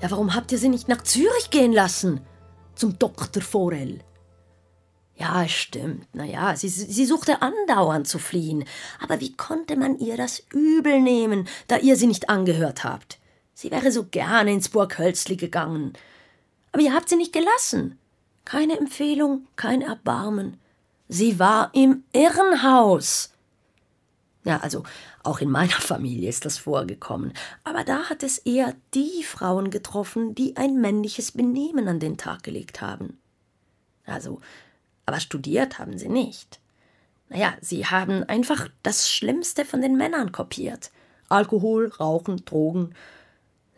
Ja, 0.00 0.10
warum 0.10 0.34
habt 0.34 0.52
ihr 0.52 0.58
sie 0.58 0.68
nicht 0.68 0.88
nach 0.88 1.02
Zürich 1.02 1.50
gehen 1.50 1.72
lassen? 1.72 2.20
Zum 2.74 2.98
Doktor 2.98 3.42
Forel. 3.42 4.00
Ja, 5.18 5.48
stimmt. 5.48 6.14
Naja, 6.14 6.54
sie, 6.54 6.68
sie 6.68 7.04
suchte 7.04 7.42
andauernd 7.42 8.06
zu 8.06 8.20
fliehen. 8.20 8.64
Aber 9.02 9.20
wie 9.20 9.36
konnte 9.36 9.76
man 9.76 9.98
ihr 9.98 10.16
das 10.16 10.44
übel 10.52 11.00
nehmen, 11.00 11.48
da 11.66 11.76
ihr 11.76 11.96
sie 11.96 12.06
nicht 12.06 12.30
angehört 12.30 12.84
habt? 12.84 13.18
Sie 13.52 13.72
wäre 13.72 13.90
so 13.90 14.04
gerne 14.04 14.52
ins 14.52 14.68
Burg 14.68 14.96
Hölzli 14.96 15.36
gegangen. 15.36 15.94
Aber 16.70 16.82
ihr 16.82 16.94
habt 16.94 17.08
sie 17.08 17.16
nicht 17.16 17.32
gelassen. 17.32 17.98
Keine 18.44 18.78
Empfehlung, 18.78 19.48
kein 19.56 19.82
Erbarmen. 19.82 20.56
Sie 21.08 21.40
war 21.40 21.70
im 21.74 22.04
Irrenhaus. 22.12 23.32
Ja, 24.44 24.58
also 24.58 24.84
auch 25.24 25.40
in 25.40 25.50
meiner 25.50 25.70
Familie 25.80 26.28
ist 26.28 26.44
das 26.44 26.58
vorgekommen. 26.58 27.32
Aber 27.64 27.82
da 27.82 28.08
hat 28.08 28.22
es 28.22 28.38
eher 28.38 28.76
die 28.94 29.24
Frauen 29.24 29.70
getroffen, 29.70 30.36
die 30.36 30.56
ein 30.56 30.80
männliches 30.80 31.32
Benehmen 31.32 31.88
an 31.88 31.98
den 31.98 32.18
Tag 32.18 32.44
gelegt 32.44 32.80
haben. 32.80 33.18
Also, 34.06 34.40
aber 35.08 35.20
studiert 35.20 35.78
haben 35.78 35.98
sie 35.98 36.08
nicht. 36.08 36.60
Naja, 37.28 37.54
sie 37.60 37.86
haben 37.86 38.24
einfach 38.24 38.68
das 38.82 39.10
Schlimmste 39.10 39.64
von 39.64 39.80
den 39.80 39.96
Männern 39.96 40.32
kopiert. 40.32 40.90
Alkohol, 41.28 41.88
Rauchen, 41.98 42.44
Drogen, 42.44 42.94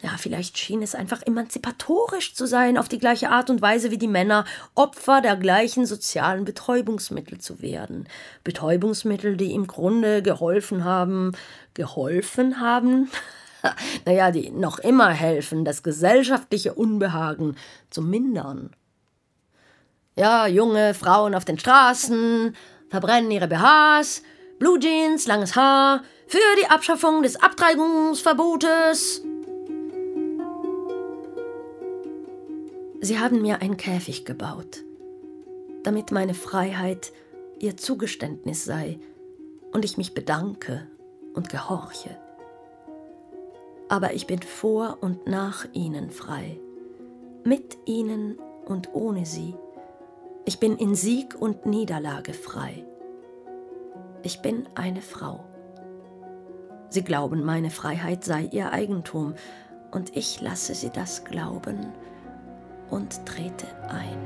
ja, 0.03 0.17
vielleicht 0.17 0.57
schien 0.57 0.83
es 0.83 0.95
einfach 0.95 1.23
emanzipatorisch 1.23 2.35
zu 2.35 2.47
sein, 2.47 2.79
auf 2.79 2.89
die 2.89 2.99
gleiche 2.99 3.29
Art 3.29 3.51
und 3.51 3.61
Weise 3.61 3.91
wie 3.91 3.99
die 3.99 4.09
Männer 4.09 4.47
Opfer 4.75 5.21
der 5.21 5.37
gleichen 5.37 5.85
sozialen 5.85 6.47
Betäubungsmittel 6.47 7.39
zu 7.39 7.61
werden. 7.61 8.09
Betäubungsmittel, 8.43 9.37
die 9.37 9.53
im 9.53 9.67
Grunde 9.67 10.23
geholfen 10.23 10.85
haben, 10.85 11.33
geholfen 11.75 12.61
haben? 12.61 13.11
naja, 14.07 14.31
die 14.31 14.51
noch 14.51 14.79
immer 14.79 15.11
helfen, 15.11 15.67
das 15.67 15.83
gesellschaftliche 15.83 16.73
Unbehagen 16.73 17.57
zu 17.91 18.01
mindern. 18.01 18.71
Ja, 20.21 20.47
junge 20.47 20.93
Frauen 20.93 21.35
auf 21.35 21.47
den 21.47 21.59
Straßen 21.59 22.55
verbrennen 22.91 23.31
ihre 23.31 23.49
BHs, 23.49 24.23
Blue 24.59 24.79
Jeans, 24.79 25.27
langes 25.27 25.57
Haar, 25.57 26.03
für 26.27 26.37
die 26.61 26.67
Abschaffung 26.69 27.23
des 27.23 27.37
Abtreibungsverbotes. 27.37 29.23
Sie 33.01 33.19
haben 33.19 33.41
mir 33.41 33.63
einen 33.63 33.79
Käfig 33.79 34.27
gebaut, 34.27 34.85
damit 35.85 36.13
meine 36.13 36.35
Freiheit 36.35 37.13
ihr 37.59 37.79
Zugeständnis 37.79 38.67
sei 38.67 39.01
und 39.73 39.87
ich 39.87 39.97
mich 39.97 40.13
bedanke 40.13 40.87
und 41.33 41.49
gehorche. 41.49 42.15
Aber 43.89 44.13
ich 44.13 44.27
bin 44.27 44.43
vor 44.43 44.99
und 45.01 45.27
nach 45.27 45.65
ihnen 45.73 46.11
frei, 46.11 46.61
mit 47.43 47.79
ihnen 47.87 48.39
und 48.67 48.93
ohne 48.93 49.25
sie. 49.25 49.55
Ich 50.47 50.59
bin 50.59 50.77
in 50.77 50.95
Sieg 50.95 51.35
und 51.39 51.67
Niederlage 51.67 52.33
frei. 52.33 52.85
Ich 54.23 54.41
bin 54.43 54.69
eine 54.75 55.03
Frau. 55.03 55.45
Sie 56.89 57.05
glauben, 57.05 57.45
meine 57.45 57.71
Freiheit 57.71 58.25
sei 58.25 58.49
ihr 58.51 58.73
Eigentum, 58.73 59.35
und 59.91 60.17
ich 60.17 60.41
lasse 60.41 60.75
sie 60.75 60.91
das 60.91 61.25
glauben 61.25 61.93
und 62.91 63.27
trete 63.27 63.67
ein. 63.89 64.19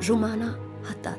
Jumana 0.00 0.56
Haddad. 0.88 1.18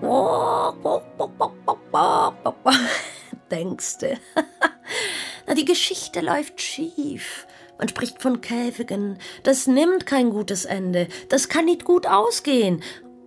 Denkste. 3.50 4.18
Na, 5.46 5.54
die 5.54 5.64
Geschichte 5.64 6.20
läuft 6.20 6.60
schief. 6.60 7.47
Man 7.78 7.88
spricht 7.88 8.20
von 8.20 8.40
Käfigen. 8.40 9.18
Das 9.44 9.66
nimmt 9.66 10.04
kein 10.04 10.30
gutes 10.30 10.64
Ende. 10.64 11.08
Das 11.28 11.48
kann 11.48 11.64
nicht 11.64 11.84
gut 11.84 12.06
ausgehen. 12.06 12.82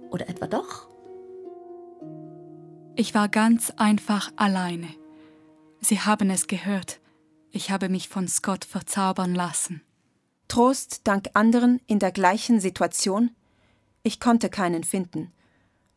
Oder 0.09 0.27
etwa 0.29 0.47
doch? 0.47 0.87
Ich 2.95 3.15
war 3.15 3.29
ganz 3.29 3.71
einfach 3.77 4.31
alleine. 4.35 4.89
Sie 5.79 5.99
haben 6.01 6.29
es 6.29 6.47
gehört. 6.47 6.99
Ich 7.49 7.71
habe 7.71 7.89
mich 7.89 8.09
von 8.09 8.27
Scott 8.27 8.65
verzaubern 8.65 9.33
lassen. 9.33 9.81
Trost 10.47 11.01
dank 11.05 11.29
anderen 11.33 11.79
in 11.87 11.99
der 11.99 12.11
gleichen 12.11 12.59
Situation? 12.59 13.31
Ich 14.03 14.19
konnte 14.19 14.49
keinen 14.49 14.83
finden. 14.83 15.31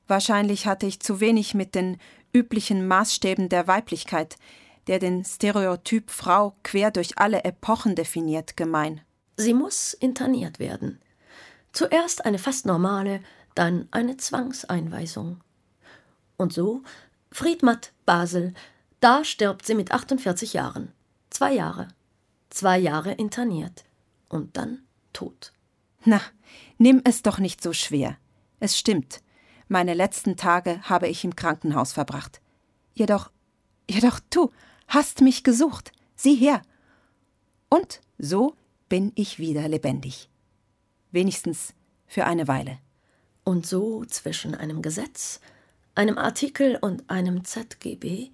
Wahrscheinlich 0.06 0.66
hatte 0.66 0.86
ich 0.86 1.00
zu 1.00 1.18
wenig 1.20 1.54
mit 1.54 1.74
den 1.74 1.98
üblichen 2.32 2.86
Maßstäben 2.86 3.48
der 3.48 3.66
Weiblichkeit, 3.66 4.36
der 4.86 4.98
den 4.98 5.24
Stereotyp 5.24 6.10
Frau 6.10 6.56
quer 6.62 6.90
durch 6.90 7.18
alle 7.18 7.44
Epochen 7.44 7.94
definiert, 7.94 8.56
gemein. 8.56 9.00
Sie 9.36 9.54
muss 9.54 9.94
interniert 9.94 10.58
werden. 10.58 11.00
Zuerst 11.72 12.24
eine 12.24 12.38
fast 12.38 12.66
normale, 12.66 13.20
dann 13.54 13.88
eine 13.90 14.16
Zwangseinweisung. 14.16 15.40
Und 16.36 16.52
so, 16.52 16.82
Friedmatt, 17.32 17.92
Basel, 18.06 18.54
da 19.00 19.24
stirbt 19.24 19.66
sie 19.66 19.74
mit 19.74 19.92
48 19.92 20.52
Jahren. 20.52 20.92
Zwei 21.30 21.52
Jahre. 21.52 21.88
Zwei 22.50 22.78
Jahre 22.78 23.12
interniert. 23.12 23.84
Und 24.28 24.56
dann 24.56 24.82
tot. 25.12 25.52
Na, 26.04 26.20
nimm 26.78 27.00
es 27.04 27.22
doch 27.22 27.38
nicht 27.38 27.62
so 27.62 27.72
schwer. 27.72 28.16
Es 28.60 28.78
stimmt. 28.78 29.20
Meine 29.68 29.94
letzten 29.94 30.36
Tage 30.36 30.80
habe 30.82 31.08
ich 31.08 31.24
im 31.24 31.34
Krankenhaus 31.34 31.92
verbracht. 31.92 32.40
Jedoch, 32.94 33.30
jedoch 33.90 34.20
du 34.30 34.52
hast 34.88 35.20
mich 35.20 35.44
gesucht. 35.44 35.92
Sieh 36.16 36.36
her. 36.36 36.62
Und 37.68 38.00
so 38.18 38.54
bin 38.88 39.12
ich 39.14 39.38
wieder 39.38 39.68
lebendig. 39.68 40.28
Wenigstens 41.10 41.74
für 42.06 42.24
eine 42.24 42.48
Weile. 42.48 42.78
Und 43.44 43.66
so 43.66 44.04
zwischen 44.04 44.54
einem 44.54 44.82
Gesetz, 44.82 45.40
einem 45.94 46.18
Artikel 46.18 46.76
und 46.80 47.08
einem 47.10 47.44
ZGB, 47.44 48.30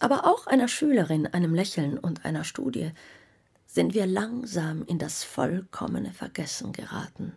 aber 0.00 0.26
auch 0.26 0.46
einer 0.46 0.68
Schülerin, 0.68 1.26
einem 1.26 1.54
Lächeln 1.54 1.98
und 1.98 2.24
einer 2.24 2.44
Studie, 2.44 2.92
sind 3.66 3.94
wir 3.94 4.06
langsam 4.06 4.84
in 4.86 4.98
das 4.98 5.22
vollkommene 5.22 6.12
Vergessen 6.12 6.72
geraten. 6.72 7.36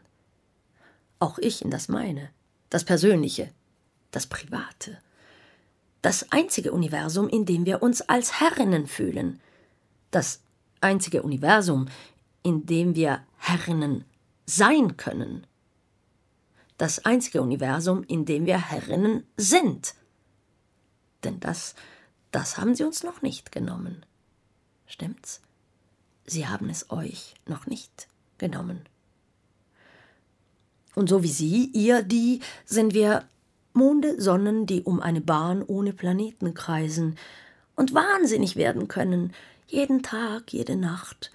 Auch 1.19 1.37
ich 1.37 1.61
in 1.61 1.69
das 1.69 1.89
meine 1.89 2.29
das 2.69 2.83
Persönliche, 2.83 3.51
das 4.11 4.27
Private, 4.27 4.99
das 6.01 6.31
einzige 6.31 6.71
Universum, 6.71 7.27
in 7.27 7.45
dem 7.45 7.65
wir 7.65 7.81
uns 7.81 8.01
als 8.01 8.39
Herrinnen 8.39 8.87
fühlen, 8.87 9.39
das 10.11 10.41
einzige 10.81 11.23
Universum, 11.23 11.87
in 12.43 12.65
dem 12.65 12.95
wir 12.95 13.21
Herrinnen 13.37 14.05
sein 14.45 14.97
können, 14.97 15.45
das 16.77 17.05
einzige 17.05 17.41
Universum, 17.41 18.03
in 18.03 18.25
dem 18.25 18.45
wir 18.45 18.69
Herrinnen 18.69 19.25
sind. 19.35 19.93
Denn 21.23 21.39
das, 21.39 21.75
das 22.31 22.57
haben 22.57 22.75
sie 22.75 22.85
uns 22.85 23.03
noch 23.03 23.21
nicht 23.21 23.51
genommen. 23.51 24.05
Stimmt's? 24.87 25.41
Sie 26.25 26.47
haben 26.47 26.69
es 26.69 26.89
euch 26.89 27.35
noch 27.45 27.67
nicht 27.67 28.07
genommen. 28.37 28.87
Und 30.95 31.09
so 31.09 31.23
wie 31.23 31.29
Sie, 31.29 31.65
ihr, 31.73 32.03
die, 32.03 32.41
sind 32.65 32.93
wir 32.93 33.27
Monde, 33.73 34.19
Sonnen, 34.21 34.65
die 34.65 34.83
um 34.83 34.99
eine 34.99 35.21
Bahn 35.21 35.63
ohne 35.63 35.93
Planeten 35.93 36.53
kreisen 36.53 37.17
und 37.75 37.93
wahnsinnig 37.93 38.55
werden 38.55 38.87
können, 38.87 39.33
jeden 39.67 40.03
Tag, 40.03 40.51
jede 40.51 40.75
Nacht, 40.75 41.31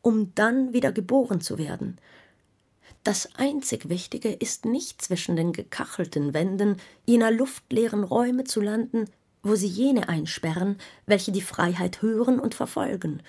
um 0.00 0.34
dann 0.34 0.72
wieder 0.72 0.92
geboren 0.92 1.40
zu 1.40 1.58
werden. 1.58 1.98
Das 3.02 3.34
einzig 3.36 3.88
Wichtige 3.88 4.32
ist 4.32 4.64
nicht 4.64 5.02
zwischen 5.02 5.36
den 5.36 5.52
gekachelten 5.52 6.32
Wänden 6.32 6.78
jener 7.04 7.30
luftleeren 7.30 8.02
Räume 8.02 8.44
zu 8.44 8.60
landen, 8.62 9.10
wo 9.42 9.56
sie 9.56 9.66
jene 9.66 10.08
einsperren, 10.08 10.78
welche 11.04 11.32
die 11.32 11.42
Freiheit 11.42 12.00
hören 12.00 12.40
und 12.40 12.54
verfolgen, 12.54 13.22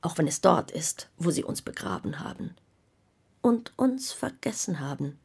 auch 0.00 0.16
wenn 0.16 0.28
es 0.28 0.40
dort 0.40 0.70
ist, 0.70 1.08
wo 1.16 1.30
sie 1.30 1.42
uns 1.42 1.60
begraben 1.62 2.20
haben 2.20 2.54
und 3.42 3.72
uns 3.76 4.12
vergessen 4.12 4.78
haben. 4.78 5.18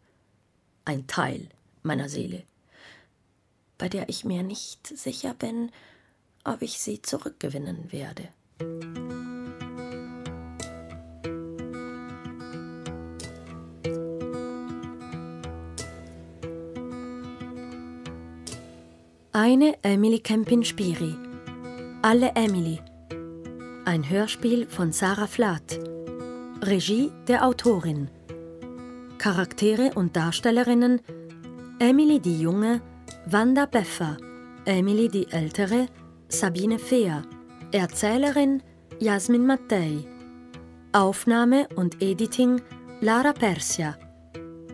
Ein 0.86 1.06
Teil 1.06 1.48
meiner 1.84 2.10
Seele, 2.10 2.44
bei 3.78 3.90
der 3.90 4.10
ich 4.10 4.26
mir 4.26 4.44
nicht 4.44 4.88
sicher 4.88 5.34
bin, 5.34 5.72
ob 6.44 6.62
ich 6.62 6.80
sie 6.80 7.02
zurückgewinnen 7.02 7.92
werde. 7.92 8.30
Eine 19.36 19.76
Emily 19.82 20.20
Kempin 20.20 20.64
Spiri. 20.64 21.16
Alle 22.04 22.34
Emily. 22.36 22.80
Ein 23.84 24.08
Hörspiel 24.08 24.68
von 24.68 24.92
Sarah 24.92 25.26
Flath. 25.26 25.80
Regie 26.62 27.12
der 27.28 27.44
Autorin. 27.46 28.10
Charaktere 29.18 29.92
und 29.96 30.16
Darstellerinnen 30.16 31.02
Emily 31.84 32.18
die 32.18 32.40
Junge, 32.40 32.82
Wanda 33.26 33.66
Beffer, 33.66 34.16
Emily 34.64 35.10
die 35.10 35.30
Ältere, 35.30 35.88
Sabine 36.30 36.80
Fehr, 36.80 37.24
Erzählerin 37.74 38.64
Jasmin 39.00 39.46
Mattei, 39.46 40.06
Aufnahme 40.94 41.68
und 41.76 42.02
Editing 42.02 42.62
Lara 43.02 43.34
Persia, 43.34 43.98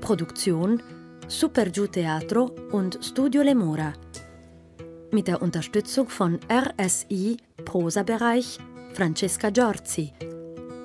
Produktion 0.01 0.84
Supergiu 1.28 1.88
Teatro 1.88 2.51
und 2.72 2.99
Studio 3.01 3.41
Lemora. 3.41 3.93
Mit 5.12 5.28
der 5.28 5.41
Unterstützung 5.41 6.10
von 6.10 6.39
RSI 6.47 7.38
Prosa-Bereich 7.66 8.60
Francesca 8.93 9.49
Giorzi. 9.49 10.14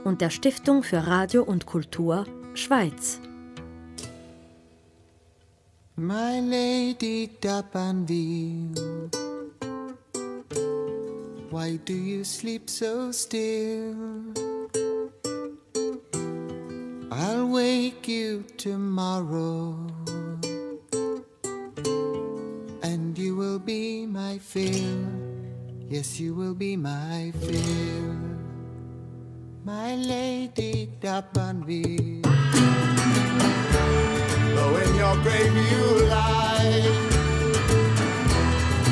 Und 0.05 0.23
der 0.23 0.31
Stiftung 0.31 0.83
für 0.85 1.07
Radio 1.07 1.43
und 1.43 1.67
Kultur 1.67 2.25
Schweiz. 2.55 3.21
My 5.97 6.41
Lady 6.41 7.29
d'Abanville, 7.41 8.79
why 11.51 11.77
do 11.85 11.95
you 11.95 12.25
sleep 12.25 12.69
so 12.69 13.13
still? 13.13 13.95
I'll 17.13 17.47
wake 17.47 18.09
you 18.09 18.45
tomorrow, 18.57 19.79
and 22.83 23.17
you 23.17 23.37
will 23.37 23.61
be 23.61 24.07
my 24.07 24.39
fill. 24.39 25.07
Yes, 25.89 26.19
you 26.19 26.35
will 26.35 26.55
be 26.55 26.77
my 26.77 27.33
fill 27.41 28.35
my 29.65 29.95
lady 29.97 30.91
D'Abanville. 31.01 32.23
In 34.65 34.95
your 34.97 35.15
grave 35.23 35.55
you 35.55 36.09
lie, 36.09 36.83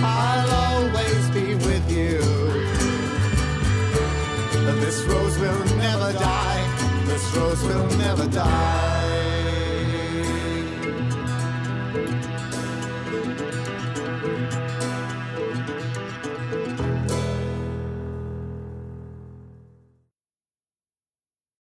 I'll 0.05 0.51
always 0.65 1.31
be 1.31 1.55
with 1.55 1.91
you. 1.91 2.19
This 4.81 5.03
rose 5.05 5.39
will 5.39 5.65
never 5.77 6.13
die. 6.13 7.05
This 7.07 7.37
rose 7.37 7.63
will 7.65 7.89
never 7.97 8.27
die. 8.29 9.02